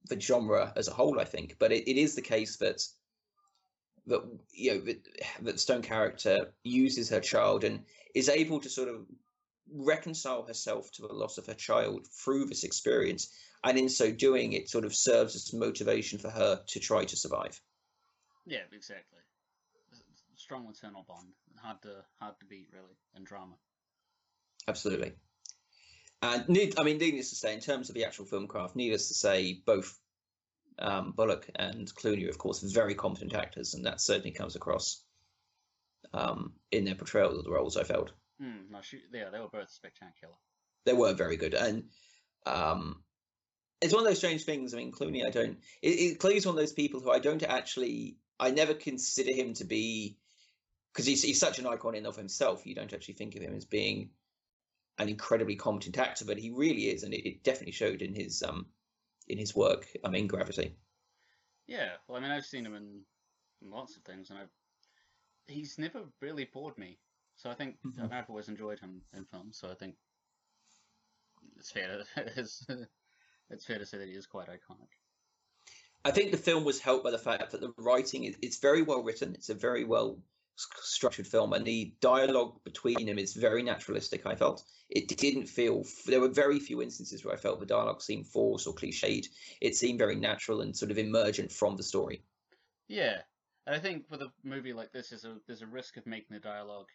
the 0.07 0.19
genre 0.21 0.73
as 0.77 0.89
a 0.89 0.93
whole. 0.93 1.21
I 1.21 1.25
think, 1.25 1.57
but 1.59 1.71
it, 1.73 1.89
it 1.89 1.97
is 1.97 2.15
the 2.15 2.23
case 2.23 2.57
that 2.57 2.83
that 4.09 4.23
you 4.53 4.75
know 4.75 4.81
that, 4.81 5.09
that 5.43 5.61
Stone 5.61 5.83
character 5.83 6.53
uses 6.65 7.11
her 7.11 7.21
child 7.21 7.65
and 7.65 7.85
is 8.15 8.29
able 8.29 8.61
to 8.61 8.69
sort 8.69 8.89
of 8.89 9.07
reconcile 9.73 10.43
herself 10.43 10.91
to 10.93 11.03
the 11.03 11.13
loss 11.13 11.39
of 11.39 11.47
her 11.47 11.55
child 11.55 12.07
through 12.25 12.47
this 12.47 12.65
experience, 12.65 13.31
and 13.65 13.79
in 13.79 13.89
so 13.89 14.11
doing, 14.11 14.53
it 14.53 14.69
sort 14.69 14.85
of 14.85 14.95
serves 14.95 15.37
as 15.37 15.53
motivation 15.53 16.19
for 16.19 16.31
her 16.31 16.61
to 16.67 16.81
try 16.81 17.05
to 17.05 17.17
survive. 17.17 17.61
Yeah, 18.47 18.63
exactly. 18.73 19.19
Strong 20.37 20.67
maternal 20.67 21.05
bond, 21.07 21.29
hard 21.57 21.83
to 21.83 22.05
hard 22.21 22.39
to 22.41 22.47
beat 22.47 22.69
really 22.73 22.97
in 23.17 23.25
drama. 23.25 23.55
Absolutely. 24.67 25.13
And 26.21 26.49
need, 26.49 26.79
I 26.79 26.83
mean, 26.83 26.99
needless 26.99 27.31
to 27.31 27.37
say, 27.37 27.55
in 27.55 27.61
terms 27.61 27.89
of 27.89 27.95
the 27.95 28.05
actual 28.05 28.25
film 28.25 28.49
craft, 28.49 28.75
needless 28.75 29.09
to 29.09 29.15
say, 29.15 29.61
both 29.65 29.99
um, 30.79 31.13
Bullock 31.13 31.49
and 31.57 31.93
Clooney 31.95 32.27
are, 32.27 32.31
of 32.31 32.39
course, 32.39 32.61
very 32.63 32.95
competent 32.95 33.35
actors, 33.35 33.75
and 33.75 33.85
that 33.87 34.01
certainly 34.01 34.31
comes 34.33 34.57
across 34.57 35.03
um, 36.13 36.53
in 36.71 36.85
their 36.85 36.95
portrayal 36.95 37.37
of 37.39 37.45
the 37.45 37.51
roles. 37.51 37.77
I 37.77 37.85
felt 37.85 38.13
Hmm, 38.41 38.71
no, 38.71 38.79
she, 38.83 39.01
yeah, 39.13 39.31
they 39.31 39.41
were 39.41 39.49
both 39.49 39.71
spectacular. 39.71 40.35
they 40.85 40.93
were 40.93 41.13
very 41.13 41.37
good, 41.37 41.55
and 41.55 41.85
um, 42.47 43.03
it's 43.81 43.93
one 43.93 44.05
of 44.05 44.09
those 44.09 44.19
strange 44.19 44.45
things. 44.45 44.73
I 44.73 44.77
mean, 44.77 44.93
Clooney, 44.93 45.27
I 45.27 45.31
don't. 45.31 45.59
It, 45.83 45.89
it, 45.89 46.19
Clooney's 46.21 46.47
one 46.47 46.55
of 46.55 46.61
those 46.61 46.73
people 46.73 47.01
who 47.01 47.11
I 47.11 47.19
don't 47.19 47.43
actually. 47.43 48.17
I 48.39 48.51
never 48.53 48.75
consider 48.75 49.33
him 49.33 49.55
to 49.55 49.65
be 49.65 50.19
because 50.93 51.05
he's 51.07 51.23
he's 51.23 51.41
such 51.41 51.59
an 51.59 51.67
icon 51.67 51.97
in 51.97 52.07
of 52.07 52.15
himself. 52.15 52.65
You 52.65 52.77
don't 52.77 52.93
actually 52.93 53.15
think 53.15 53.35
of 53.35 53.43
him 53.43 53.55
as 53.57 53.65
being 53.65 54.11
an 54.99 55.09
incredibly 55.09 55.57
competent 55.57 55.99
actor, 55.99 56.25
but 56.25 56.39
he 56.39 56.51
really 56.51 56.83
is, 56.91 57.03
and 57.03 57.13
it, 57.13 57.29
it 57.29 57.43
definitely 57.43 57.73
showed 57.73 58.03
in 58.03 58.15
his 58.15 58.43
um 58.45 58.67
in 59.29 59.39
his 59.39 59.55
work. 59.55 59.87
I 60.05 60.11
mean, 60.11 60.27
Gravity. 60.27 60.75
Yeah, 61.67 61.91
well, 62.07 62.19
I 62.19 62.21
mean, 62.21 62.31
I've 62.31 62.47
seen 62.47 62.65
him 62.65 62.75
in, 62.75 63.01
in 63.63 63.71
lots 63.71 63.97
of 63.97 64.03
things, 64.03 64.31
and 64.31 64.39
I've 64.39 64.51
he's 65.47 65.79
never 65.79 66.01
really 66.21 66.45
bored 66.45 66.77
me. 66.79 66.99
So 67.37 67.51
I 67.51 67.55
think 67.55 67.77
Mhm. 67.85 68.13
I've 68.13 68.29
always 68.29 68.49
enjoyed 68.49 68.81
him 68.81 69.03
in 69.15 69.25
films. 69.25 69.59
So 69.59 69.71
I 69.71 69.75
think 69.75 69.95
it's 71.57 71.71
fair 71.71 71.99
to 71.99 72.05
it's, 72.37 72.67
it's 73.51 73.65
fair 73.65 73.79
to 73.79 73.87
say 73.87 73.99
that 73.99 74.09
he 74.09 74.15
is 74.15 74.27
quite 74.27 74.49
iconic. 74.49 74.89
I 76.05 76.11
think 76.11 76.31
the 76.31 76.39
film 76.39 76.65
was 76.65 76.81
helped 76.81 77.05
by 77.05 77.11
the 77.11 77.19
fact 77.19 77.51
that 77.53 77.61
the 77.61 77.73
writing 77.77 78.25
is 78.25 78.37
it's 78.41 78.59
very 78.59 78.83
well 78.83 79.03
written. 79.03 79.35
It's 79.35 79.51
a 79.51 79.55
very 79.55 79.85
well 79.85 80.19
structured 80.59 81.27
film, 81.27 81.53
and 81.53 81.65
the 81.65 81.95
dialogue 82.01 82.63
between 82.65 83.07
them 83.07 83.19
is 83.19 83.35
very 83.35 83.63
naturalistic. 83.63 84.27
I 84.27 84.35
felt 84.35 84.65
it 84.91 85.09
didn't 85.09 85.47
feel. 85.47 85.85
There 86.07 86.21
were 86.21 86.29
very 86.29 86.59
few 86.59 86.83
instances 86.83 87.25
where 87.25 87.35
I 87.35 87.39
felt 87.39 87.61
the 87.61 87.67
dialogue 87.67 88.03
seemed 88.03 88.27
forced 88.27 88.67
or 88.67 88.75
cliched. 88.75 89.27
It 89.61 89.77
seemed 89.77 89.99
very 89.99 90.17
natural 90.17 90.61
and 90.61 90.77
sort 90.77 90.91
of 90.91 90.99
emergent 90.99 91.53
from 91.53 91.77
the 91.77 91.83
story. 91.83 92.23
Yeah, 92.89 93.21
and 93.67 93.77
I 93.77 93.79
think 93.79 94.07
with 94.11 94.23
a 94.23 94.33
movie 94.43 94.73
like 94.73 94.93
this, 94.93 95.11
there's 95.11 95.25
a 95.25 95.37
there's 95.47 95.63
a 95.63 95.67
risk 95.67 95.97
of 95.97 96.07
making 96.07 96.35
the 96.35 96.41
dialogue 96.41 96.89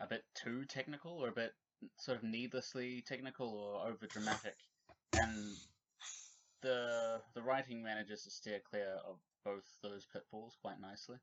a 0.00 0.06
bit 0.06 0.24
too 0.34 0.64
technical 0.64 1.12
or 1.12 1.28
a 1.28 1.32
bit 1.32 1.52
sort 1.96 2.18
of 2.18 2.24
needlessly 2.24 3.02
technical 3.06 3.48
or 3.48 3.88
over 3.88 4.06
dramatic, 4.06 4.56
and 5.14 5.56
the 6.62 7.20
the 7.34 7.42
writing 7.42 7.82
manages 7.82 8.24
to 8.24 8.30
steer 8.30 8.60
clear 8.68 8.98
of 9.06 9.18
both 9.44 9.64
those 9.82 10.06
pitfalls 10.12 10.56
quite 10.60 10.80
nicely. 10.80 11.16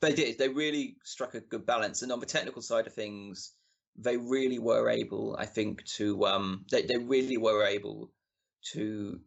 They 0.00 0.12
did. 0.14 0.38
They 0.38 0.48
really 0.48 0.96
struck 1.04 1.34
a 1.34 1.40
good 1.40 1.64
balance, 1.66 2.02
and 2.02 2.12
on 2.12 2.20
the 2.20 2.26
technical 2.26 2.62
side 2.62 2.86
of 2.86 2.94
things, 2.94 3.52
they 3.96 4.16
really 4.16 4.58
were 4.58 4.88
able, 4.90 5.36
I 5.38 5.46
think, 5.46 5.84
to 5.96 6.26
um, 6.26 6.66
they 6.70 6.82
they 6.82 6.98
really 6.98 7.38
were 7.38 7.64
able 7.64 8.12
to, 8.72 9.20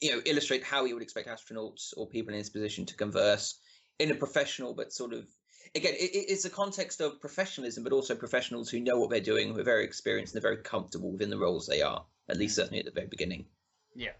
you 0.00 0.10
know, 0.10 0.22
illustrate 0.24 0.64
how 0.64 0.84
you 0.84 0.94
would 0.94 1.02
expect 1.02 1.28
astronauts 1.28 1.92
or 1.96 2.08
people 2.08 2.32
in 2.32 2.38
this 2.40 2.50
position 2.50 2.86
to 2.86 2.96
converse 2.96 3.58
in 3.98 4.10
a 4.10 4.14
professional 4.14 4.74
but 4.74 4.92
sort 4.92 5.12
of 5.12 5.26
again, 5.74 5.94
it, 5.94 6.14
it- 6.14 6.30
it's 6.30 6.44
a 6.44 6.50
context 6.50 7.00
of 7.00 7.20
professionalism, 7.20 7.84
but 7.84 7.92
also 7.92 8.14
professionals 8.14 8.70
who 8.70 8.80
know 8.80 8.98
what 8.98 9.10
they're 9.10 9.20
doing, 9.20 9.52
who 9.52 9.60
are 9.60 9.64
very 9.64 9.84
experienced, 9.84 10.34
and 10.34 10.42
they're 10.42 10.50
very 10.50 10.62
comfortable 10.62 11.12
within 11.12 11.30
the 11.30 11.38
roles 11.38 11.66
they 11.66 11.82
are. 11.82 12.04
At 12.28 12.38
least 12.38 12.56
certainly 12.56 12.78
at 12.78 12.86
the 12.86 12.90
very 12.90 13.06
beginning. 13.06 13.46
Yeah. 13.94 14.12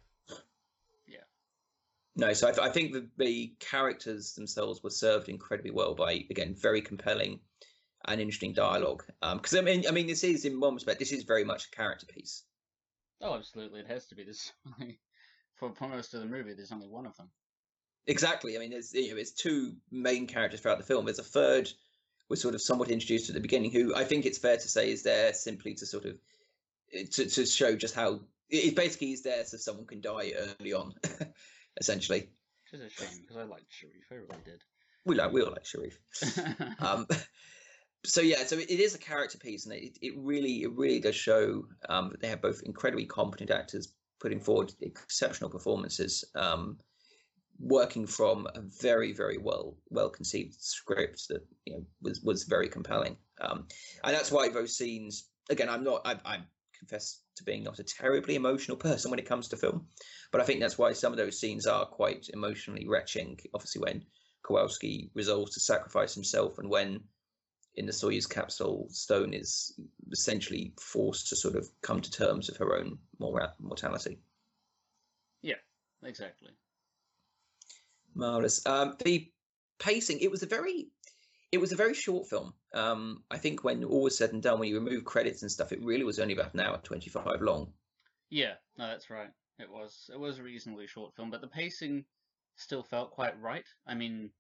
No, 2.17 2.33
so 2.33 2.49
I, 2.49 2.53
th- 2.53 2.67
I 2.67 2.71
think 2.71 2.93
the, 2.93 3.09
the 3.19 3.55
characters 3.59 4.35
themselves 4.35 4.83
were 4.83 4.91
served 4.91 5.29
incredibly 5.29 5.73
well 5.73 5.95
by 5.95 6.25
again 6.31 6.55
very 6.55 6.81
compelling 6.81 7.41
and 8.07 8.21
interesting 8.21 8.53
dialogue. 8.53 9.05
Um, 9.23 9.39
because 9.39 9.57
I 9.57 9.62
mean, 9.62 9.85
I 9.89 9.91
mean, 9.91 10.07
this 10.07 10.25
is 10.25 10.45
in 10.45 10.61
one 10.61 10.75
respect, 10.75 10.99
this 10.99 11.12
is 11.12 11.25
very 11.25 11.45
much 11.45 11.67
a 11.67 11.77
character 11.77 12.07
piece. 12.07 12.45
Oh, 13.21 13.35
absolutely, 13.35 13.81
it 13.81 13.89
has 13.89 14.07
to 14.07 14.15
be. 14.15 14.25
There's 14.25 14.53
only 14.81 15.01
for, 15.55 15.73
most 15.89 16.15
of 16.15 16.21
the 16.21 16.27
movie, 16.27 16.55
there's 16.55 16.73
only 16.73 16.89
one 16.89 17.07
of 17.07 17.17
them. 17.17 17.31
Exactly. 18.07 18.57
I 18.57 18.61
mean, 18.61 18.71
there's 18.71 18.93
you 18.93 19.12
know, 19.12 19.17
it's 19.17 19.33
two 19.33 19.75
main 19.91 20.27
characters 20.27 20.61
throughout 20.61 20.79
the 20.79 20.85
film. 20.85 21.07
There's 21.07 21.19
a 21.19 21.25
third, 21.25 21.71
was 22.29 22.41
sort 22.41 22.55
of 22.55 22.61
somewhat 22.61 22.91
introduced 22.91 23.31
at 23.31 23.35
the 23.35 23.41
beginning, 23.41 23.71
who 23.71 23.95
I 23.95 24.05
think 24.05 24.27
it's 24.27 24.39
fair 24.39 24.57
to 24.57 24.69
say 24.69 24.91
is 24.91 25.03
there 25.03 25.33
simply 25.33 25.75
to 25.75 25.87
sort 25.87 26.05
of 26.05 26.19
eh, 26.93 27.05
to 27.12 27.27
to 27.27 27.47
show 27.47 27.77
just 27.77 27.95
how 27.95 28.21
it 28.51 28.77
basically 28.77 29.12
is 29.12 29.23
there 29.23 29.45
so 29.45 29.57
someone 29.57 29.87
can 29.87 30.01
die 30.01 30.33
early 30.37 30.75
on, 30.75 30.93
essentially. 31.79 32.29
Which 32.72 32.81
is 32.81 32.87
a 32.87 32.91
shame 32.91 33.22
because 33.22 33.37
I 33.37 33.45
liked 33.45 33.66
Shariff. 33.70 34.11
I 34.11 34.14
really 34.14 34.45
did. 34.45 34.62
We 35.05 35.14
like 35.16 35.33
we 35.33 35.43
all 35.43 35.53
like 35.53 35.64
Shariff. 35.64 35.97
um, 36.83 37.07
so 38.05 38.20
yeah, 38.20 38.45
so 38.45 38.59
it 38.59 38.70
is 38.70 38.95
a 38.95 38.99
character 38.99 39.39
piece, 39.39 39.66
and 39.66 39.75
it, 39.75 39.99
it 40.01 40.14
really 40.16 40.62
it 40.62 40.72
really 40.72 41.01
does 41.01 41.16
show 41.16 41.64
um, 41.89 42.11
that 42.11 42.20
they 42.20 42.29
have 42.29 42.43
both 42.43 42.62
incredibly 42.64 43.07
competent 43.07 43.51
actors 43.51 43.95
putting 44.20 44.41
forward 44.41 44.72
exceptional 44.81 45.51
performances, 45.51 46.25
um, 46.35 46.79
working 47.59 48.07
from 48.07 48.47
a 48.55 48.61
very 48.81 49.12
very 49.12 49.39
well 49.39 49.77
well 49.91 50.11
conceived 50.11 50.55
script 50.61 51.29
that 51.29 51.43
you 51.64 51.75
know 51.75 51.85
was 52.03 52.20
was 52.22 52.45
very 52.45 52.68
compelling, 52.68 53.16
um, 53.41 53.66
and 54.05 54.14
that's 54.14 54.31
why 54.31 54.49
those 54.49 54.77
scenes 54.77 55.29
again 55.51 55.68
I'm 55.68 55.85
not 55.85 56.03
I, 56.07 56.16
I'm 56.25 56.45
confess 56.85 57.20
to 57.37 57.45
being 57.45 57.64
not 57.64 57.78
a 57.78 57.85
terribly 57.85 58.35
emotional 58.35 58.76
person 58.76 59.11
when 59.11 59.18
it 59.18 59.28
comes 59.28 59.49
to 59.49 59.57
film, 59.57 59.87
but 60.30 60.41
I 60.41 60.45
think 60.45 60.61
that's 60.61 60.78
why 60.78 60.93
some 60.93 61.12
of 61.12 61.18
those 61.18 61.41
scenes 61.41 61.66
are 61.66 61.87
quite 61.87 62.28
emotionally 62.32 62.87
retching. 62.89 63.39
Obviously, 63.55 63.80
when 63.82 64.05
Kowalski 64.43 65.11
resolves 65.14 65.55
to 65.55 65.61
sacrifice 65.61 66.14
himself, 66.14 66.59
and 66.59 66.68
when 66.68 67.01
in 67.76 67.87
the 67.87 67.93
Soyuz 67.93 68.28
capsule, 68.28 68.87
Stone 68.91 69.35
is 69.35 69.78
essentially 70.12 70.74
forced 70.78 71.28
to 71.28 71.37
sort 71.37 71.57
of 71.57 71.66
come 71.82 72.01
to 72.01 72.11
terms 72.11 72.49
with 72.49 72.59
her 72.59 72.76
own 72.76 72.99
mor- 73.18 73.55
mortality. 73.59 74.18
Yeah, 75.43 75.57
exactly. 76.03 76.51
Marvelous. 78.14 78.64
Um, 78.66 78.97
the 79.05 79.28
pacing, 79.80 80.20
it 80.20 80.30
was 80.30 80.43
a 80.43 80.47
very, 80.47 80.89
it 81.51 81.59
was 81.59 81.72
a 81.72 81.76
very 81.76 81.95
short 81.95 82.28
film. 82.28 82.53
Um, 82.75 83.25
I 83.31 83.39
think 83.39 83.64
when 83.64 83.85
all 83.85 84.03
was 84.03 84.18
said 84.18 84.33
and 84.33 84.43
done, 84.43 84.59
when 84.59 84.68
you 84.68 84.75
remove 84.79 85.05
credits 85.05 85.43
and 85.43 85.51
stuff, 85.51 85.72
it 85.72 85.83
really 85.83 86.05
was 86.05 86.18
only 86.18 86.35
about 86.35 86.55
an 86.55 86.61
hour 86.61 86.79
twenty-five 86.83 87.41
long. 87.41 87.72
Yeah, 88.31 88.55
no, 88.77 88.87
that's 88.89 89.09
right. 89.11 89.31
It 89.59 89.70
was 89.70 90.11
it 90.12 90.18
was 90.18 90.39
a 90.39 90.43
reasonably 90.43 90.87
short 90.87 91.14
film, 91.14 91.31
but 91.31 91.41
the 91.41 91.49
pacing 91.49 92.05
still 92.57 92.83
felt 92.83 93.12
quite 93.12 93.41
right. 93.41 93.66
I 93.87 93.95
mean, 93.95 94.33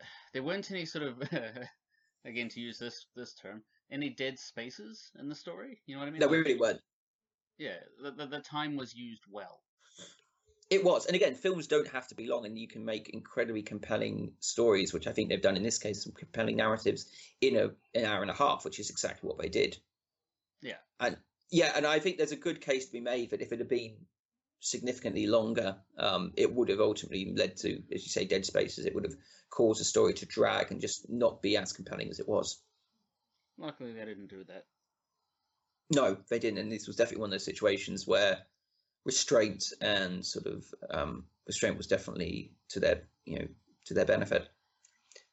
there 0.32 0.42
weren't 0.42 0.70
any 0.70 0.84
sort 0.84 1.04
of 1.04 1.22
again 2.24 2.48
to 2.50 2.60
use 2.60 2.78
this 2.78 3.06
this 3.16 3.34
term 3.34 3.64
any 3.90 4.10
dead 4.10 4.38
spaces 4.38 5.10
in 5.18 5.28
the 5.28 5.34
story. 5.34 5.80
You 5.86 5.94
know 5.94 6.00
what 6.00 6.08
I 6.08 6.10
mean? 6.10 6.20
No, 6.20 6.26
Like, 6.26 6.32
we 6.32 6.38
really 6.38 6.60
weren't. 6.60 6.80
Yeah, 7.58 7.78
the, 8.02 8.12
the 8.12 8.26
the 8.26 8.40
time 8.40 8.76
was 8.76 8.94
used 8.94 9.24
well. 9.30 9.62
It 10.70 10.84
was, 10.84 11.06
and 11.06 11.16
again, 11.16 11.34
films 11.34 11.66
don't 11.66 11.88
have 11.88 12.08
to 12.08 12.14
be 12.14 12.26
long, 12.26 12.44
and 12.44 12.58
you 12.58 12.68
can 12.68 12.84
make 12.84 13.08
incredibly 13.08 13.62
compelling 13.62 14.32
stories, 14.40 14.92
which 14.92 15.06
I 15.06 15.12
think 15.12 15.28
they've 15.28 15.40
done 15.40 15.56
in 15.56 15.62
this 15.62 15.78
case, 15.78 16.04
some 16.04 16.12
compelling 16.12 16.56
narratives 16.56 17.06
in 17.40 17.56
a 17.56 17.70
an 17.98 18.04
hour 18.04 18.20
and 18.20 18.30
a 18.30 18.34
half, 18.34 18.64
which 18.64 18.78
is 18.78 18.90
exactly 18.90 19.26
what 19.26 19.38
they 19.38 19.48
did. 19.48 19.78
Yeah. 20.60 20.76
and 21.00 21.16
yeah, 21.50 21.72
and 21.74 21.86
I 21.86 21.98
think 21.98 22.18
there's 22.18 22.32
a 22.32 22.36
good 22.36 22.60
case 22.60 22.86
to 22.86 22.92
be 22.92 23.00
made 23.00 23.30
that 23.30 23.40
if 23.40 23.52
it 23.52 23.58
had 23.58 23.68
been 23.68 23.96
significantly 24.60 25.26
longer, 25.26 25.76
um, 25.98 26.32
it 26.36 26.52
would 26.52 26.68
have 26.68 26.80
ultimately 26.80 27.32
led 27.34 27.56
to, 27.58 27.82
as 27.92 28.02
you 28.02 28.10
say, 28.10 28.24
dead 28.24 28.44
spaces. 28.44 28.84
It 28.84 28.94
would 28.94 29.04
have 29.04 29.16
caused 29.50 29.80
the 29.80 29.84
story 29.84 30.14
to 30.14 30.26
drag 30.26 30.70
and 30.70 30.80
just 30.80 31.08
not 31.08 31.40
be 31.40 31.56
as 31.56 31.72
compelling 31.72 32.10
as 32.10 32.20
it 32.20 32.28
was. 32.28 32.60
Luckily, 33.56 33.92
they 33.92 34.04
didn't 34.04 34.28
do 34.28 34.44
that. 34.44 34.66
No, 35.90 36.18
they 36.28 36.38
didn't, 36.38 36.58
and 36.58 36.70
this 36.70 36.86
was 36.86 36.96
definitely 36.96 37.22
one 37.22 37.28
of 37.28 37.32
those 37.32 37.44
situations 37.44 38.06
where 38.06 38.38
restraint 39.08 39.64
and 39.80 40.24
sort 40.24 40.46
of 40.46 40.64
um, 40.90 41.24
restraint 41.46 41.76
was 41.76 41.86
definitely 41.86 42.52
to 42.68 42.80
their, 42.80 43.02
you 43.24 43.38
know, 43.38 43.48
to 43.86 43.94
their 43.94 44.04
benefit. 44.04 44.46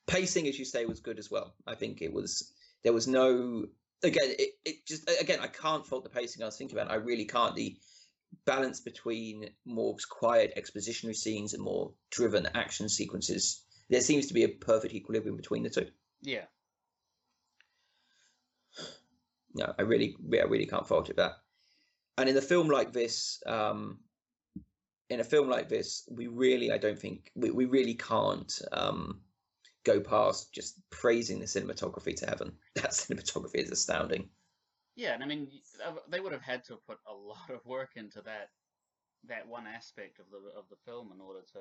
Pacing, 0.07 0.47
as 0.47 0.57
you 0.57 0.65
say, 0.65 0.85
was 0.85 0.99
good 0.99 1.19
as 1.19 1.29
well. 1.29 1.53
I 1.67 1.75
think 1.75 2.01
it 2.01 2.13
was 2.13 2.53
there 2.83 2.93
was 2.93 3.07
no 3.07 3.65
again. 4.01 4.29
It, 4.39 4.51
it 4.63 4.85
just 4.85 5.09
again, 5.19 5.39
I 5.41 5.47
can't 5.47 5.85
fault 5.85 6.03
the 6.03 6.09
pacing. 6.09 6.41
I 6.41 6.45
was 6.45 6.57
thinking 6.57 6.77
about. 6.77 6.91
It. 6.91 6.93
I 6.93 7.03
really 7.09 7.25
can't. 7.25 7.55
The 7.55 7.75
balance 8.45 8.79
between 8.79 9.49
more 9.65 9.95
quiet 10.09 10.53
expositionary 10.57 11.15
scenes 11.15 11.53
and 11.53 11.63
more 11.63 11.91
driven 12.11 12.47
action 12.53 12.87
sequences. 12.87 13.61
There 13.89 14.01
seems 14.01 14.27
to 14.27 14.33
be 14.33 14.43
a 14.43 14.49
perfect 14.49 14.93
equilibrium 14.93 15.37
between 15.37 15.63
the 15.63 15.69
two. 15.69 15.87
Yeah, 16.21 16.45
no, 19.55 19.73
I 19.79 19.83
really, 19.83 20.15
I 20.33 20.43
really 20.43 20.65
can't 20.65 20.87
fault 20.87 21.09
it 21.09 21.15
that. 21.15 21.37
And 22.17 22.29
in 22.29 22.37
a 22.37 22.41
film 22.41 22.69
like 22.69 22.93
this, 22.93 23.41
um, 23.45 23.99
in 25.09 25.19
a 25.19 25.23
film 25.23 25.49
like 25.49 25.69
this, 25.69 26.07
we 26.09 26.27
really, 26.27 26.71
I 26.71 26.77
don't 26.77 26.97
think 26.97 27.31
we, 27.35 27.51
we 27.51 27.65
really 27.65 27.95
can't 27.95 28.61
um, 28.71 29.21
go 29.83 29.99
past 29.99 30.53
just 30.53 30.79
praising 30.89 31.39
the 31.39 31.45
cinematography 31.45 32.15
to 32.17 32.25
heaven. 32.25 32.53
That 32.75 32.91
cinematography 32.91 33.55
is 33.63 33.71
astounding. 33.71 34.29
yeah, 34.95 35.13
and 35.13 35.23
I 35.23 35.27
mean, 35.27 35.47
uh, 35.85 35.93
they 36.09 36.19
would 36.19 36.33
have 36.33 36.41
had 36.41 36.63
to 36.65 36.77
put 36.87 36.99
a 37.07 37.13
lot 37.13 37.49
of 37.49 37.65
work 37.65 37.91
into 37.95 38.21
that 38.21 38.49
that 39.27 39.47
one 39.47 39.65
aspect 39.65 40.19
of 40.19 40.25
the 40.29 40.37
of 40.57 40.65
the 40.69 40.75
film 40.85 41.11
in 41.13 41.19
order 41.21 41.41
to 41.53 41.59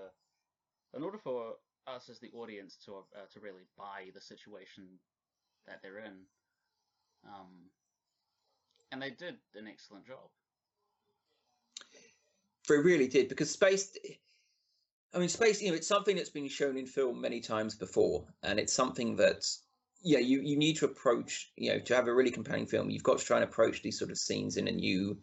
in 0.96 1.02
order 1.02 1.18
for 1.18 1.54
us 1.86 2.08
as 2.08 2.18
the 2.20 2.30
audience 2.32 2.76
to 2.84 2.96
uh, 2.96 3.26
to 3.32 3.40
really 3.40 3.66
buy 3.76 4.10
the 4.14 4.20
situation 4.20 4.84
that 5.66 5.80
they're 5.82 5.98
in. 5.98 6.26
Um, 7.26 7.70
and 8.92 9.00
they 9.00 9.10
did 9.10 9.36
an 9.54 9.66
excellent 9.66 10.06
job. 10.06 10.28
They 12.68 12.76
really 12.76 13.08
did 13.08 13.28
because 13.28 13.50
space. 13.50 13.96
I 15.14 15.18
mean, 15.18 15.28
space. 15.28 15.60
You 15.60 15.70
know, 15.70 15.76
it's 15.76 15.86
something 15.86 16.16
that's 16.16 16.30
been 16.30 16.48
shown 16.48 16.76
in 16.76 16.86
film 16.86 17.20
many 17.20 17.40
times 17.40 17.74
before, 17.74 18.24
and 18.42 18.58
it's 18.58 18.72
something 18.72 19.16
that 19.16 19.46
yeah, 20.02 20.18
you 20.18 20.40
you 20.40 20.56
need 20.56 20.76
to 20.76 20.86
approach. 20.86 21.50
You 21.56 21.72
know, 21.72 21.78
to 21.80 21.94
have 21.94 22.08
a 22.08 22.14
really 22.14 22.30
compelling 22.30 22.66
film, 22.66 22.90
you've 22.90 23.02
got 23.02 23.18
to 23.18 23.24
try 23.24 23.38
and 23.38 23.44
approach 23.44 23.82
these 23.82 23.98
sort 23.98 24.10
of 24.10 24.18
scenes 24.18 24.56
in 24.56 24.68
a 24.68 24.72
new 24.72 25.18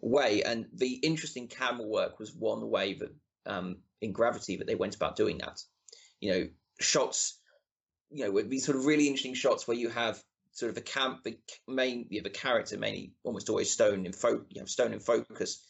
way. 0.00 0.42
And 0.42 0.66
the 0.74 0.94
interesting 0.94 1.48
camera 1.48 1.86
work 1.86 2.18
was 2.18 2.34
one 2.34 2.68
way 2.70 2.94
that 2.94 3.14
um, 3.46 3.78
in 4.00 4.12
Gravity 4.12 4.56
that 4.56 4.66
they 4.66 4.74
went 4.74 4.96
about 4.96 5.16
doing 5.16 5.38
that. 5.38 5.62
You 6.20 6.32
know, 6.32 6.48
shots. 6.80 7.38
You 8.10 8.24
know, 8.24 8.30
with 8.30 8.48
these 8.48 8.64
sort 8.64 8.78
of 8.78 8.86
really 8.86 9.06
interesting 9.06 9.34
shots 9.34 9.66
where 9.66 9.76
you 9.76 9.88
have 9.88 10.22
sort 10.52 10.70
of 10.70 10.74
the 10.74 10.80
camp, 10.80 11.22
the 11.22 11.36
main, 11.68 12.06
you 12.08 12.18
have 12.18 12.26
a 12.26 12.30
character 12.30 12.78
mainly 12.78 13.12
almost 13.24 13.50
always 13.50 13.70
stone 13.70 14.06
in 14.06 14.12
fo- 14.12 14.44
you 14.48 14.66
stone 14.66 14.92
in 14.92 15.00
focus, 15.00 15.62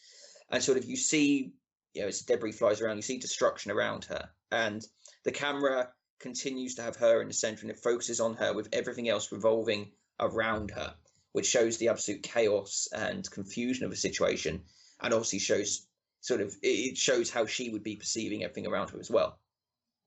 and 0.49 0.63
sort 0.63 0.77
of 0.77 0.85
you 0.85 0.95
see, 0.95 1.53
you 1.93 2.01
know, 2.01 2.07
as 2.07 2.21
debris 2.21 2.51
flies 2.51 2.81
around, 2.81 2.95
you 2.95 3.01
see 3.01 3.17
destruction 3.17 3.71
around 3.71 4.05
her, 4.05 4.29
and 4.51 4.85
the 5.23 5.31
camera 5.31 5.89
continues 6.19 6.75
to 6.75 6.81
have 6.81 6.95
her 6.95 7.21
in 7.21 7.27
the 7.27 7.33
center, 7.33 7.61
and 7.61 7.71
it 7.71 7.79
focuses 7.79 8.19
on 8.19 8.35
her 8.35 8.53
with 8.53 8.69
everything 8.73 9.09
else 9.09 9.31
revolving 9.31 9.91
around 10.19 10.71
her, 10.71 10.93
which 11.33 11.47
shows 11.47 11.77
the 11.77 11.89
absolute 11.89 12.23
chaos 12.23 12.87
and 12.91 13.29
confusion 13.29 13.85
of 13.85 13.91
the 13.91 13.97
situation, 13.97 14.61
and 15.01 15.13
obviously 15.13 15.39
shows 15.39 15.87
sort 16.21 16.41
of 16.41 16.55
it 16.61 16.97
shows 16.97 17.29
how 17.29 17.45
she 17.45 17.69
would 17.69 17.83
be 17.83 17.95
perceiving 17.95 18.43
everything 18.43 18.67
around 18.67 18.89
her 18.89 18.99
as 18.99 19.09
well. 19.09 19.39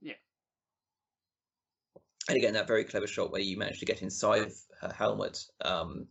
Yeah. 0.00 0.14
And 2.28 2.36
again, 2.36 2.54
that 2.54 2.66
very 2.66 2.84
clever 2.84 3.06
shot 3.06 3.32
where 3.32 3.40
you 3.40 3.56
manage 3.56 3.80
to 3.80 3.86
get 3.86 4.02
inside 4.02 4.42
of 4.42 4.54
her 4.80 4.92
helmet, 4.92 5.44
um, 5.64 6.06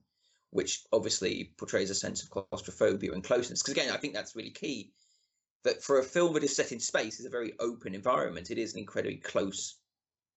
which 0.51 0.83
obviously 0.91 1.53
portrays 1.57 1.89
a 1.89 1.95
sense 1.95 2.23
of 2.23 2.29
claustrophobia 2.29 3.11
and 3.13 3.23
closeness. 3.23 3.61
Because 3.61 3.73
again, 3.73 3.91
I 3.93 3.97
think 3.97 4.13
that's 4.13 4.35
really 4.35 4.51
key. 4.51 4.91
That 5.63 5.83
for 5.83 5.99
a 5.99 6.03
film 6.03 6.33
that 6.33 6.43
is 6.43 6.55
set 6.55 6.71
in 6.71 6.79
space, 6.79 7.19
is 7.19 7.25
a 7.25 7.29
very 7.29 7.53
open 7.59 7.93
environment. 7.93 8.49
It 8.49 8.57
is 8.57 8.73
an 8.73 8.79
incredibly 8.79 9.17
close 9.17 9.75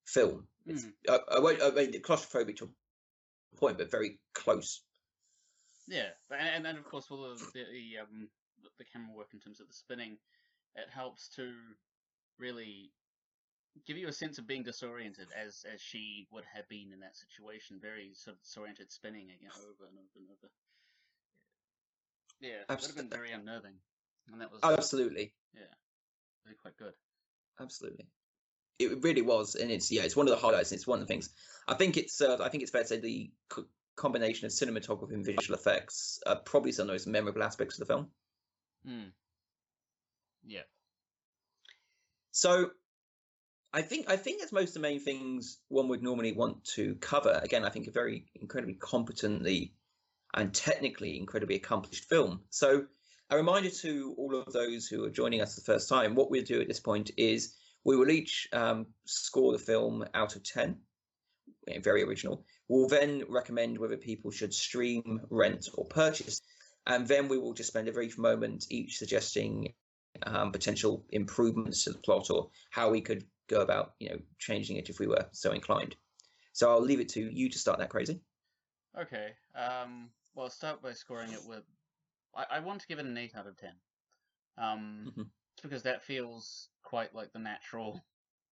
film. 0.05 0.47
It's, 0.67 0.85
Mm. 0.85 0.93
I, 1.09 1.37
I 1.37 1.39
won't. 1.41 1.63
I 1.63 1.71
mean, 1.71 1.93
claustrophobic 2.03 2.57
to 2.57 2.65
a 2.65 3.57
point, 3.57 3.79
but 3.79 3.91
very 3.91 4.19
close. 4.35 4.83
Yeah, 5.87 6.09
and 6.31 6.49
and 6.57 6.65
then 6.65 6.77
of 6.77 6.85
course 6.85 7.07
all 7.11 7.25
of 7.25 7.39
the, 7.53 7.65
the 7.73 7.99
um 8.03 8.29
the- 8.63 8.71
the 8.79 8.85
camera 8.93 9.15
work 9.15 9.29
in 9.33 9.41
terms 9.41 9.61
of 9.61 9.67
the 9.69 9.75
spinning, 9.75 10.19
it 10.77 10.89
helps 10.91 11.29
to 11.37 11.53
really 12.39 12.91
give 13.87 13.97
you 13.97 14.09
a 14.09 14.13
sense 14.13 14.39
of 14.39 14.47
being 14.47 14.63
disoriented 14.63 15.29
as 15.37 15.65
as 15.73 15.81
she 15.81 16.27
would 16.31 16.45
have 16.45 16.69
been 16.69 16.93
in 16.93 17.01
that 17.01 17.17
situation, 17.17 17.81
very 17.81 18.15
sort 18.15 18.37
of 18.37 18.43
disoriented, 18.43 18.91
spinning 18.93 19.31
again 19.31 19.51
over 19.57 19.87
and 19.89 19.99
over 19.99 20.17
and 20.17 20.29
over. 20.31 20.53
Yeah, 22.41 22.63
it 22.63 22.69
would 22.69 22.83
have 22.83 22.97
been 22.97 23.09
very 23.09 23.33
unnerving, 23.33 23.75
and 24.31 24.41
that 24.41 24.53
was 24.53 24.61
Absolutely, 24.63 25.33
really 26.45 26.57
quite 26.57 26.77
good. 26.77 26.95
absolutely. 27.61 28.07
It 28.79 29.03
really 29.03 29.23
was, 29.23 29.55
and 29.55 29.71
it's 29.71 29.93
yeah, 29.93 30.03
it's 30.03 30.17
one 30.17 30.27
of 30.27 30.31
the 30.33 30.41
highlights. 30.41 30.73
And 30.73 30.79
it's 30.79 30.87
one 30.87 31.01
of 31.01 31.07
the 31.07 31.13
things. 31.13 31.31
I 31.69 31.75
think 31.75 31.97
it's. 31.97 32.21
Uh, 32.21 32.39
I 32.41 32.49
think 32.49 32.63
it's 32.63 32.73
fair 32.73 32.83
to 32.83 32.89
say 32.89 33.01
the 33.01 33.31
co- 33.49 33.67
combination 33.97 34.47
of 34.47 34.53
cinematography 34.53 35.15
and 35.15 35.25
visual 35.25 35.59
effects 35.59 36.21
are 36.27 36.37
probably 36.37 36.73
some 36.73 36.85
of 36.85 36.87
the 36.89 36.95
most 36.95 37.07
memorable 37.07 37.43
aspects 37.43 37.79
of 37.79 37.87
the 37.87 37.93
film. 37.93 38.09
Hmm. 38.85 39.09
Yeah. 40.45 40.63
So, 42.33 42.71
I 43.73 43.83
think 43.83 44.11
I 44.11 44.17
think 44.17 44.41
that's 44.41 44.53
most 44.53 44.69
of 44.71 44.75
the 44.75 44.81
main 44.81 45.01
things 45.01 45.59
one 45.69 45.89
would 45.89 46.03
normally 46.03 46.33
want 46.33 46.65
to 46.75 46.95
cover. 46.97 47.41
Again, 47.43 47.65
I 47.65 47.71
think 47.71 47.87
a 47.87 47.91
very 47.91 48.27
incredibly 48.35 48.75
competently 48.75 49.75
and 50.35 50.53
technically 50.53 51.19
incredibly 51.19 51.57
accomplished 51.57 52.05
film. 52.09 52.43
So, 52.51 52.87
a 53.31 53.37
reminder 53.37 53.71
to 53.71 54.15
all 54.19 54.35
of 54.35 54.53
those 54.53 54.87
who 54.87 55.05
are 55.05 55.11
joining 55.11 55.41
us 55.41 55.55
for 55.55 55.61
the 55.61 55.73
first 55.73 55.89
time: 55.89 56.15
what 56.15 56.31
we'll 56.31 56.45
do 56.45 56.61
at 56.61 56.69
this 56.69 56.81
point 56.81 57.13
is 57.17 57.55
we 57.85 57.97
will 57.97 58.11
each 58.11 58.47
um, 58.53 58.87
score 59.07 59.53
the 59.53 59.59
film 59.59 60.05
out 60.13 60.37
of 60.37 60.43
ten. 60.45 60.81
eh, 61.69 61.81
Very 61.81 62.03
original. 62.03 62.45
We'll 62.69 62.89
then 62.89 63.25
recommend 63.29 63.79
whether 63.79 63.97
people 63.97 64.31
should 64.31 64.53
stream, 64.55 65.21
rent, 65.31 65.69
or 65.75 65.87
purchase, 65.87 66.43
and 66.87 67.09
then 67.09 67.29
we 67.29 67.39
will 67.39 67.55
just 67.55 67.69
spend 67.71 67.89
a 67.89 67.93
brief 67.93 68.19
moment 68.19 68.67
each 68.71 68.99
suggesting 68.99 69.73
um, 70.25 70.53
potential 70.53 71.05
improvements 71.11 71.85
to 71.85 71.91
the 71.93 71.99
plot 71.99 72.31
or 72.31 72.51
how 72.71 72.91
we 72.91 73.01
could 73.01 73.25
go 73.49 73.61
about, 73.61 73.95
you 73.99 74.11
know, 74.11 74.19
changing 74.39 74.77
it 74.77 74.89
if 74.89 74.99
we 74.99 75.07
were 75.07 75.27
so 75.33 75.53
inclined. 75.53 75.97
So 76.53 76.71
I'll 76.71 76.83
leave 76.83 77.01
it 77.01 77.09
to 77.11 77.21
you 77.21 77.49
to 77.51 77.59
start 77.59 77.79
that 77.79 77.91
crazy. 77.91 78.21
Okay. 78.99 79.33
Um. 79.55 80.11
Well, 80.35 80.45
I'll 80.45 80.51
start 80.51 80.83
by 80.83 80.93
scoring 80.93 81.33
it 81.33 81.45
with. 81.47 81.65
I, 82.35 82.45
I 82.57 82.61
want 82.61 82.81
to 82.81 82.87
give 82.87 82.99
it 82.99 83.07
an 83.07 83.19
eight 83.19 83.35
out 83.37 83.47
of 83.47 83.57
ten. 83.57 83.75
Um. 84.59 85.13
Mhm. 85.17 85.27
It's 85.55 85.63
because 85.63 85.83
that 85.83 86.03
feels 86.03 86.69
quite 86.83 87.15
like 87.15 87.33
the 87.33 87.39
natural 87.39 88.01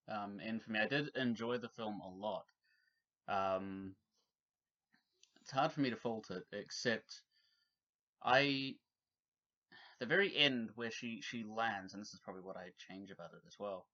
um 0.08 0.40
end 0.42 0.62
for 0.62 0.72
me. 0.72 0.80
I 0.80 0.86
did 0.86 1.14
enjoy 1.16 1.58
the 1.58 1.68
film 1.68 2.00
a 2.00 2.08
lot. 2.08 2.46
Um. 3.28 3.94
It's 5.42 5.50
hard 5.50 5.72
for 5.72 5.80
me 5.80 5.90
to 5.90 5.96
fault 5.96 6.30
it, 6.30 6.44
except 6.52 7.22
I 8.22 8.76
the 10.00 10.06
very 10.06 10.34
end 10.34 10.70
where 10.74 10.90
she 10.90 11.20
she 11.20 11.44
lands, 11.44 11.92
and 11.92 12.02
this 12.02 12.14
is 12.14 12.20
probably 12.20 12.42
what 12.42 12.56
I 12.56 12.70
change 12.88 13.10
about 13.10 13.32
it 13.32 13.42
as 13.46 13.56
well. 13.58 13.86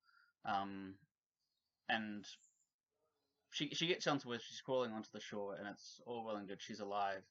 Um, 0.45 0.95
and 1.89 2.25
she 3.51 3.71
she 3.75 3.89
gets 3.89 4.07
onto 4.07 4.29
where 4.29 4.39
she's 4.39 4.61
crawling 4.61 4.93
onto 4.93 5.11
the 5.13 5.21
shore, 5.21 5.57
and 5.59 5.67
it's 5.67 6.01
all 6.07 6.25
well 6.25 6.37
and 6.37 6.49
good. 6.49 6.63
She's 6.63 6.81
alive. 6.81 7.23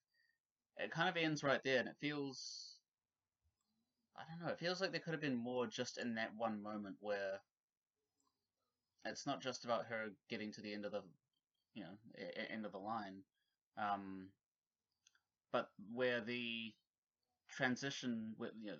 It 0.77 0.91
kind 0.91 1.07
of 1.09 1.15
ends 1.15 1.43
right 1.43 1.61
there, 1.63 1.79
and 1.79 1.87
it 1.87 1.95
feels. 1.99 2.73
I 4.17 4.23
don't 4.29 4.45
know. 4.45 4.51
It 4.53 4.59
feels 4.59 4.79
like 4.79 4.91
there 4.91 5.01
could 5.01 5.13
have 5.13 5.21
been 5.21 5.35
more 5.35 5.67
just 5.67 5.97
in 5.97 6.15
that 6.15 6.31
one 6.37 6.61
moment 6.61 6.95
where 7.01 7.39
it's 9.05 9.25
not 9.27 9.41
just 9.41 9.65
about 9.65 9.85
her 9.87 10.07
getting 10.29 10.51
to 10.53 10.61
the 10.61 10.73
end 10.73 10.85
of 10.85 10.93
the, 10.93 11.01
you 11.73 11.83
know, 11.83 11.89
end 12.49 12.65
of 12.65 12.71
the 12.71 12.77
line, 12.77 13.23
um, 13.77 14.29
but 15.51 15.69
where 15.93 16.21
the 16.21 16.73
transition 17.55 18.33
with 18.37 18.51
you 18.61 18.71
know 18.71 18.77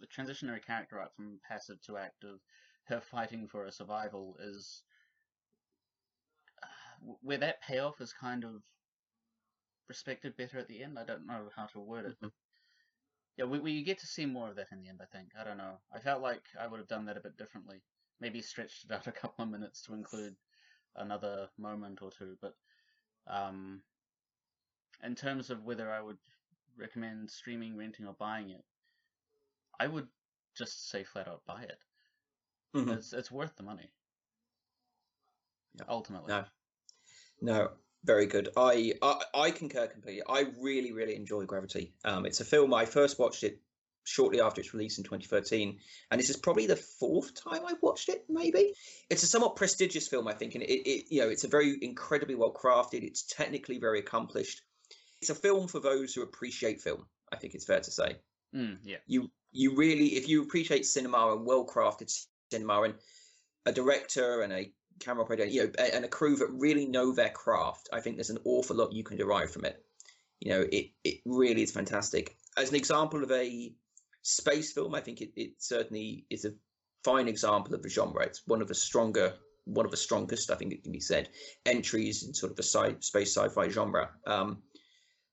the 0.00 0.06
transitionary 0.06 0.64
character 0.64 0.98
arc 0.98 1.14
from 1.14 1.40
passive 1.48 1.80
to 1.82 1.96
active, 1.96 2.38
her 2.84 3.00
fighting 3.00 3.48
for 3.48 3.64
her 3.64 3.70
survival 3.70 4.36
is 4.40 4.82
uh, 6.62 6.66
where 7.22 7.38
that 7.38 7.62
payoff 7.62 8.00
is 8.00 8.12
kind 8.12 8.44
of 8.44 8.62
respected 9.88 10.36
better 10.36 10.58
at 10.58 10.68
the 10.68 10.82
end. 10.82 10.98
I 10.98 11.04
don't 11.04 11.26
know 11.26 11.48
how 11.56 11.66
to 11.66 11.80
word 11.80 12.06
it, 12.06 12.12
mm-hmm. 12.12 12.26
but 12.26 12.32
yeah, 13.36 13.44
we 13.44 13.58
we 13.58 13.82
get 13.82 13.98
to 14.00 14.06
see 14.06 14.26
more 14.26 14.48
of 14.48 14.56
that 14.56 14.68
in 14.72 14.80
the 14.80 14.88
end. 14.88 15.00
I 15.02 15.16
think 15.16 15.30
I 15.38 15.44
don't 15.44 15.58
know. 15.58 15.78
I 15.94 16.00
felt 16.00 16.22
like 16.22 16.42
I 16.60 16.66
would 16.66 16.80
have 16.80 16.88
done 16.88 17.06
that 17.06 17.16
a 17.16 17.20
bit 17.20 17.36
differently. 17.36 17.82
Maybe 18.20 18.42
stretched 18.42 18.84
it 18.84 18.92
out 18.92 19.06
a 19.06 19.12
couple 19.12 19.44
of 19.44 19.50
minutes 19.50 19.82
to 19.82 19.94
include 19.94 20.34
another 20.96 21.48
moment 21.58 22.00
or 22.02 22.10
two, 22.10 22.36
but 22.42 22.54
um, 23.28 23.82
in 25.04 25.14
terms 25.14 25.50
of 25.50 25.62
whether 25.64 25.90
I 25.90 26.00
would 26.00 26.16
recommend 26.78 27.30
streaming, 27.30 27.76
renting, 27.76 28.06
or 28.06 28.14
buying 28.18 28.50
it, 28.50 28.64
I 29.78 29.86
would 29.86 30.08
just 30.56 30.90
say 30.90 31.04
flat 31.04 31.28
out 31.28 31.42
buy 31.46 31.62
it. 31.62 31.78
Mm-hmm. 32.74 32.90
It's 32.90 33.12
it's 33.12 33.30
worth 33.30 33.56
the 33.56 33.62
money. 33.62 33.90
Yeah. 35.76 35.84
Ultimately. 35.88 36.28
No. 36.32 36.44
No, 37.40 37.70
very 38.04 38.26
good. 38.26 38.48
I, 38.56 38.94
I, 39.00 39.22
I 39.34 39.50
concur 39.52 39.86
completely. 39.86 40.22
I 40.28 40.46
really 40.60 40.92
really 40.92 41.14
enjoy 41.14 41.44
Gravity. 41.44 41.94
Um, 42.04 42.26
it's 42.26 42.40
a 42.40 42.44
film 42.44 42.74
I 42.74 42.84
first 42.84 43.18
watched 43.18 43.44
it 43.44 43.60
shortly 44.04 44.40
after 44.40 44.60
its 44.60 44.72
release 44.72 44.98
in 44.98 45.04
2013, 45.04 45.78
and 46.10 46.18
this 46.18 46.30
is 46.30 46.36
probably 46.36 46.66
the 46.66 46.76
fourth 46.76 47.34
time 47.34 47.60
I've 47.66 47.82
watched 47.82 48.08
it. 48.08 48.24
Maybe 48.28 48.74
it's 49.10 49.22
a 49.22 49.26
somewhat 49.26 49.56
prestigious 49.56 50.08
film, 50.08 50.26
I 50.26 50.32
think, 50.32 50.54
and 50.54 50.64
it, 50.64 50.88
it 50.88 51.06
you 51.10 51.20
know 51.20 51.28
it's 51.28 51.44
a 51.44 51.48
very 51.48 51.78
incredibly 51.80 52.34
well 52.34 52.52
crafted. 52.52 53.04
It's 53.04 53.22
technically 53.22 53.78
very 53.78 54.00
accomplished 54.00 54.62
it's 55.20 55.30
a 55.30 55.34
film 55.34 55.68
for 55.68 55.80
those 55.80 56.14
who 56.14 56.22
appreciate 56.22 56.80
film. 56.80 57.06
I 57.32 57.36
think 57.36 57.54
it's 57.54 57.64
fair 57.64 57.80
to 57.80 57.90
say. 57.90 58.16
Mm, 58.54 58.78
yeah. 58.82 58.96
You 59.06 59.30
you 59.52 59.76
really, 59.76 60.08
if 60.08 60.28
you 60.28 60.42
appreciate 60.42 60.86
cinema 60.86 61.32
and 61.32 61.46
well 61.46 61.66
crafted 61.66 62.14
cinema 62.50 62.82
and 62.82 62.94
a 63.66 63.72
director 63.72 64.42
and 64.42 64.52
a 64.52 64.72
camera 65.00 65.24
operator, 65.24 65.44
you 65.46 65.64
know, 65.64 65.84
and 65.92 66.04
a 66.04 66.08
crew 66.08 66.36
that 66.36 66.48
really 66.50 66.86
know 66.86 67.12
their 67.12 67.30
craft, 67.30 67.88
I 67.92 68.00
think 68.00 68.16
there's 68.16 68.30
an 68.30 68.38
awful 68.44 68.76
lot 68.76 68.92
you 68.92 69.04
can 69.04 69.16
derive 69.16 69.50
from 69.50 69.64
it. 69.64 69.82
You 70.40 70.50
know, 70.52 70.66
it 70.70 70.90
it 71.04 71.20
really 71.24 71.62
is 71.62 71.72
fantastic. 71.72 72.36
As 72.56 72.70
an 72.70 72.76
example 72.76 73.22
of 73.22 73.30
a 73.30 73.72
space 74.22 74.72
film, 74.72 74.94
I 74.94 75.00
think 75.00 75.20
it, 75.20 75.32
it 75.36 75.52
certainly 75.58 76.26
is 76.30 76.44
a 76.44 76.52
fine 77.04 77.28
example 77.28 77.74
of 77.74 77.82
the 77.82 77.88
genre. 77.88 78.24
It's 78.24 78.42
one 78.46 78.60
of 78.60 78.68
the 78.68 78.74
stronger, 78.74 79.34
one 79.64 79.84
of 79.84 79.90
the 79.90 79.96
strongest, 79.96 80.50
I 80.50 80.56
think 80.56 80.72
it 80.72 80.82
can 80.82 80.92
be 80.92 81.00
said, 81.00 81.28
entries 81.64 82.24
in 82.24 82.34
sort 82.34 82.50
of 82.50 82.56
the 82.56 82.62
sci- 82.62 83.00
space 83.00 83.36
sci-fi 83.36 83.68
genre. 83.68 84.10
Um, 84.26 84.62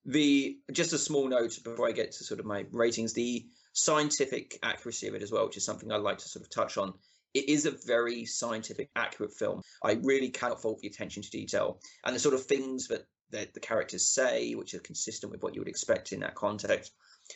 the 0.06 0.58
just 0.72 0.94
a 0.94 0.98
small 0.98 1.28
note 1.28 1.58
before 1.64 1.88
I 1.88 1.92
get 1.92 2.12
to 2.14 2.24
sort 2.24 2.40
of 2.40 2.46
my 2.46 2.66
ratings, 2.72 3.14
the 3.14 3.46
scientific 3.74 4.60
accuracy 4.64 5.08
of 5.08 5.16
it 5.16 5.24
as 5.24 5.32
well, 5.32 5.46
which 5.46 5.58
is 5.58 5.66
something 5.66 5.92
I'd 5.92 6.02
like 6.02 6.20
to 6.20 6.30
sort 6.30 6.44
of 6.44 6.50
touch 6.50 6.78
on. 6.78 6.94
It 7.34 7.50
is 7.50 7.66
a 7.66 7.72
very 7.72 8.26
scientific, 8.26 8.90
accurate 8.96 9.34
film. 9.34 9.62
I 9.84 9.94
really 10.02 10.30
cannot 10.30 10.62
fault 10.62 10.80
the 10.80 10.88
attention 10.88 11.24
to 11.24 11.30
detail 11.30 11.80
and 12.06 12.16
the 12.16 12.20
sort 12.20 12.36
of 12.36 12.46
things 12.46 12.88
that, 12.88 13.06
that 13.32 13.54
the 13.54 13.60
characters 13.60 14.08
say, 14.08 14.54
which 14.54 14.74
are 14.74 14.80
consistent 14.80 15.32
with 15.32 15.44
what 15.44 15.54
you 15.54 15.60
would 15.60 15.68
expect 15.68 16.14
in 16.14 16.22
that 16.22 16.36
context. 16.36 16.94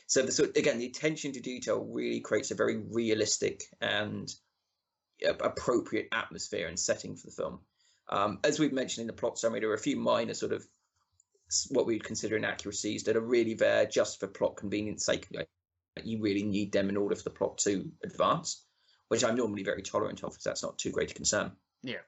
So 0.08 0.22
the 0.22 0.32
sort 0.32 0.56
again, 0.56 0.78
the 0.78 0.86
attention 0.86 1.34
to 1.34 1.42
detail 1.42 1.84
really 1.84 2.22
creates 2.22 2.52
a 2.52 2.56
very 2.56 2.78
realistic 2.78 3.64
and 3.82 4.32
appropriate 5.42 6.08
atmosphere 6.14 6.68
and 6.68 6.80
setting 6.80 7.16
for 7.16 7.28
the 7.28 7.34
film. 7.34 7.60
Um, 8.10 8.40
as 8.44 8.60
we've 8.60 8.72
mentioned 8.72 9.02
in 9.02 9.08
the 9.08 9.14
plot 9.14 9.38
summary, 9.38 9.60
there 9.60 9.70
are 9.70 9.76
a 9.76 9.80
few 9.80 9.98
minor 9.98 10.34
sort 10.34 10.54
of 10.54 10.66
what 11.70 11.86
we'd 11.86 12.04
consider 12.04 12.38
inaccuracies 12.38 13.04
that 13.04 13.16
are 13.16 13.22
really 13.22 13.54
there 13.54 13.86
just 13.86 14.20
for 14.20 14.28
plot 14.28 14.58
convenience 14.58 15.06
sake. 15.06 15.28
You 16.04 16.22
really 16.22 16.44
need 16.44 16.72
them 16.72 16.90
in 16.90 16.98
order 16.98 17.16
for 17.16 17.24
the 17.24 17.30
plot 17.30 17.58
to 17.60 17.92
advance, 18.04 18.64
which 19.08 19.24
I'm 19.24 19.36
normally 19.36 19.64
very 19.64 19.82
tolerant 19.82 20.24
of, 20.24 20.32
because 20.32 20.44
that's 20.44 20.64
not 20.64 20.78
too 20.78 20.92
great 20.92 21.12
a 21.12 21.14
concern. 21.14 21.52
Yeah. 21.84 22.04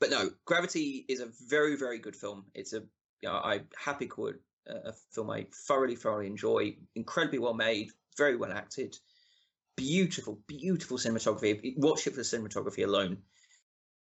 But 0.00 0.10
no, 0.10 0.30
Gravity 0.44 1.04
is 1.08 1.20
a 1.20 1.30
very, 1.48 1.76
very 1.76 1.98
good 1.98 2.16
film. 2.16 2.44
It's 2.54 2.72
a, 2.72 2.80
you 3.22 3.28
know, 3.28 3.34
I 3.34 3.60
happy 3.76 4.06
call 4.06 4.28
it 4.28 4.40
a 4.66 4.92
film 5.12 5.30
I 5.30 5.46
thoroughly, 5.68 5.96
thoroughly 5.96 6.26
enjoy. 6.26 6.76
Incredibly 6.94 7.38
well 7.38 7.54
made, 7.54 7.90
very 8.16 8.36
well 8.36 8.52
acted, 8.52 8.96
beautiful, 9.76 10.40
beautiful 10.46 10.98
cinematography. 10.98 11.74
Watch 11.76 12.06
it 12.06 12.10
for 12.10 12.16
the 12.16 12.22
cinematography 12.22 12.84
alone. 12.84 13.18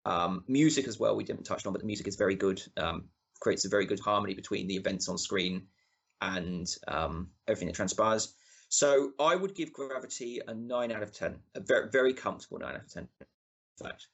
Um, 0.04 0.44
music 0.48 0.88
as 0.88 0.98
well, 0.98 1.14
we 1.14 1.24
didn't 1.24 1.44
touch 1.44 1.66
on, 1.66 1.72
but 1.72 1.80
the 1.80 1.86
music 1.86 2.08
is 2.08 2.16
very 2.16 2.34
good. 2.34 2.60
Um, 2.76 3.04
creates 3.42 3.64
a 3.64 3.68
very 3.68 3.86
good 3.86 3.98
harmony 3.98 4.34
between 4.34 4.68
the 4.68 4.76
events 4.76 5.08
on 5.08 5.18
screen 5.18 5.66
and 6.20 6.66
um, 6.86 7.30
everything 7.48 7.66
that 7.66 7.74
transpires. 7.74 8.32
So 8.68 9.10
I 9.18 9.34
would 9.34 9.54
give 9.54 9.72
Gravity 9.72 10.40
a 10.46 10.54
nine 10.54 10.92
out 10.92 11.02
of 11.02 11.12
ten, 11.12 11.40
a 11.56 11.60
very 11.60 11.90
very 11.90 12.14
comfortable 12.14 12.60
nine 12.60 12.76
out 12.76 12.84
of 12.84 12.92
ten. 12.92 13.08
In 13.20 13.86
fact, 13.86 14.06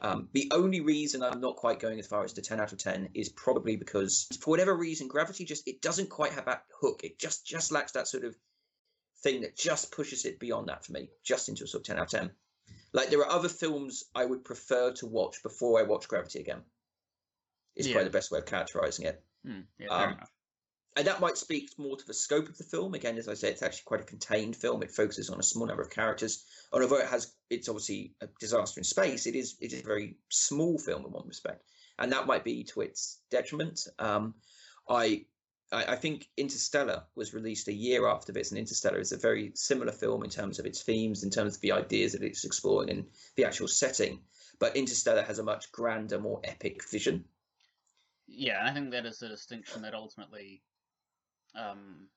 um, 0.00 0.28
the 0.32 0.50
only 0.52 0.80
reason 0.80 1.22
I'm 1.22 1.40
not 1.40 1.56
quite 1.56 1.80
going 1.80 1.98
as 1.98 2.06
far 2.06 2.24
as 2.24 2.32
to 2.32 2.42
ten 2.42 2.58
out 2.58 2.72
of 2.72 2.78
ten 2.78 3.10
is 3.14 3.28
probably 3.28 3.76
because 3.76 4.26
for 4.40 4.50
whatever 4.50 4.74
reason, 4.74 5.06
Gravity 5.06 5.44
just 5.44 5.68
it 5.68 5.82
doesn't 5.82 6.08
quite 6.08 6.32
have 6.32 6.46
that 6.46 6.64
hook. 6.80 7.02
It 7.04 7.18
just 7.18 7.46
just 7.46 7.70
lacks 7.70 7.92
that 7.92 8.08
sort 8.08 8.24
of 8.24 8.34
thing 9.22 9.42
that 9.42 9.56
just 9.56 9.92
pushes 9.92 10.24
it 10.24 10.40
beyond 10.40 10.68
that 10.68 10.84
for 10.84 10.92
me, 10.92 11.10
just 11.22 11.50
into 11.50 11.64
a 11.64 11.66
sort 11.66 11.82
of 11.82 11.86
ten 11.86 11.98
out 11.98 12.12
of 12.14 12.18
ten. 12.20 12.30
Like 12.94 13.10
there 13.10 13.20
are 13.20 13.30
other 13.30 13.50
films 13.50 14.04
I 14.14 14.24
would 14.24 14.44
prefer 14.44 14.92
to 14.94 15.06
watch 15.06 15.42
before 15.42 15.78
I 15.78 15.82
watch 15.82 16.08
Gravity 16.08 16.40
again 16.40 16.62
is 17.76 17.86
yeah. 17.86 17.94
probably 17.94 18.08
the 18.08 18.18
best 18.18 18.30
way 18.30 18.38
of 18.38 18.46
characterizing 18.46 19.06
it. 19.06 19.22
Mm, 19.46 19.64
yeah, 19.78 19.88
um, 19.88 20.16
and 20.96 21.06
that 21.06 21.20
might 21.20 21.36
speak 21.36 21.70
more 21.76 21.96
to 21.96 22.06
the 22.06 22.14
scope 22.14 22.48
of 22.48 22.56
the 22.56 22.64
film. 22.64 22.94
Again, 22.94 23.18
as 23.18 23.28
I 23.28 23.34
said, 23.34 23.52
it's 23.52 23.62
actually 23.62 23.84
quite 23.84 24.00
a 24.00 24.04
contained 24.04 24.56
film. 24.56 24.82
It 24.82 24.90
focuses 24.90 25.28
on 25.28 25.38
a 25.38 25.42
small 25.42 25.66
number 25.66 25.82
of 25.82 25.90
characters. 25.90 26.46
And 26.72 26.82
although 26.82 26.96
it 26.96 27.08
has, 27.08 27.34
it's 27.50 27.68
obviously 27.68 28.14
a 28.22 28.28
disaster 28.40 28.80
in 28.80 28.84
space. 28.84 29.26
It 29.26 29.36
is, 29.36 29.56
it 29.60 29.74
is 29.74 29.80
a 29.80 29.86
very 29.86 30.16
small 30.30 30.78
film 30.78 31.04
in 31.04 31.12
one 31.12 31.28
respect, 31.28 31.64
and 31.98 32.10
that 32.12 32.26
might 32.26 32.44
be 32.44 32.64
to 32.64 32.80
its 32.80 33.20
detriment. 33.30 33.86
Um, 33.98 34.34
I, 34.88 35.26
I, 35.70 35.96
think 35.96 36.28
Interstellar 36.38 37.02
was 37.14 37.34
released 37.34 37.68
a 37.68 37.74
year 37.74 38.08
after 38.08 38.32
this, 38.32 38.50
and 38.50 38.58
Interstellar 38.58 38.98
is 38.98 39.12
a 39.12 39.18
very 39.18 39.52
similar 39.54 39.92
film 39.92 40.24
in 40.24 40.30
terms 40.30 40.58
of 40.58 40.64
its 40.64 40.82
themes, 40.82 41.24
in 41.24 41.30
terms 41.30 41.56
of 41.56 41.60
the 41.60 41.72
ideas 41.72 42.12
that 42.12 42.22
it's 42.22 42.44
exploring, 42.44 42.88
and 42.88 43.04
the 43.36 43.44
actual 43.44 43.68
setting. 43.68 44.20
But 44.58 44.76
Interstellar 44.76 45.22
has 45.22 45.40
a 45.40 45.44
much 45.44 45.70
grander, 45.72 46.18
more 46.18 46.40
epic 46.44 46.88
vision 46.88 47.26
yeah, 48.28 48.64
I 48.64 48.72
think 48.72 48.90
that 48.90 49.06
is 49.06 49.18
the 49.18 49.28
distinction 49.28 49.82
that 49.82 49.94
ultimately, 49.94 50.62
um, 51.54 52.08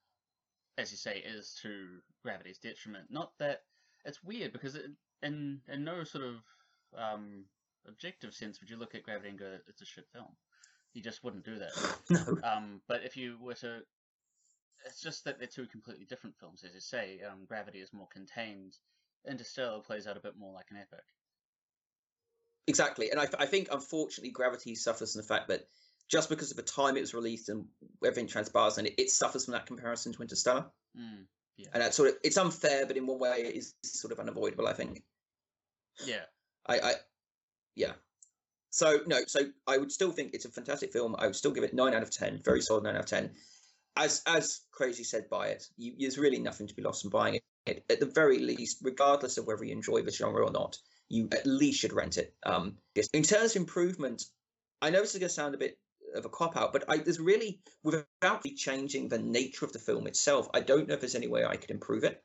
as 0.76 0.90
you 0.90 0.96
say, 0.96 1.18
is 1.18 1.58
to 1.62 1.86
gravity's 2.22 2.58
detriment. 2.58 3.06
Not 3.10 3.32
that 3.38 3.62
it's 4.04 4.22
weird 4.24 4.52
because 4.52 4.74
it, 4.74 4.86
in 5.22 5.60
in 5.68 5.84
no 5.84 6.04
sort 6.04 6.24
of 6.24 6.36
um, 6.96 7.44
objective 7.86 8.34
sense 8.34 8.60
would 8.60 8.70
you 8.70 8.76
look 8.76 8.94
at 8.94 9.02
gravity 9.02 9.30
and 9.30 9.38
go, 9.38 9.56
"It's 9.68 9.82
a 9.82 9.86
shit 9.86 10.06
film." 10.12 10.36
You 10.92 11.02
just 11.02 11.22
wouldn't 11.22 11.44
do 11.44 11.58
that. 11.58 11.96
no. 12.10 12.48
Um, 12.48 12.80
but 12.88 13.04
if 13.04 13.16
you 13.16 13.38
were 13.40 13.54
to, 13.54 13.82
it's 14.84 15.00
just 15.00 15.24
that 15.24 15.38
they're 15.38 15.46
two 15.46 15.66
completely 15.66 16.04
different 16.04 16.36
films. 16.40 16.64
As 16.64 16.74
you 16.74 16.80
say, 16.80 17.20
um, 17.30 17.44
Gravity 17.46 17.78
is 17.78 17.92
more 17.92 18.08
contained. 18.12 18.76
Interstellar 19.28 19.82
plays 19.82 20.08
out 20.08 20.16
a 20.16 20.20
bit 20.20 20.36
more 20.36 20.52
like 20.52 20.66
an 20.70 20.78
epic. 20.78 21.04
Exactly, 22.66 23.10
and 23.10 23.20
I, 23.20 23.28
I 23.38 23.46
think 23.46 23.68
unfortunately 23.70 24.32
Gravity 24.32 24.74
suffers 24.74 25.12
from 25.12 25.20
the 25.22 25.28
fact 25.28 25.48
that 25.48 25.66
just 26.10 26.28
because 26.28 26.50
of 26.50 26.56
the 26.56 26.62
time 26.62 26.96
it 26.96 27.00
was 27.00 27.14
released 27.14 27.48
and 27.48 27.64
everything 28.04 28.26
transpires 28.26 28.78
and 28.78 28.86
it, 28.88 28.94
it 28.98 29.10
suffers 29.10 29.44
from 29.44 29.52
that 29.52 29.66
comparison 29.66 30.12
to 30.12 30.22
Interstellar. 30.22 30.66
Mm, 30.98 31.24
yeah. 31.56 31.68
And 31.72 31.82
that's 31.82 31.96
sort 31.96 32.08
of 32.08 32.16
it's 32.24 32.36
unfair, 32.36 32.86
but 32.86 32.96
in 32.96 33.06
one 33.06 33.20
way 33.20 33.42
it 33.42 33.54
is 33.54 33.74
sort 33.84 34.12
of 34.12 34.18
unavoidable. 34.18 34.66
I 34.66 34.72
think. 34.72 35.02
Yeah. 36.04 36.24
I, 36.66 36.78
I 36.78 36.92
yeah. 37.76 37.92
So 38.70 39.00
no, 39.06 39.20
so 39.26 39.40
I 39.66 39.78
would 39.78 39.92
still 39.92 40.12
think 40.12 40.34
it's 40.34 40.44
a 40.44 40.50
fantastic 40.50 40.92
film. 40.92 41.14
I 41.18 41.26
would 41.26 41.36
still 41.36 41.52
give 41.52 41.64
it 41.64 41.74
nine 41.74 41.94
out 41.94 42.02
of 42.02 42.10
ten, 42.10 42.40
very 42.44 42.60
solid 42.60 42.84
nine 42.84 42.96
out 42.96 43.02
of 43.02 43.06
ten. 43.06 43.30
As 43.96 44.22
as 44.26 44.60
crazy 44.72 45.04
said, 45.04 45.28
buy 45.28 45.48
it. 45.48 45.66
You, 45.76 45.94
there's 45.98 46.18
really 46.18 46.38
nothing 46.38 46.66
to 46.66 46.74
be 46.74 46.82
lost 46.82 47.04
in 47.04 47.10
buying 47.10 47.34
it. 47.66 47.84
At 47.88 48.00
the 48.00 48.06
very 48.06 48.38
least, 48.38 48.78
regardless 48.82 49.38
of 49.38 49.46
whether 49.46 49.64
you 49.64 49.72
enjoy 49.72 50.02
the 50.02 50.10
genre 50.10 50.44
or 50.44 50.50
not, 50.50 50.76
you 51.08 51.28
at 51.32 51.46
least 51.46 51.80
should 51.80 51.92
rent 51.92 52.16
it. 52.16 52.34
Um, 52.44 52.78
in 53.12 53.22
terms 53.22 53.54
of 53.54 53.56
improvement, 53.56 54.24
I 54.80 54.90
know 54.90 55.00
this 55.00 55.14
is 55.14 55.20
going 55.20 55.28
to 55.28 55.34
sound 55.34 55.54
a 55.54 55.58
bit 55.58 55.78
of 56.14 56.24
a 56.24 56.28
cop 56.28 56.56
out, 56.56 56.72
but 56.72 56.84
I, 56.88 56.98
there's 56.98 57.20
really 57.20 57.60
without 57.82 58.44
changing 58.56 59.08
the 59.08 59.18
nature 59.18 59.64
of 59.64 59.72
the 59.72 59.78
film 59.78 60.06
itself. 60.06 60.48
I 60.54 60.60
don't 60.60 60.88
know 60.88 60.94
if 60.94 61.00
there's 61.00 61.14
any 61.14 61.28
way 61.28 61.44
I 61.44 61.56
could 61.56 61.70
improve 61.70 62.04
it. 62.04 62.22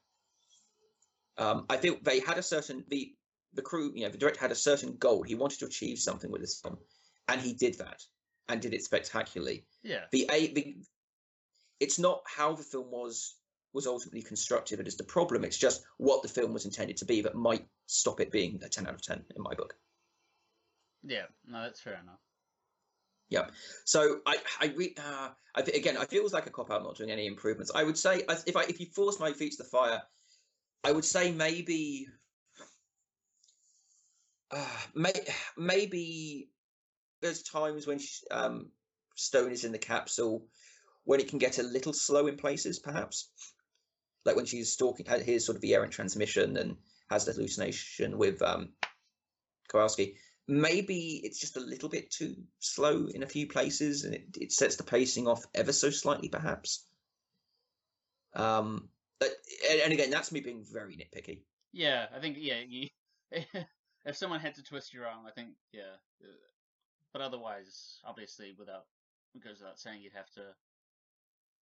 Um, 1.38 1.66
I 1.70 1.78
feel 1.78 1.98
they 2.02 2.20
had 2.20 2.38
a 2.38 2.44
certain 2.44 2.84
the 2.88 3.14
the 3.54 3.62
crew, 3.62 3.92
you 3.96 4.04
know, 4.04 4.10
the 4.10 4.18
director 4.18 4.42
had 4.42 4.52
a 4.52 4.56
certain 4.56 4.98
goal. 4.98 5.24
He 5.24 5.36
wanted 5.36 5.60
to 5.60 5.66
achieve 5.66 6.00
something 6.00 6.30
with 6.30 6.42
this 6.42 6.60
film, 6.60 6.78
and 7.28 7.42
he 7.42 7.54
did 7.54 7.78
that, 7.78 8.02
and 8.50 8.62
did 8.62 8.74
it 8.74 8.84
spectacularly. 8.84 9.66
Yeah. 9.84 10.06
The 10.12 10.30
a 10.32 10.54
the 10.54 10.76
it's 11.80 12.00
not 12.00 12.22
how 12.26 12.54
the 12.54 12.64
film 12.64 12.92
was 12.92 13.36
was 13.74 13.88
ultimately 13.88 14.22
constructed 14.22 14.80
that 14.80 14.88
is 14.88 14.96
the 14.96 15.04
problem. 15.04 15.44
It's 15.44 15.58
just 15.58 15.84
what 15.98 16.22
the 16.24 16.30
film 16.30 16.54
was 16.54 16.66
intended 16.66 16.98
to 16.98 17.06
be 17.06 17.22
that 17.22 17.36
might 17.36 17.68
stop 17.88 18.22
it 18.22 18.32
being 18.32 18.62
a 18.64 18.70
ten 18.70 18.88
out 18.88 18.94
of 18.94 19.02
ten 19.02 19.24
in 19.36 19.44
my 19.44 19.54
book. 19.54 19.76
Yeah. 21.04 21.26
No, 21.46 21.62
that's 21.62 21.82
fair 21.82 22.00
enough. 22.02 22.20
Yeah. 23.30 23.48
So 23.86 24.20
I, 24.26 24.38
I, 24.62 24.74
re, 24.76 24.96
uh, 24.98 25.30
I 25.56 25.62
again, 25.62 25.98
I 25.98 26.06
feels 26.06 26.34
like 26.34 26.48
a 26.48 26.52
cop 26.52 26.72
out 26.72 26.84
not 26.84 26.98
doing 26.98 27.12
any 27.12 27.28
improvements. 27.28 27.72
I 27.74 27.84
would 27.84 27.98
say 27.98 28.24
if 28.46 28.56
I, 28.56 28.64
if 28.64 28.80
you 28.80 28.88
force 28.88 29.20
my 29.20 29.32
feet 29.32 29.54
to 29.54 29.58
the 29.58 29.70
fire, 29.70 30.02
I 30.84 30.92
would 30.92 31.06
say 31.06 31.32
maybe, 31.32 32.08
uh, 34.52 34.78
may, 34.94 35.14
maybe 35.58 36.50
there's 37.22 37.42
times 37.42 37.88
when 37.88 38.00
um, 38.30 38.70
Stone 39.16 39.52
is 39.52 39.66
in 39.66 39.72
the 39.72 39.80
capsule 39.80 40.46
when 41.06 41.20
it 41.20 41.28
can 41.28 41.40
get 41.40 41.60
a 41.60 41.64
little 41.64 41.94
slow 41.94 42.28
in 42.28 42.36
places, 42.36 42.80
perhaps, 42.80 43.30
like 44.26 44.36
when 44.36 44.46
she's 44.46 44.72
stalking, 44.72 45.08
uh, 45.08 45.20
hears 45.20 45.46
sort 45.46 45.56
of 45.56 45.62
the 45.62 45.74
errant 45.74 45.94
transmission 45.94 46.58
and 46.58 46.76
has 47.10 47.26
the 47.26 47.32
hallucination 47.32 48.18
with 48.18 48.42
um, 48.42 48.70
Kowalski 49.68 50.18
maybe 50.48 51.22
it's 51.24 51.40
just 51.40 51.58
a 51.58 51.60
little 51.60 51.90
bit 51.90 52.12
too 52.12 52.36
slow 52.60 53.08
in 53.14 53.24
a 53.24 53.28
few 53.28 53.48
places 53.48 54.04
and 54.04 54.14
it, 54.14 54.26
it 54.40 54.52
sets 54.52 54.76
the 54.76 54.84
pacing 54.84 55.28
off 55.28 55.44
ever 55.54 55.72
so 55.74 55.90
slightly 55.90 56.30
perhaps 56.30 56.86
um 58.36 58.90
but, 59.20 59.30
and, 59.84 59.94
again 59.94 60.10
that's 60.10 60.32
me 60.32 60.42
being 60.42 60.64
very 60.72 60.96
nitpicky 60.98 61.40
Yeah, 61.72 62.08
I 62.16 62.20
think 62.20 62.38
yeah. 62.40 62.62
You, 62.68 62.88
if 64.06 64.16
someone 64.16 64.40
had 64.40 64.56
to 64.56 64.64
twist 64.64 64.94
your 64.94 65.08
arm, 65.08 65.26
I 65.28 65.32
think 65.32 65.50
yeah. 65.74 66.00
uh, 66.24 66.28
But 67.12 67.22
otherwise, 67.22 68.00
obviously, 68.06 68.54
without 68.58 68.86
it 69.36 69.44
goes 69.44 69.60
without 69.60 69.80
saying, 69.80 70.02
you'd 70.02 70.14
have 70.14 70.30
to. 70.32 70.42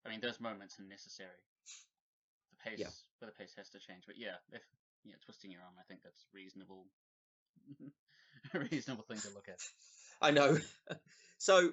I 0.04 0.08
mean, 0.10 0.20
those 0.20 0.40
moments 0.40 0.80
are 0.80 0.84
necessary. 0.84 1.42
The 2.50 2.70
pace, 2.70 2.78
Yeah. 2.78 2.90
but 3.20 3.26
the 3.26 3.38
pace 3.38 3.54
has 3.56 3.68
to 3.70 3.78
change. 3.78 4.02
But 4.06 4.16
yeah, 4.18 4.38
if 4.52 4.62
yeah, 5.04 5.14
twisting 5.24 5.50
your 5.52 5.62
arm, 5.62 5.74
I 5.78 5.84
think 5.86 6.02
that's 6.02 6.24
reasonable. 6.34 6.86
reasonable 8.70 9.04
thing 9.04 9.18
to 9.18 9.28
look 9.34 9.48
at. 9.48 9.58
i 10.22 10.30
know 10.30 10.58
so 11.38 11.70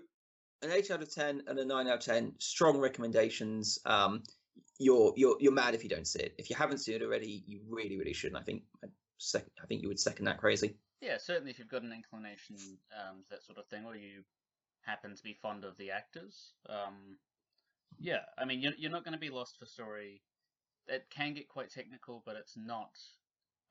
an 0.63 0.71
8 0.71 0.91
out 0.91 1.01
of 1.01 1.13
10 1.13 1.43
and 1.47 1.59
a 1.59 1.65
9 1.65 1.87
out 1.87 1.93
of 1.99 1.99
10 2.05 2.33
strong 2.39 2.77
recommendations 2.79 3.79
um 3.85 4.23
you're 4.79 5.13
you're 5.15 5.37
you're 5.39 5.51
mad 5.53 5.75
if 5.75 5.83
you 5.83 5.89
don't 5.89 6.07
see 6.07 6.19
it 6.19 6.33
if 6.37 6.49
you 6.49 6.55
haven't 6.55 6.79
seen 6.79 6.95
it 6.95 7.03
already 7.03 7.43
you 7.45 7.59
really 7.69 7.97
really 7.97 8.13
should 8.13 8.31
and 8.31 8.37
i 8.37 8.43
think 8.43 8.63
I, 8.83 8.87
sec- 9.17 9.45
I 9.61 9.65
think 9.67 9.81
you 9.81 9.87
would 9.87 9.99
second 9.99 10.25
that 10.25 10.37
crazy 10.39 10.75
Yeah, 11.01 11.17
certainly 11.19 11.51
if 11.51 11.59
you've 11.59 11.69
got 11.69 11.83
an 11.83 11.93
inclination 11.93 12.57
um, 12.91 13.21
to 13.23 13.29
that 13.29 13.43
sort 13.43 13.59
of 13.59 13.67
thing, 13.67 13.85
or 13.85 13.95
you 13.95 14.23
happen 14.81 15.15
to 15.15 15.23
be 15.23 15.33
fond 15.33 15.63
of 15.63 15.77
the 15.77 15.91
actors, 15.91 16.53
um, 16.69 17.17
yeah, 17.99 18.21
I 18.37 18.45
mean, 18.45 18.61
you're, 18.61 18.73
you're 18.77 18.91
not 18.91 19.03
going 19.03 19.13
to 19.13 19.19
be 19.19 19.29
lost 19.29 19.57
for 19.59 19.65
story. 19.65 20.21
It 20.87 21.05
can 21.09 21.33
get 21.33 21.49
quite 21.49 21.69
technical, 21.69 22.23
but 22.25 22.35
it's 22.35 22.57
not. 22.57 22.97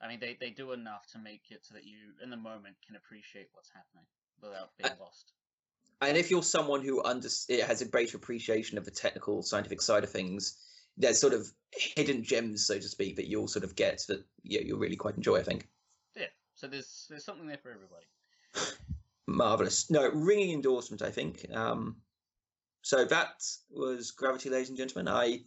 I 0.03 0.09
mean, 0.09 0.20
they, 0.20 0.36
they 0.38 0.51
do 0.51 0.72
enough 0.72 1.07
to 1.12 1.18
make 1.18 1.42
it 1.51 1.61
so 1.64 1.74
that 1.74 1.84
you, 1.84 1.97
in 2.22 2.30
the 2.30 2.36
moment, 2.36 2.76
can 2.86 2.97
appreciate 2.97 3.49
what's 3.53 3.70
happening 3.70 4.05
without 4.42 4.70
being 4.76 4.92
lost. 5.01 5.32
and 6.03 6.16
if 6.16 6.30
you're 6.30 6.42
someone 6.42 6.82
who 6.82 7.03
under 7.05 7.28
it 7.49 7.64
has 7.64 7.80
a 7.80 7.86
greater 7.88 8.18
appreciation 8.18 8.76
of 8.76 8.84
the 8.84 8.90
technical 8.90 9.42
scientific 9.42 9.80
side 9.80 10.05
of 10.05 10.11
things 10.11 10.59
there's 10.99 11.18
sort 11.18 11.32
of 11.32 11.51
hidden 11.72 12.22
gems 12.22 12.66
so 12.66 12.74
to 12.78 12.88
speak 12.88 13.16
that 13.16 13.26
you'll 13.28 13.49
sort 13.49 13.64
of 13.64 13.74
get 13.76 14.03
that 14.09 14.22
yeah, 14.42 14.61
you'll 14.62 14.78
really 14.78 14.97
quite 14.97 15.16
enjoy 15.16 15.36
i 15.38 15.42
think. 15.42 15.66
Yeah, 16.14 16.26
so 16.55 16.66
there's 16.66 17.07
there's 17.09 17.24
something 17.24 17.47
there 17.47 17.59
for 17.59 17.70
everybody. 17.70 18.07
marvelous 19.26 19.90
no 19.90 20.11
ringing 20.11 20.53
endorsement 20.53 21.03
i 21.03 21.11
think. 21.11 21.47
Um 21.53 21.97
so 22.82 23.05
that 23.07 23.42
was 23.70 24.11
gravity 24.12 24.49
ladies 24.51 24.68
and 24.68 24.78
gentlemen. 24.78 25.09
I 25.12 25.40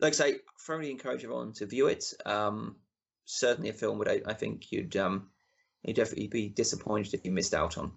like 0.00 0.12
i 0.12 0.16
say 0.16 0.34
thoroughly 0.66 0.90
encourage 0.90 1.22
everyone 1.24 1.52
to 1.54 1.66
view 1.66 1.86
it. 1.86 2.04
Um 2.26 2.76
certainly 3.26 3.70
a 3.70 3.74
film 3.74 3.98
that 3.98 4.08
i, 4.08 4.30
I 4.30 4.34
think 4.34 4.72
you'd 4.72 4.96
um 4.96 5.28
you'd 5.84 5.96
definitely 5.96 6.28
be 6.28 6.48
disappointed 6.48 7.14
if 7.14 7.24
you 7.24 7.30
missed 7.32 7.54
out 7.54 7.76
on 7.78 7.92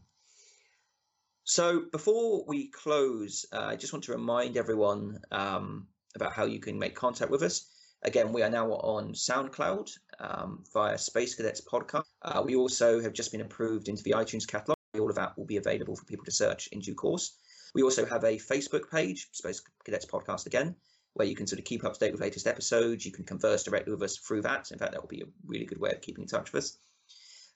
So 1.49 1.85
before 1.91 2.45
we 2.45 2.67
close, 2.69 3.47
uh, 3.51 3.65
I 3.71 3.75
just 3.75 3.91
want 3.91 4.03
to 4.05 4.11
remind 4.11 4.55
everyone 4.55 5.19
um, 5.31 5.87
about 6.15 6.31
how 6.31 6.45
you 6.45 6.59
can 6.59 6.77
make 6.77 6.93
contact 6.93 7.31
with 7.31 7.41
us. 7.41 7.65
Again, 8.03 8.31
we 8.31 8.43
are 8.43 8.51
now 8.51 8.71
on 8.71 9.13
SoundCloud 9.13 9.89
um, 10.19 10.63
via 10.71 10.95
Space 10.99 11.33
Cadets 11.33 11.61
Podcast. 11.61 12.03
Uh, 12.21 12.43
we 12.45 12.55
also 12.55 13.01
have 13.01 13.13
just 13.13 13.31
been 13.31 13.41
approved 13.41 13.87
into 13.87 14.03
the 14.03 14.11
iTunes 14.11 14.47
catalog. 14.47 14.77
All 14.93 15.09
of 15.09 15.15
that 15.15 15.35
will 15.37 15.47
be 15.47 15.57
available 15.57 15.95
for 15.95 16.05
people 16.05 16.25
to 16.25 16.31
search 16.31 16.67
in 16.67 16.81
due 16.81 16.93
course. 16.93 17.35
We 17.73 17.81
also 17.81 18.05
have 18.05 18.23
a 18.23 18.37
Facebook 18.37 18.89
page, 18.91 19.27
Space 19.31 19.63
Cadets 19.83 20.05
Podcast 20.05 20.45
again, 20.45 20.75
where 21.13 21.27
you 21.27 21.35
can 21.35 21.47
sort 21.47 21.59
of 21.59 21.65
keep 21.65 21.83
up 21.83 21.93
to 21.93 21.99
date 21.99 22.11
with 22.11 22.21
latest 22.21 22.47
episodes. 22.47 23.05
You 23.05 23.11
can 23.11 23.25
converse 23.25 23.63
directly 23.63 23.91
with 23.93 24.03
us 24.03 24.17
through 24.17 24.43
that. 24.43 24.71
In 24.71 24.77
fact, 24.77 24.91
that 24.91 25.01
will 25.01 25.07
be 25.07 25.21
a 25.21 25.29
really 25.45 25.65
good 25.65 25.79
way 25.79 25.91
of 25.91 26.01
keeping 26.01 26.23
in 26.23 26.27
touch 26.27 26.53
with 26.53 26.63
us. 26.63 26.77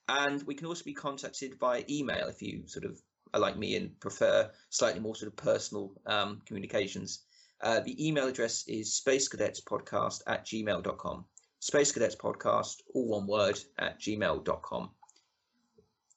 And 0.08 0.44
we 0.44 0.56
can 0.56 0.68
also 0.68 0.84
be 0.84 0.94
contacted 0.94 1.60
by 1.60 1.86
email 1.90 2.28
if 2.28 2.42
you 2.42 2.64
sort 2.68 2.86
of 2.86 3.00
are 3.34 3.40
like 3.40 3.58
me 3.58 3.76
and 3.76 4.00
prefer 4.00 4.52
slightly 4.70 5.00
more 5.00 5.16
sort 5.16 5.32
of 5.32 5.36
personal 5.38 5.94
um, 6.06 6.42
communications. 6.46 7.24
Uh, 7.62 7.80
the 7.80 8.08
email 8.08 8.28
address 8.28 8.66
is 8.68 9.02
spacecadetspodcast 9.06 10.22
at 10.28 10.46
gmail.com. 10.46 11.26
Space 11.60 11.94
Cadets 11.94 12.16
Podcast, 12.16 12.82
all 12.94 13.08
one 13.08 13.26
word, 13.26 13.58
at 13.80 13.98
gmail.com. 14.02 14.90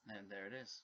And 0.08 0.28
there 0.28 0.46
it 0.48 0.52
is. 0.60 0.82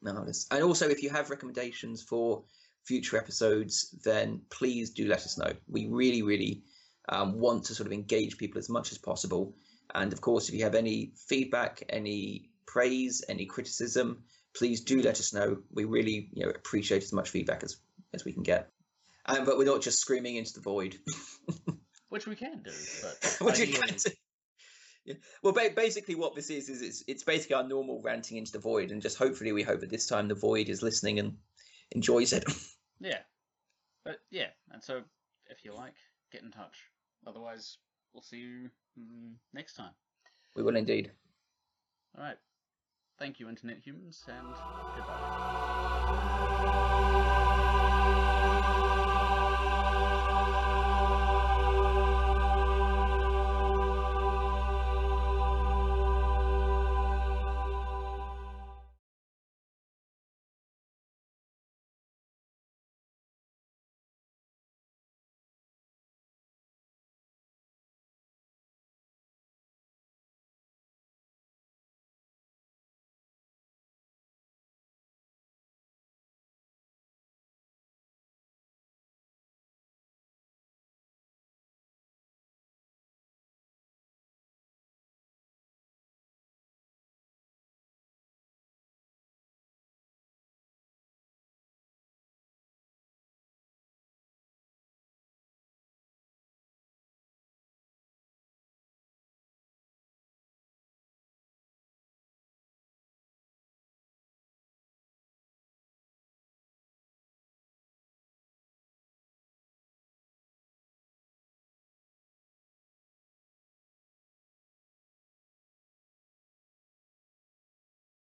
Marvelous. 0.00 0.46
And 0.50 0.62
also, 0.62 0.88
if 0.88 1.02
you 1.02 1.10
have 1.10 1.30
recommendations 1.30 2.02
for 2.02 2.44
future 2.84 3.16
episodes, 3.16 3.94
then 4.04 4.40
please 4.50 4.90
do 4.90 5.06
let 5.06 5.24
us 5.24 5.38
know. 5.38 5.52
We 5.68 5.86
really, 5.86 6.22
really 6.22 6.62
um, 7.08 7.38
want 7.38 7.64
to 7.64 7.74
sort 7.74 7.86
of 7.86 7.92
engage 7.92 8.38
people 8.38 8.58
as 8.58 8.68
much 8.68 8.92
as 8.92 8.98
possible. 8.98 9.54
And 9.94 10.12
of 10.12 10.20
course, 10.20 10.48
if 10.48 10.54
you 10.54 10.64
have 10.64 10.74
any 10.74 11.12
feedback, 11.28 11.82
any 11.88 12.50
praise, 12.66 13.22
any 13.28 13.46
criticism, 13.46 14.24
please 14.56 14.80
do 14.82 15.02
let 15.02 15.18
us 15.20 15.32
know. 15.32 15.58
We 15.72 15.84
really, 15.84 16.28
you 16.32 16.44
know, 16.44 16.50
appreciate 16.50 17.02
as 17.02 17.12
much 17.12 17.30
feedback 17.30 17.62
as 17.62 17.76
as 18.12 18.24
we 18.24 18.32
can 18.32 18.42
get. 18.42 18.70
Um, 19.26 19.44
but 19.44 19.58
we're 19.58 19.64
not 19.64 19.82
just 19.82 19.98
screaming 19.98 20.36
into 20.36 20.52
the 20.54 20.60
void. 20.60 20.96
Which 22.10 22.26
we 22.26 22.36
can 22.36 22.62
do, 22.62 22.70
but 23.02 23.36
Which 23.40 23.60
ideally- 23.60 23.72
can 23.72 23.96
do. 23.96 24.10
Yeah. 25.04 25.14
Well, 25.42 25.52
ba- 25.52 25.72
basically, 25.76 26.14
what 26.14 26.34
this 26.34 26.48
is 26.48 26.68
is 26.68 26.80
it's, 26.80 27.04
it's 27.06 27.24
basically 27.24 27.56
our 27.56 27.68
normal 27.68 28.00
ranting 28.02 28.38
into 28.38 28.52
the 28.52 28.58
void, 28.58 28.90
and 28.90 29.02
just 29.02 29.18
hopefully 29.18 29.52
we 29.52 29.62
hope 29.62 29.80
that 29.80 29.90
this 29.90 30.06
time 30.06 30.28
the 30.28 30.34
void 30.34 30.68
is 30.68 30.82
listening 30.82 31.18
and 31.18 31.36
enjoys 31.92 32.32
it. 32.32 32.44
Yeah. 33.04 33.20
But 34.02 34.20
yeah, 34.30 34.48
and 34.72 34.82
so 34.82 35.02
if 35.50 35.58
you 35.62 35.74
like, 35.74 35.94
get 36.32 36.42
in 36.42 36.50
touch. 36.50 36.76
Otherwise, 37.26 37.76
we'll 38.12 38.22
see 38.22 38.38
you 38.38 38.70
mm, 38.98 39.34
next 39.52 39.74
time. 39.74 39.92
we 40.56 40.62
will 40.62 40.76
indeed. 40.76 41.10
All 42.16 42.24
right. 42.24 42.38
Thank 43.18 43.38
you, 43.40 43.48
Internet 43.48 43.78
humans, 43.84 44.24
and 44.26 44.48
goodbye. 44.96 45.20